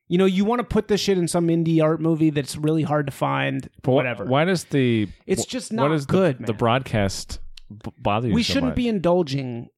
You 0.08 0.18
know, 0.20 0.26
you 0.26 0.46
want 0.46 0.60
to 0.60 0.64
put 0.64 0.90
this 0.90 1.02
shit 1.02 1.18
in 1.18 1.28
some 1.28 1.48
indie 1.48 1.82
art 1.82 2.00
movie 2.02 2.30
that's 2.30 2.56
really 2.56 2.84
hard 2.84 3.08
to 3.08 3.12
find, 3.12 3.68
But 3.82 3.94
whatever. 3.94 4.26
Why 4.26 4.46
does 4.46 4.66
the 4.66 5.08
It's 5.26 5.46
just 5.46 5.72
what 5.72 5.88
not 5.88 5.92
is 5.94 6.06
the- 6.06 6.12
good, 6.12 6.38
The, 6.46 6.54
man. 6.54 6.58
broadcast 6.58 7.40
b- 7.72 7.92
bother 7.98 8.28
you? 8.28 8.34
we 8.36 8.44
so 8.44 8.54
shouldn't 8.54 8.72
much? 8.72 8.76
be 8.76 8.88
indulging 8.88 9.70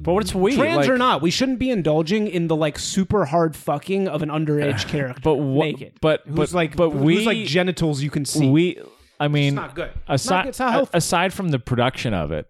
But 0.00 0.12
what's 0.12 0.32
we 0.32 0.54
trans 0.54 0.76
like, 0.76 0.88
or 0.88 0.98
not. 0.98 1.22
We 1.22 1.32
shouldn't 1.32 1.58
be 1.58 1.70
indulging 1.70 2.28
in 2.28 2.46
the 2.46 2.54
like 2.54 2.78
super 2.78 3.24
hard 3.24 3.56
fucking 3.56 4.06
of 4.06 4.22
an 4.22 4.28
underage 4.28 4.86
character. 4.88 5.20
But 5.24 5.36
what? 5.36 5.64
naked. 5.64 5.94
But 6.00 6.20
who's 6.26 6.36
but 6.36 6.52
like 6.52 6.76
but 6.76 6.90
who's 6.90 7.02
we 7.02 7.24
like 7.26 7.38
genitals 7.48 8.00
you 8.00 8.10
can 8.10 8.24
see. 8.24 8.48
we. 8.48 8.78
I 9.20 9.28
mean, 9.28 9.48
it's 9.48 9.54
not 9.54 9.74
good. 9.74 9.90
It's 10.08 10.24
aside 10.24 10.36
not, 10.36 10.46
it's 10.46 10.58
not 10.58 10.88
aside 10.94 11.32
from 11.32 11.50
the 11.50 11.58
production 11.58 12.14
of 12.14 12.32
it, 12.32 12.48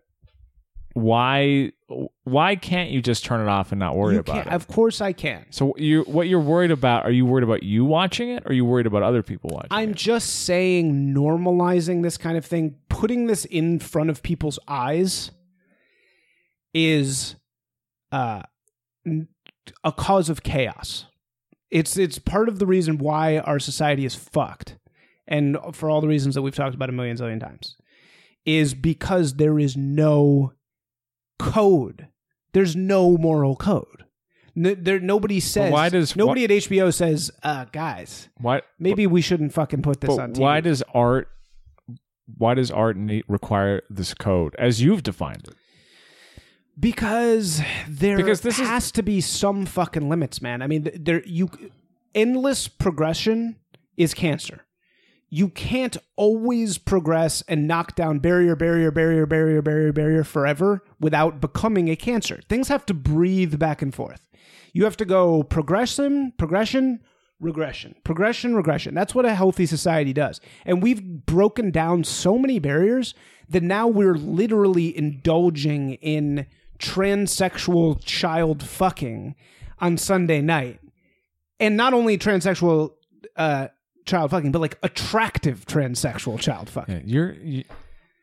why 0.94 1.72
why 2.24 2.56
can't 2.56 2.90
you 2.90 3.02
just 3.02 3.24
turn 3.24 3.40
it 3.40 3.48
off 3.48 3.72
and 3.72 3.78
not 3.78 3.96
worry 3.96 4.14
You 4.14 4.20
about 4.20 4.46
it? 4.46 4.52
Of 4.52 4.68
course, 4.68 5.00
I 5.00 5.12
can. 5.12 5.46
So 5.50 5.74
you 5.76 6.02
what 6.02 6.28
you're 6.28 6.40
worried 6.40 6.70
about? 6.70 7.04
Are 7.04 7.10
you 7.10 7.26
worried 7.26 7.44
about 7.44 7.62
you 7.62 7.84
watching 7.84 8.30
it, 8.30 8.44
or 8.44 8.50
are 8.50 8.52
you 8.52 8.64
worried 8.64 8.86
about 8.86 9.02
other 9.02 9.22
people 9.22 9.50
watching? 9.52 9.68
I'm 9.70 9.90
it? 9.90 9.96
just 9.96 10.44
saying, 10.44 11.14
normalizing 11.14 12.02
this 12.02 12.16
kind 12.16 12.36
of 12.36 12.44
thing, 12.44 12.76
putting 12.88 13.26
this 13.26 13.44
in 13.44 13.78
front 13.78 14.10
of 14.10 14.22
people's 14.22 14.58
eyes, 14.68 15.32
is 16.72 17.36
uh, 18.12 18.42
a 19.84 19.92
cause 19.92 20.28
of 20.28 20.42
chaos. 20.42 21.06
It's 21.70 21.96
it's 21.96 22.18
part 22.18 22.48
of 22.48 22.58
the 22.58 22.66
reason 22.66 22.98
why 22.98 23.38
our 23.38 23.58
society 23.58 24.04
is 24.04 24.14
fucked, 24.14 24.76
and 25.30 25.56
for 25.72 25.88
all 25.88 26.00
the 26.02 26.08
reasons 26.08 26.34
that 26.34 26.42
we've 26.42 26.54
talked 26.54 26.74
about 26.74 26.88
a 26.90 26.92
million 26.92 27.16
zillion 27.16 27.40
times, 27.40 27.76
is 28.44 28.74
because 28.74 29.34
there 29.34 29.58
is 29.58 29.76
no 29.76 30.52
code. 31.38 32.08
There's 32.52 32.74
no 32.76 33.16
moral 33.16 33.56
code. 33.56 34.04
There, 34.56 34.98
nobody 35.00 35.38
says. 35.40 35.72
why 35.72 35.88
does- 35.88 36.16
nobody 36.16 36.44
at 36.44 36.50
HBO 36.50 36.92
says, 36.92 37.30
uh, 37.44 37.66
guys? 37.72 38.28
why 38.38 38.62
Maybe 38.78 39.06
we 39.06 39.22
shouldn't 39.22 39.52
fucking 39.54 39.80
put 39.82 40.00
this 40.00 40.18
on 40.18 40.32
TV. 40.34 40.40
why 40.40 40.60
does 40.60 40.82
art? 40.92 41.28
Why 42.36 42.54
does 42.54 42.70
art 42.70 42.96
need, 42.96 43.24
require 43.28 43.82
this 43.88 44.12
code 44.14 44.54
as 44.58 44.82
you've 44.82 45.02
defined 45.02 45.46
it? 45.48 45.54
because 46.78 47.60
there 47.88 48.16
Because 48.16 48.40
this 48.40 48.58
is- 48.58 48.66
has 48.66 48.90
to 48.92 49.02
be 49.02 49.20
some 49.20 49.66
fucking 49.66 50.08
limits, 50.08 50.40
man. 50.40 50.62
I 50.62 50.66
mean, 50.66 50.88
there 50.94 51.22
you 51.26 51.50
endless 52.14 52.68
progression 52.68 53.56
is 53.96 54.14
cancer. 54.14 54.64
You 55.32 55.48
can't 55.48 55.96
always 56.16 56.76
progress 56.76 57.42
and 57.46 57.68
knock 57.68 57.94
down 57.94 58.18
barrier, 58.18 58.56
barrier, 58.56 58.90
barrier, 58.90 59.26
barrier, 59.26 59.62
barrier, 59.62 59.92
barrier 59.92 60.24
forever 60.24 60.82
without 60.98 61.40
becoming 61.40 61.88
a 61.88 61.94
cancer. 61.94 62.40
Things 62.48 62.66
have 62.66 62.84
to 62.86 62.94
breathe 62.94 63.58
back 63.58 63.80
and 63.80 63.94
forth. 63.94 64.20
You 64.72 64.84
have 64.84 64.96
to 64.96 65.04
go 65.04 65.44
progression, 65.44 66.32
progression, 66.36 67.00
regression, 67.38 67.94
progression, 68.04 68.56
regression. 68.56 68.94
That's 68.94 69.14
what 69.14 69.24
a 69.24 69.34
healthy 69.34 69.66
society 69.66 70.12
does. 70.12 70.40
And 70.64 70.82
we've 70.82 71.02
broken 71.02 71.70
down 71.70 72.02
so 72.02 72.36
many 72.36 72.58
barriers 72.58 73.14
that 73.48 73.62
now 73.62 73.86
we're 73.86 74.16
literally 74.16 74.96
indulging 74.96 75.94
in 75.94 76.46
transsexual 76.78 78.02
child 78.04 78.62
fucking 78.64 79.36
on 79.78 79.96
Sunday 79.96 80.40
night. 80.40 80.80
And 81.60 81.76
not 81.76 81.94
only 81.94 82.18
transsexual 82.18 82.92
uh, 83.36 83.68
child 84.10 84.30
fucking, 84.30 84.52
but 84.52 84.60
like 84.60 84.78
attractive 84.82 85.64
transsexual 85.66 86.38
child 86.38 86.68
fucking. 86.68 86.96
Yeah, 86.96 87.02
your 87.04 87.36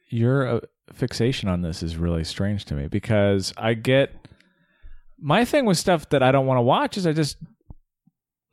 your 0.09 0.47
uh, 0.47 0.59
fixation 0.93 1.49
on 1.49 1.61
this 1.61 1.81
is 1.81 1.97
really 1.97 2.23
strange 2.23 2.65
to 2.65 2.75
me 2.75 2.87
because 2.87 3.53
I 3.57 3.73
get 3.73 4.13
my 5.19 5.45
thing 5.45 5.65
with 5.65 5.77
stuff 5.77 6.09
that 6.09 6.21
I 6.21 6.31
don't 6.31 6.45
want 6.45 6.57
to 6.57 6.61
watch 6.61 6.97
is 6.97 7.07
I 7.07 7.13
just 7.13 7.37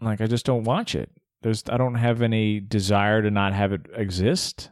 like 0.00 0.20
I 0.20 0.26
just 0.26 0.46
don't 0.46 0.64
watch 0.64 0.94
it. 0.94 1.10
There's 1.42 1.64
I 1.68 1.76
don't 1.76 1.96
have 1.96 2.22
any 2.22 2.60
desire 2.60 3.20
to 3.20 3.30
not 3.30 3.52
have 3.52 3.72
it 3.72 3.86
exist. 3.94 4.70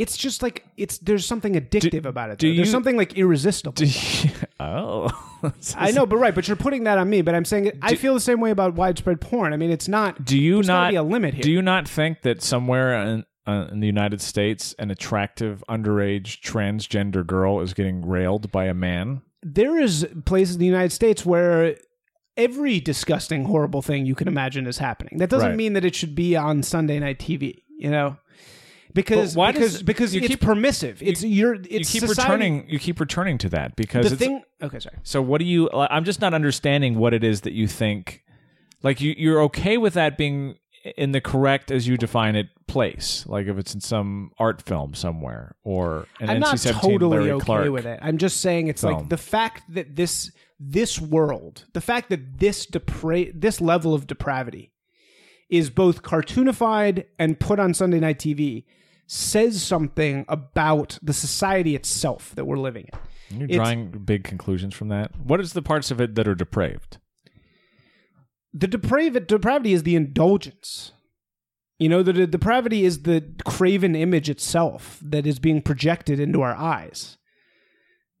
It's 0.00 0.16
just 0.16 0.42
like 0.42 0.64
it's 0.76 0.98
there's 0.98 1.26
something 1.26 1.54
addictive 1.54 2.04
about 2.06 2.30
it. 2.30 2.38
do. 2.38 2.54
There's 2.54 2.68
you- 2.68 2.72
something 2.72 2.96
like 2.96 3.16
irresistible. 3.16 3.72
Do 3.72 3.84
you- 3.86 4.30
oh, 4.60 5.10
I 5.76 5.90
know, 5.90 6.06
but 6.06 6.16
right, 6.16 6.34
but 6.34 6.48
you're 6.48 6.56
putting 6.56 6.84
that 6.84 6.98
on 6.98 7.08
me. 7.10 7.22
But 7.22 7.34
I'm 7.34 7.44
saying 7.44 7.66
it, 7.66 7.78
I 7.82 7.94
feel 7.94 8.14
the 8.14 8.20
same 8.20 8.40
way 8.40 8.50
about 8.50 8.74
widespread 8.74 9.20
porn. 9.20 9.52
I 9.52 9.56
mean, 9.56 9.70
it's 9.70 9.88
not. 9.88 10.24
Do 10.24 10.38
you 10.38 10.54
there's 10.56 10.66
not 10.68 10.90
be 10.90 10.96
a 10.96 11.02
limit 11.02 11.34
here? 11.34 11.42
Do 11.42 11.52
you 11.52 11.62
not 11.62 11.88
think 11.88 12.22
that 12.22 12.42
somewhere 12.42 12.94
in, 12.94 13.24
uh, 13.46 13.68
in 13.72 13.80
the 13.80 13.86
United 13.86 14.20
States, 14.20 14.74
an 14.78 14.90
attractive 14.90 15.62
underage 15.68 16.40
transgender 16.40 17.26
girl 17.26 17.60
is 17.60 17.74
getting 17.74 18.06
railed 18.06 18.50
by 18.52 18.64
a 18.66 18.74
man? 18.74 19.22
there 19.42 19.80
is 19.80 20.06
places 20.26 20.56
in 20.56 20.60
the 20.60 20.66
United 20.66 20.92
States 20.92 21.24
where 21.24 21.74
every 22.36 22.78
disgusting, 22.78 23.44
horrible 23.44 23.80
thing 23.82 24.04
you 24.04 24.14
can 24.14 24.28
imagine 24.28 24.66
is 24.66 24.76
happening. 24.78 25.18
That 25.18 25.30
doesn't 25.30 25.48
Right. 25.50 25.56
mean 25.56 25.72
that 25.72 25.84
it 25.84 25.94
should 25.94 26.14
be 26.14 26.36
on 26.36 26.62
Sunday 26.62 26.98
night 26.98 27.18
TV. 27.18 27.62
You 27.78 27.90
know, 27.90 28.18
because 28.94 29.34
why 29.36 29.52
because 29.52 29.72
does- 29.74 29.82
because 29.82 30.14
you 30.14 30.20
it's 30.20 30.28
keep- 30.28 30.40
permissive. 30.40 31.02
It's 31.02 31.22
you're 31.22 31.54
it's 31.54 31.94
you 31.94 32.00
keep 32.00 32.08
society- 32.08 32.22
returning. 32.32 32.64
You 32.68 32.78
keep 32.78 33.00
returning 33.00 33.38
to 33.38 33.48
that 33.50 33.76
because 33.76 34.10
The 34.10 34.16
thing. 34.16 34.42
Okay, 34.62 34.78
sorry. 34.78 34.96
So 35.02 35.22
what 35.22 35.38
do 35.38 35.44
you? 35.44 35.70
I'm 35.72 36.04
just 36.04 36.20
not 36.20 36.34
understanding 36.34 36.98
what 36.98 37.14
it 37.14 37.24
is 37.24 37.42
that 37.42 37.52
you 37.52 37.66
think. 37.66 38.22
Like 38.82 39.00
you, 39.00 39.14
you're 39.16 39.42
okay 39.42 39.76
with 39.76 39.94
that 39.94 40.16
being 40.16 40.56
in 40.96 41.12
the 41.12 41.20
correct, 41.20 41.70
as 41.70 41.86
you 41.86 41.98
define 41.98 42.34
it, 42.36 42.46
place. 42.66 43.24
Like 43.26 43.46
if 43.46 43.58
it's 43.58 43.74
in 43.74 43.80
some 43.82 44.30
art 44.38 44.62
film 44.62 44.94
somewhere 44.94 45.54
or 45.62 46.06
an 46.20 46.30
I'm 46.30 46.40
not 46.40 46.54
NC-17 46.54 46.80
totally 46.80 47.18
Larry 47.18 47.32
okay 47.32 47.44
Clark. 47.44 47.70
with 47.70 47.84
it. 47.84 47.98
I'm 48.00 48.16
just 48.16 48.40
saying 48.40 48.68
it's 48.68 48.80
film. 48.80 48.94
like 48.94 49.08
the 49.10 49.18
fact 49.18 49.64
that 49.74 49.96
this 49.96 50.32
this 50.58 50.98
world, 50.98 51.66
the 51.74 51.80
fact 51.82 52.08
that 52.08 52.38
this 52.38 52.66
depra- 52.66 53.32
this 53.38 53.60
level 53.60 53.92
of 53.92 54.06
depravity 54.06 54.72
is 55.50 55.68
both 55.68 56.02
cartoonified 56.02 57.04
and 57.18 57.38
put 57.40 57.58
on 57.58 57.74
Sunday 57.74 57.98
night 58.00 58.18
TV 58.18 58.64
says 59.12 59.60
something 59.60 60.24
about 60.28 60.96
the 61.02 61.12
society 61.12 61.74
itself 61.74 62.32
that 62.36 62.44
we're 62.44 62.56
living 62.56 62.86
in. 62.92 63.40
You're 63.40 63.48
It's- 63.48 63.56
drawing 63.56 63.90
big 64.04 64.22
conclusions 64.22 64.72
from 64.72 64.86
that. 64.88 65.10
What 65.20 65.40
is 65.40 65.52
the 65.52 65.62
parts 65.62 65.90
of 65.90 66.00
it 66.00 66.14
that 66.14 66.28
are 66.28 66.36
depraved? 66.36 66.98
The 68.54 68.68
depraved 68.68 69.26
depravity 69.26 69.72
is 69.72 69.82
the 69.82 69.96
indulgence. 69.96 70.92
You 71.80 71.88
know, 71.88 72.04
the, 72.04 72.12
the 72.12 72.26
depravity 72.28 72.84
is 72.84 73.02
the 73.02 73.24
craven 73.44 73.96
image 73.96 74.30
itself 74.30 75.00
that 75.02 75.26
is 75.26 75.40
being 75.40 75.60
projected 75.60 76.20
into 76.20 76.42
our 76.42 76.54
eyes. 76.54 77.18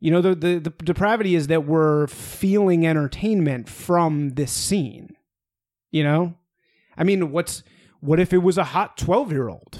You 0.00 0.10
know, 0.10 0.20
the, 0.20 0.34
the, 0.34 0.58
the 0.58 0.70
depravity 0.70 1.36
is 1.36 1.46
that 1.46 1.66
we're 1.66 2.08
feeling 2.08 2.84
entertainment 2.84 3.68
from 3.68 4.30
this 4.30 4.50
scene. 4.50 5.14
You 5.92 6.02
know? 6.02 6.34
I 6.96 7.04
mean, 7.04 7.30
what's 7.30 7.62
what 8.00 8.18
if 8.18 8.32
it 8.32 8.38
was 8.38 8.58
a 8.58 8.64
hot 8.64 8.96
12 8.96 9.30
year 9.30 9.48
old 9.48 9.79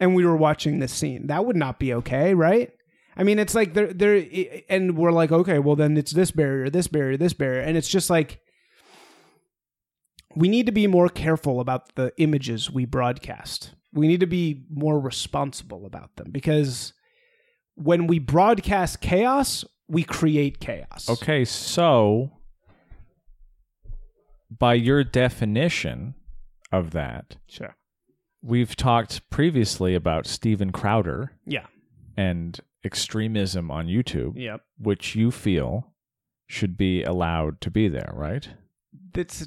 and 0.00 0.14
we 0.14 0.24
were 0.24 0.36
watching 0.36 0.78
this 0.78 0.92
scene? 0.92 1.28
That 1.28 1.44
would 1.44 1.56
not 1.56 1.78
be 1.78 1.94
okay, 1.94 2.34
right? 2.34 2.72
I 3.16 3.22
mean, 3.22 3.38
it's 3.38 3.54
like 3.54 3.74
they're 3.74 3.92
they're 3.92 4.24
and 4.68 4.96
we're 4.96 5.12
like, 5.12 5.30
okay, 5.30 5.58
well 5.58 5.76
then 5.76 5.96
it's 5.96 6.12
this 6.12 6.30
barrier, 6.30 6.70
this 6.70 6.88
barrier, 6.88 7.16
this 7.16 7.34
barrier, 7.34 7.60
and 7.60 7.76
it's 7.76 7.88
just 7.88 8.08
like 8.08 8.40
we 10.34 10.48
need 10.48 10.66
to 10.66 10.72
be 10.72 10.86
more 10.86 11.08
careful 11.08 11.60
about 11.60 11.94
the 11.96 12.12
images 12.16 12.70
we 12.70 12.84
broadcast. 12.84 13.74
We 13.92 14.06
need 14.06 14.20
to 14.20 14.26
be 14.26 14.64
more 14.70 15.00
responsible 15.00 15.84
about 15.84 16.16
them 16.16 16.30
because 16.30 16.92
when 17.74 18.06
we 18.06 18.20
broadcast 18.20 19.00
chaos, 19.00 19.64
we 19.88 20.04
create 20.04 20.60
chaos. 20.60 21.08
Okay, 21.10 21.44
so 21.44 22.30
by 24.56 24.74
your 24.74 25.02
definition 25.02 26.14
of 26.72 26.92
that, 26.92 27.36
Sure. 27.48 27.74
We've 28.42 28.74
talked 28.76 29.28
previously 29.30 29.94
about 29.94 30.26
Steven 30.26 30.72
Crowder 30.72 31.32
Yeah. 31.46 31.66
and 32.16 32.58
extremism 32.84 33.70
on 33.70 33.86
YouTube, 33.86 34.32
Yep. 34.36 34.62
which 34.78 35.14
you 35.14 35.30
feel 35.30 35.92
should 36.46 36.76
be 36.76 37.02
allowed 37.02 37.60
to 37.60 37.70
be 37.70 37.88
there, 37.88 38.12
right? 38.14 38.48
That's 39.12 39.46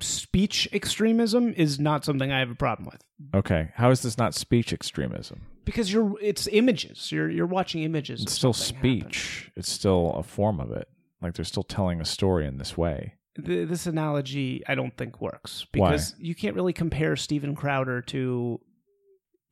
speech 0.00 0.68
extremism 0.72 1.52
is 1.54 1.78
not 1.80 2.04
something 2.04 2.30
I 2.30 2.38
have 2.38 2.50
a 2.50 2.54
problem 2.54 2.88
with. 2.90 3.02
Okay, 3.34 3.70
how 3.74 3.90
is 3.90 4.02
this 4.02 4.18
not 4.18 4.34
speech 4.34 4.72
extremism? 4.72 5.42
Because 5.64 5.92
you're 5.92 6.14
it's 6.20 6.46
images. 6.48 7.10
You're 7.12 7.30
you're 7.30 7.46
watching 7.46 7.82
images. 7.82 8.22
It's 8.22 8.32
still 8.32 8.52
something 8.52 8.98
happen. 9.00 9.12
speech. 9.12 9.50
It's 9.56 9.70
still 9.70 10.12
a 10.14 10.22
form 10.22 10.60
of 10.60 10.70
it. 10.72 10.88
Like 11.20 11.34
they're 11.34 11.44
still 11.44 11.62
telling 11.62 12.00
a 12.00 12.04
story 12.04 12.46
in 12.46 12.58
this 12.58 12.76
way. 12.76 13.14
Th- 13.36 13.68
this 13.68 13.86
analogy 13.86 14.62
I 14.66 14.74
don't 14.74 14.96
think 14.96 15.20
works 15.20 15.66
Why? 15.74 15.90
because 15.90 16.14
you 16.18 16.34
can't 16.34 16.54
really 16.54 16.72
compare 16.72 17.16
Steven 17.16 17.54
Crowder 17.54 18.02
to 18.02 18.60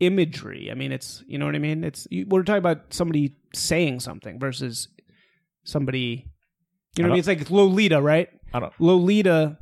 imagery. 0.00 0.70
I 0.70 0.74
mean, 0.74 0.92
it's 0.92 1.22
you 1.26 1.38
know 1.38 1.46
what 1.46 1.54
I 1.54 1.58
mean. 1.58 1.84
It's 1.84 2.06
you, 2.10 2.26
we're 2.28 2.42
talking 2.42 2.58
about 2.58 2.92
somebody 2.92 3.36
saying 3.54 4.00
something 4.00 4.38
versus 4.38 4.88
somebody. 5.64 6.26
You 6.96 7.04
know 7.04 7.08
what 7.08 7.12
I 7.12 7.14
mean? 7.14 7.18
It's 7.20 7.28
like 7.28 7.50
Lolita, 7.50 8.02
right? 8.02 8.28
I 8.52 8.60
don't. 8.60 8.72
Lolita, 8.80 9.58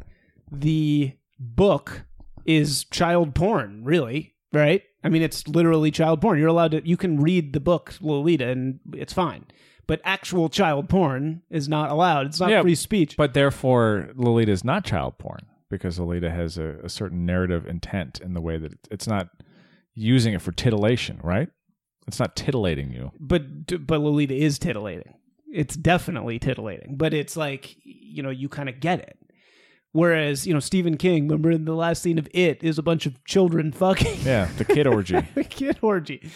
the 0.50 1.12
book 1.38 2.04
is 2.46 2.84
child 2.84 3.34
porn, 3.34 3.84
really, 3.84 4.34
right? 4.52 4.82
I 5.04 5.10
mean, 5.10 5.22
it's 5.22 5.46
literally 5.46 5.90
child 5.90 6.20
porn. 6.20 6.38
You're 6.38 6.48
allowed 6.48 6.72
to, 6.72 6.88
you 6.88 6.96
can 6.96 7.20
read 7.20 7.52
the 7.52 7.60
book 7.60 7.94
Lolita 8.00 8.48
and 8.48 8.80
it's 8.94 9.12
fine. 9.12 9.44
But 9.88 10.00
actual 10.04 10.48
child 10.50 10.88
porn 10.88 11.42
is 11.50 11.68
not 11.68 11.90
allowed. 11.90 12.26
It's 12.26 12.38
not 12.38 12.50
Yeah, 12.50 12.62
free 12.62 12.76
speech. 12.76 13.16
But 13.16 13.34
therefore, 13.34 14.10
Lolita 14.14 14.52
is 14.52 14.62
not 14.62 14.84
child 14.84 15.18
porn 15.18 15.46
because 15.70 15.98
Lolita 15.98 16.30
has 16.30 16.58
a, 16.58 16.76
a 16.84 16.88
certain 16.88 17.26
narrative 17.26 17.66
intent 17.66 18.20
in 18.20 18.34
the 18.34 18.40
way 18.40 18.58
that 18.58 18.74
it's 18.90 19.08
not 19.08 19.30
using 19.94 20.34
it 20.34 20.42
for 20.42 20.52
titillation, 20.52 21.18
right? 21.24 21.48
It's 22.06 22.20
not 22.20 22.36
titillating 22.36 22.92
you. 22.92 23.10
but 23.18 23.42
but 23.86 24.00
Lolita 24.00 24.34
is 24.34 24.58
titillating. 24.58 25.14
It's 25.50 25.76
definitely 25.76 26.38
titillating, 26.38 26.96
but 26.96 27.12
it's 27.14 27.36
like 27.36 27.76
you 27.82 28.22
know 28.22 28.30
you 28.30 28.48
kind 28.48 28.68
of 28.68 28.80
get 28.80 29.00
it. 29.00 29.18
Whereas 29.92 30.46
you 30.46 30.52
know 30.52 30.60
Stephen 30.60 30.98
King, 30.98 31.24
remember 31.28 31.50
in 31.50 31.64
the 31.64 31.74
last 31.74 32.02
scene 32.02 32.18
of 32.18 32.28
It 32.34 32.62
is 32.62 32.78
a 32.78 32.82
bunch 32.82 33.06
of 33.06 33.24
children 33.24 33.72
fucking 33.72 34.20
Yeah, 34.22 34.48
the 34.58 34.64
kid 34.64 34.86
orgy. 34.86 35.16
a 35.36 35.44
kid 35.44 35.78
orgy. 35.80 36.30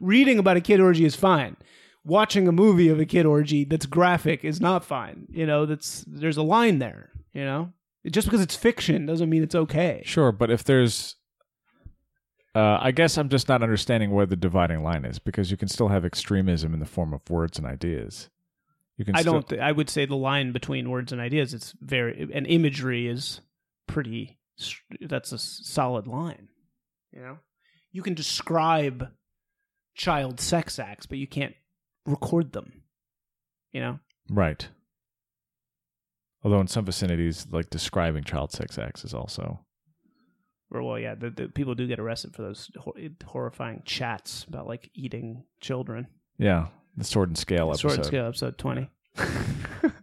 Reading 0.00 0.38
about 0.40 0.56
a 0.56 0.60
kid 0.60 0.80
orgy 0.80 1.04
is 1.04 1.14
fine. 1.14 1.56
Watching 2.06 2.46
a 2.46 2.52
movie 2.52 2.88
of 2.88 3.00
a 3.00 3.04
kid 3.04 3.26
orgy 3.26 3.64
that's 3.64 3.84
graphic 3.84 4.44
is 4.44 4.60
not 4.60 4.84
fine. 4.84 5.26
You 5.28 5.44
know, 5.44 5.66
that's 5.66 6.04
there's 6.06 6.36
a 6.36 6.42
line 6.42 6.78
there. 6.78 7.10
You 7.32 7.44
know, 7.44 7.72
just 8.08 8.28
because 8.28 8.40
it's 8.40 8.54
fiction 8.54 9.06
doesn't 9.06 9.28
mean 9.28 9.42
it's 9.42 9.56
okay. 9.56 10.02
Sure, 10.06 10.30
but 10.30 10.50
if 10.50 10.62
there's, 10.62 11.16
uh, 12.54 12.78
I 12.80 12.92
guess 12.92 13.18
I'm 13.18 13.28
just 13.28 13.48
not 13.48 13.62
understanding 13.62 14.12
where 14.12 14.24
the 14.24 14.36
dividing 14.36 14.84
line 14.84 15.04
is 15.04 15.18
because 15.18 15.50
you 15.50 15.56
can 15.56 15.68
still 15.68 15.88
have 15.88 16.04
extremism 16.04 16.72
in 16.72 16.80
the 16.80 16.86
form 16.86 17.12
of 17.12 17.28
words 17.28 17.58
and 17.58 17.66
ideas. 17.66 18.30
You 18.96 19.04
can. 19.04 19.16
I 19.16 19.22
still, 19.22 19.32
don't. 19.34 19.48
Th- 19.48 19.60
I 19.60 19.72
would 19.72 19.90
say 19.90 20.06
the 20.06 20.16
line 20.16 20.52
between 20.52 20.88
words 20.88 21.10
and 21.10 21.20
ideas 21.20 21.52
it's 21.52 21.74
very 21.80 22.30
and 22.32 22.46
imagery 22.46 23.08
is 23.08 23.40
pretty. 23.88 24.38
That's 25.00 25.32
a 25.32 25.38
solid 25.38 26.06
line. 26.06 26.48
You 27.12 27.20
know, 27.20 27.38
you 27.90 28.02
can 28.02 28.14
describe 28.14 29.10
child 29.94 30.40
sex 30.40 30.78
acts, 30.78 31.06
but 31.06 31.18
you 31.18 31.26
can't 31.26 31.54
record 32.06 32.52
them. 32.52 32.82
You 33.72 33.80
know, 33.80 33.98
Right. 34.30 34.68
Although 36.42 36.60
in 36.60 36.66
some 36.68 36.84
vicinities, 36.84 37.46
like 37.50 37.70
describing 37.70 38.24
child 38.24 38.52
sex 38.52 38.78
acts 38.78 39.04
is 39.04 39.12
also. 39.14 39.60
or 40.70 40.82
well, 40.82 40.98
yeah, 40.98 41.14
the, 41.14 41.30
the 41.30 41.48
people 41.48 41.74
do 41.74 41.86
get 41.86 41.98
arrested 41.98 42.34
for 42.34 42.42
those 42.42 42.70
hor- 42.78 42.94
horrifying 43.24 43.82
chats 43.84 44.44
about 44.48 44.66
like 44.66 44.90
eating 44.94 45.44
children. 45.60 46.06
Yeah, 46.38 46.68
the 46.96 47.04
sword 47.04 47.28
and 47.30 47.38
scale 47.38 47.68
episode. 47.70 47.88
Sword 47.88 47.98
and 47.98 48.06
Scale 48.06 48.26
episode 48.26 48.58
twenty. 48.58 48.90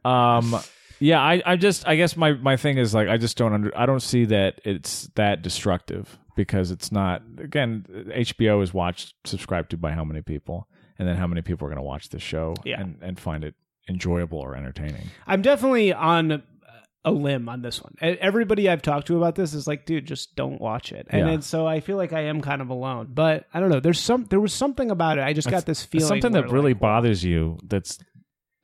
Um, 0.06 0.56
yeah, 1.00 1.22
I, 1.22 1.42
I 1.46 1.56
just, 1.56 1.88
I 1.88 1.96
guess 1.96 2.16
my, 2.18 2.34
my 2.34 2.58
thing 2.58 2.78
is 2.78 2.94
like, 2.94 3.08
I 3.08 3.18
just 3.18 3.38
don't 3.38 3.54
under, 3.54 3.78
I 3.78 3.86
don't 3.86 4.02
see 4.02 4.26
that 4.26 4.60
it's 4.66 5.10
that 5.16 5.42
destructive 5.42 6.18
because 6.36 6.72
it's 6.72 6.92
not. 6.92 7.22
Again, 7.38 7.86
HBO 7.90 8.62
is 8.62 8.74
watched, 8.74 9.14
subscribed 9.26 9.72
to 9.72 9.78
by 9.78 9.92
how 9.92 10.04
many 10.04 10.22
people, 10.22 10.68
and 11.00 11.08
then 11.08 11.16
how 11.16 11.28
many 11.28 11.42
people 11.42 11.66
are 11.68 11.70
going 11.70 11.78
to 11.78 11.84
watch 11.84 12.10
this 12.10 12.22
show 12.22 12.56
Yeah. 12.66 12.82
and 12.82 12.98
and 13.02 13.20
find 13.20 13.44
it 13.44 13.56
enjoyable 13.90 14.40
or 14.40 14.56
entertaining. 14.56 15.08
I'm 15.28 15.42
definitely 15.42 15.94
on 15.94 16.44
a 17.06 17.12
limb 17.12 17.50
on 17.50 17.62
this 17.62 17.84
one. 17.84 17.94
Everybody 18.02 18.70
I've 18.70 18.82
talked 18.82 19.08
to 19.08 19.18
about 19.18 19.36
this 19.36 19.54
is 19.54 19.68
like, 19.68 19.86
dude, 19.86 20.06
just 20.06 20.38
don't 20.38 20.62
watch 20.62 20.94
it. 20.94 21.06
And 21.10 21.20
Yeah. 21.20 21.26
then, 21.32 21.42
so 21.42 21.68
I 21.68 21.82
feel 21.82 21.98
like 21.98 22.14
I 22.14 22.22
am 22.22 22.40
kind 22.40 22.62
of 22.62 22.70
alone. 22.70 23.10
But 23.14 23.46
I 23.54 23.60
don't 23.60 23.70
know. 23.70 23.82
There's 23.82 24.00
some. 24.00 24.24
There 24.30 24.40
was 24.40 24.54
something 24.54 24.90
about 24.90 25.18
it. 25.18 25.22
I 25.22 25.34
just 25.34 25.50
got 25.50 25.66
this 25.66 25.84
feeling. 25.84 26.08
Something 26.08 26.32
that 26.32 26.50
really 26.50 26.72
like, 26.74 26.80
bothers 26.80 27.22
you. 27.22 27.58
That's 27.64 28.00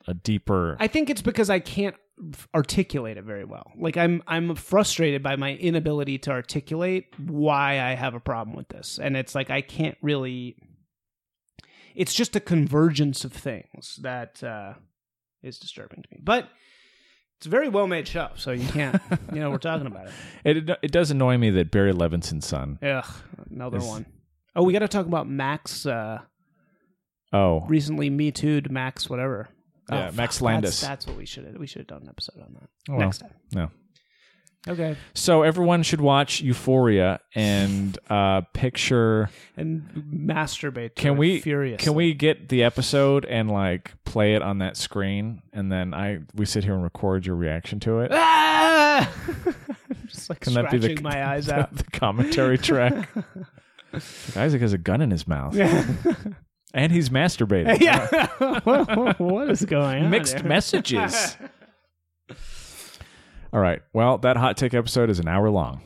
a 0.07 0.13
deeper. 0.13 0.77
I 0.79 0.87
think 0.87 1.09
it's 1.09 1.21
because 1.21 1.49
I 1.49 1.59
can't 1.59 1.97
articulate 2.55 3.17
it 3.17 3.23
very 3.23 3.45
well. 3.45 3.71
Like 3.77 3.97
I'm 3.97 4.23
I'm 4.27 4.55
frustrated 4.55 5.21
by 5.23 5.35
my 5.35 5.55
inability 5.55 6.17
to 6.19 6.31
articulate 6.31 7.07
why 7.17 7.81
I 7.81 7.95
have 7.95 8.13
a 8.13 8.19
problem 8.19 8.55
with 8.55 8.69
this. 8.69 8.99
And 9.01 9.15
it's 9.17 9.35
like 9.35 9.49
I 9.49 9.61
can't 9.61 9.97
really 10.01 10.55
it's 11.99 12.13
just 12.15 12.35
a 12.35 12.39
convergence 12.39 13.23
of 13.25 13.31
things 13.33 13.99
that 14.01 14.43
uh 14.43 14.73
is 15.43 15.59
disturbing 15.59 16.01
to 16.01 16.09
me. 16.11 16.19
But 16.23 16.49
it's 17.37 17.45
a 17.45 17.49
very 17.49 17.69
well 17.69 17.87
made 17.87 18.07
show, 18.07 18.29
so 18.35 18.51
you 18.51 18.67
can't 18.67 18.99
you 19.33 19.39
know, 19.39 19.49
we're 19.51 19.57
talking 19.59 19.87
about 19.87 20.07
it. 20.43 20.57
it 20.57 20.77
it 20.81 20.91
does 20.91 21.11
annoy 21.11 21.37
me 21.37 21.49
that 21.51 21.71
Barry 21.71 21.93
Levinson's 21.93 22.45
son. 22.47 22.79
Ugh, 22.81 23.05
another 23.51 23.77
Is- 23.77 23.85
one. 23.85 24.05
Oh, 24.55 24.63
we 24.63 24.73
got 24.73 24.79
to 24.79 24.87
talk 24.87 25.05
about 25.05 25.27
Max. 25.29 25.85
Uh, 25.85 26.19
Oh, 27.31 27.63
recently, 27.67 28.09
Me 28.09 28.31
Too 28.31 28.59
Max, 28.71 29.07
whatever. 29.07 29.49
Yeah, 29.91 30.09
Oh, 30.09 30.15
Max 30.15 30.37
fuck, 30.37 30.45
Landis. 30.45 30.81
That's, 30.81 30.87
that's 30.89 31.07
what 31.07 31.15
we 31.15 31.25
should 31.27 31.45
have. 31.45 31.55
We 31.57 31.67
should 31.67 31.79
have 31.81 31.87
done 31.87 32.01
an 32.01 32.09
episode 32.09 32.41
on 32.41 32.53
that 32.55 32.69
Oh, 32.89 32.93
well. 32.93 32.99
next 33.05 33.19
time. 33.19 33.33
no. 33.53 33.69
Okay. 34.67 34.97
So 35.13 35.43
everyone 35.43 35.83
should 35.83 36.01
watch 36.01 36.41
Euphoria 36.41 37.21
and 37.33 37.97
uh, 38.09 38.41
picture. 38.53 39.29
And 39.55 39.89
masturbate. 40.13 40.95
to 40.95 41.01
Can 41.01 41.17
we 41.17 41.39
Furious. 41.39 41.81
Can 41.81 41.93
we 41.93 42.13
get 42.13 42.49
the 42.49 42.63
episode 42.63 43.25
and 43.25 43.49
like 43.49 43.93
play 44.03 44.35
it 44.35 44.41
on 44.41 44.57
that 44.59 44.75
screen, 44.75 45.41
and 45.53 45.71
then 45.71 45.93
I 45.93 46.19
we 46.35 46.45
sit 46.45 46.63
here 46.65 46.73
and 46.73 46.83
record 46.83 47.25
your 47.25 47.35
reaction 47.35 47.79
to 47.81 47.99
it? 47.99 48.11
Ah! 48.13 49.09
Just 50.07 50.29
like 50.29 50.41
Can 50.41 50.53
that 50.55 50.71
be 50.71 50.77
scratching 50.77 50.95
the 50.97 51.01
my 51.03 51.27
eyes 51.31 51.45
the, 51.45 51.59
out. 51.61 51.75
the 51.75 51.83
commentary 51.85 52.57
track? 52.59 53.07
Like, 53.93 54.37
Isaac 54.37 54.61
has 54.61 54.73
a 54.73 54.77
gun 54.77 55.01
in 55.01 55.09
his 55.09 55.27
mouth, 55.27 55.55
yeah. 55.55 55.85
and 56.73 56.91
he's 56.91 57.09
masturbating. 57.09 57.79
yeah. 57.79 58.27
what 59.17 59.49
is 59.49 59.63
going 59.65 60.03
on? 60.03 60.09
Mixed 60.11 60.39
here? 60.39 60.47
messages. 60.47 61.37
All 63.51 63.59
right. 63.59 63.81
Well, 63.93 64.19
that 64.19 64.37
hot 64.37 64.57
take 64.57 64.73
episode 64.73 65.09
is 65.09 65.19
an 65.19 65.27
hour 65.27 65.49
long. 65.49 65.81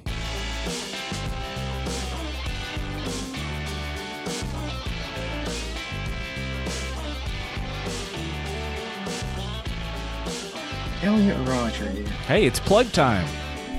Elliot 11.04 11.38
Rodger. 11.48 11.90
Hey, 12.28 12.46
it's 12.46 12.60
plug 12.62 12.92
time. 12.92 13.28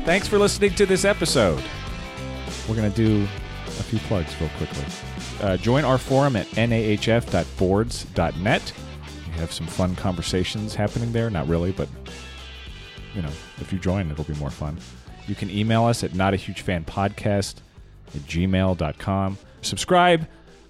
Thanks 0.05 0.28
for 0.28 0.39
listening 0.39 0.74
to 0.74 0.85
this 0.85 1.07
episode. 1.07 1.62
We're 2.68 2.76
going 2.76 2.93
to 2.93 2.97
do 2.97 3.22
a 3.66 3.82
few 3.82 3.99
plugs 4.01 4.39
real 4.41 4.51
quickly. 4.59 4.85
Uh, 5.41 5.57
join 5.57 5.85
our 5.85 5.97
forum 5.99 6.37
at 6.37 6.47
nahf.boards.net. 6.49 8.72
We 9.26 9.32
have 9.41 9.53
some 9.53 9.66
fun 9.66 9.97
conversations 9.97 10.74
happening 10.74 11.12
there. 11.12 11.30
Not 11.30 11.49
really, 11.49 11.72
but 11.72 11.89
you 13.14 13.22
know, 13.22 13.30
if 13.58 13.72
you 13.72 13.78
join, 13.78 14.10
it'll 14.10 14.24
be 14.24 14.34
more 14.34 14.50
fun. 14.50 14.78
You 15.26 15.34
can 15.34 15.50
email 15.50 15.84
us 15.84 16.04
at 16.04 16.10
notahugefanpodcast 16.12 17.54
at 18.14 18.20
gmail.com. 18.22 19.38
Subscribe 19.62 20.26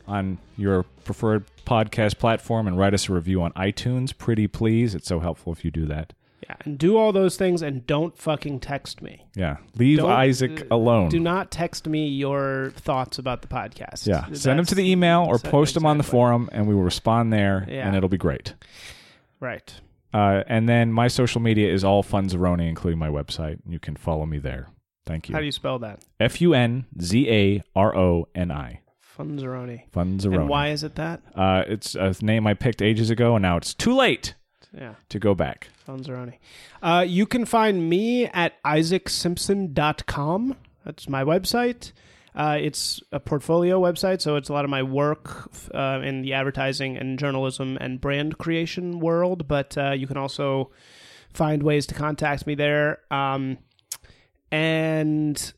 on 0.07 0.39
your 0.57 0.85
preferred 1.05 1.45
podcast 1.67 2.19
platform 2.19 2.67
and 2.67 2.79
write 2.79 2.95
us 2.95 3.09
a 3.09 3.13
review 3.13 3.43
on 3.43 3.53
iTunes. 3.53 4.17
Pretty 4.17 4.47
please. 4.47 4.95
It's 4.95 5.09
so 5.09 5.21
helpful 5.21 5.53
if 5.53 5.65
you 5.65 5.71
do 5.71 5.87
that. 5.87 6.13
Yeah, 6.47 6.57
and 6.67 6.79
do 6.79 6.99
all 6.99 7.11
those 7.11 7.39
things 7.39 7.63
and 7.63 7.87
don't 7.87 8.17
fucking 8.19 8.61
text 8.61 9.01
me. 9.01 9.25
Yeah. 9.35 9.57
Leave 9.77 9.99
Don't- 9.99 10.11
Isaac 10.11 10.61
uh, 10.71 10.75
alone. 10.75 11.09
Do 11.09 11.19
not 11.19 11.51
text 11.51 11.87
me 11.89 12.07
your 12.07 12.73
thoughts 12.77 13.19
about 13.19 13.41
the 13.41 13.49
podcast. 13.49 14.07
yeah. 14.07 14.27
Send 14.35 14.59
them 14.59 14.67
to 14.67 14.75
the 14.75 14.89
email 14.89 15.23
or 15.27 15.39
post 15.39 15.73
them 15.73 15.87
on 15.87 15.97
the 15.97 16.03
exactly. 16.03 16.19
forum, 16.19 16.51
and 16.53 16.67
we 16.69 16.75
will 16.75 16.83
respond 16.83 17.33
there, 17.33 17.67
Yeah. 17.67 17.87
and 17.87 17.97
it'll 17.97 18.11
be 18.11 18.19
great. 18.19 18.53
Right. 19.41 19.73
Uh, 20.15 20.45
and 20.47 20.69
then 20.69 20.93
my 20.93 21.09
social 21.09 21.41
media 21.41 21.71
is 21.73 21.83
all 21.85 22.03
Funzaroni, 22.05 22.69
including 22.69 22.99
my 23.01 23.09
website. 23.09 23.59
You 23.69 23.81
can 23.81 23.97
follow 23.97 24.25
me 24.27 24.39
there. 24.39 24.69
Thank 25.05 25.29
you. 25.29 25.35
How 25.35 25.41
do 25.41 25.45
you 25.45 25.53
spell 25.53 25.79
that? 25.81 26.01
F 26.21 26.41
U 26.41 26.55
N 26.55 26.87
Z 27.03 27.29
A 27.29 27.63
R 27.77 27.95
O 27.97 28.29
N 28.35 28.51
I. 28.51 28.81
Funzaroni. 29.19 29.91
Funzaroni. 29.91 30.35
And 30.41 30.49
why 30.49 30.69
is 30.71 30.83
it 30.83 30.95
that? 30.95 31.21
Uh, 31.35 31.63
it's 31.67 31.95
a 31.95 32.15
name 32.23 32.47
I 32.47 32.55
picked 32.55 32.81
ages 32.81 33.11
ago, 33.11 33.35
and 33.37 33.43
now 33.43 33.57
it's 33.57 33.75
too 33.75 33.95
late 33.95 34.35
Yeah. 34.73 34.95
to 35.11 35.19
go 35.19 35.35
back. 35.35 35.69
Funzaroni. 35.87 36.39
Uh, 36.83 37.05
you 37.07 37.27
can 37.27 37.45
find 37.45 37.89
me 37.89 38.27
at 38.27 38.55
isaacsimpson.com. 38.65 40.57
That's 40.85 41.09
my 41.09 41.25
website. 41.25 41.93
Uh, 42.35 42.59
it's 42.61 43.01
a 43.13 43.21
portfolio 43.21 43.81
website, 43.81 44.21
so 44.21 44.37
it's 44.37 44.49
a 44.49 44.53
lot 44.53 44.65
of 44.65 44.71
my 44.71 44.83
work 44.83 45.51
uh, 45.73 46.01
in 46.03 46.23
the 46.23 46.33
advertising 46.33 46.97
and 46.97 47.19
journalism 47.19 47.79
and 47.81 48.01
brand 48.01 48.39
creation 48.39 48.99
world. 48.99 49.47
But 49.47 49.79
uh, 49.79 49.93
you 49.93 50.07
can 50.07 50.17
also 50.17 50.71
find 51.33 51.63
ways 51.63 51.87
to 51.87 51.95
contact 51.95 52.47
me 52.47 52.55
there. 52.55 53.01
Um, 53.11 53.59
and 54.51 55.53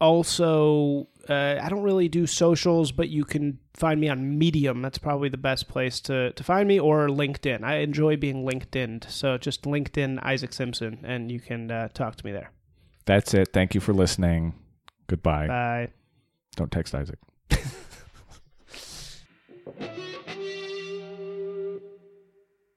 also, 0.00 1.08
uh, 1.28 1.58
I 1.60 1.68
don't 1.68 1.82
really 1.82 2.08
do 2.08 2.26
socials, 2.26 2.92
but 2.92 3.08
you 3.08 3.24
can 3.24 3.58
find 3.74 4.00
me 4.00 4.08
on 4.08 4.38
Medium. 4.38 4.82
That's 4.82 4.98
probably 4.98 5.28
the 5.28 5.36
best 5.36 5.68
place 5.68 6.00
to, 6.02 6.32
to 6.32 6.44
find 6.44 6.68
me, 6.68 6.78
or 6.78 7.08
LinkedIn. 7.08 7.64
I 7.64 7.78
enjoy 7.78 8.16
being 8.16 8.44
LinkedIn, 8.44 9.10
so 9.10 9.36
just 9.36 9.62
LinkedIn 9.62 10.20
Isaac 10.22 10.52
Simpson, 10.52 11.00
and 11.04 11.30
you 11.30 11.40
can 11.40 11.70
uh, 11.70 11.88
talk 11.92 12.16
to 12.16 12.24
me 12.24 12.32
there. 12.32 12.50
That's 13.04 13.34
it. 13.34 13.52
Thank 13.52 13.74
you 13.74 13.80
for 13.80 13.92
listening. 13.92 14.54
Goodbye. 15.06 15.48
Bye. 15.48 15.88
Don't 16.56 16.70
text 16.70 16.94
Isaac. 16.94 17.18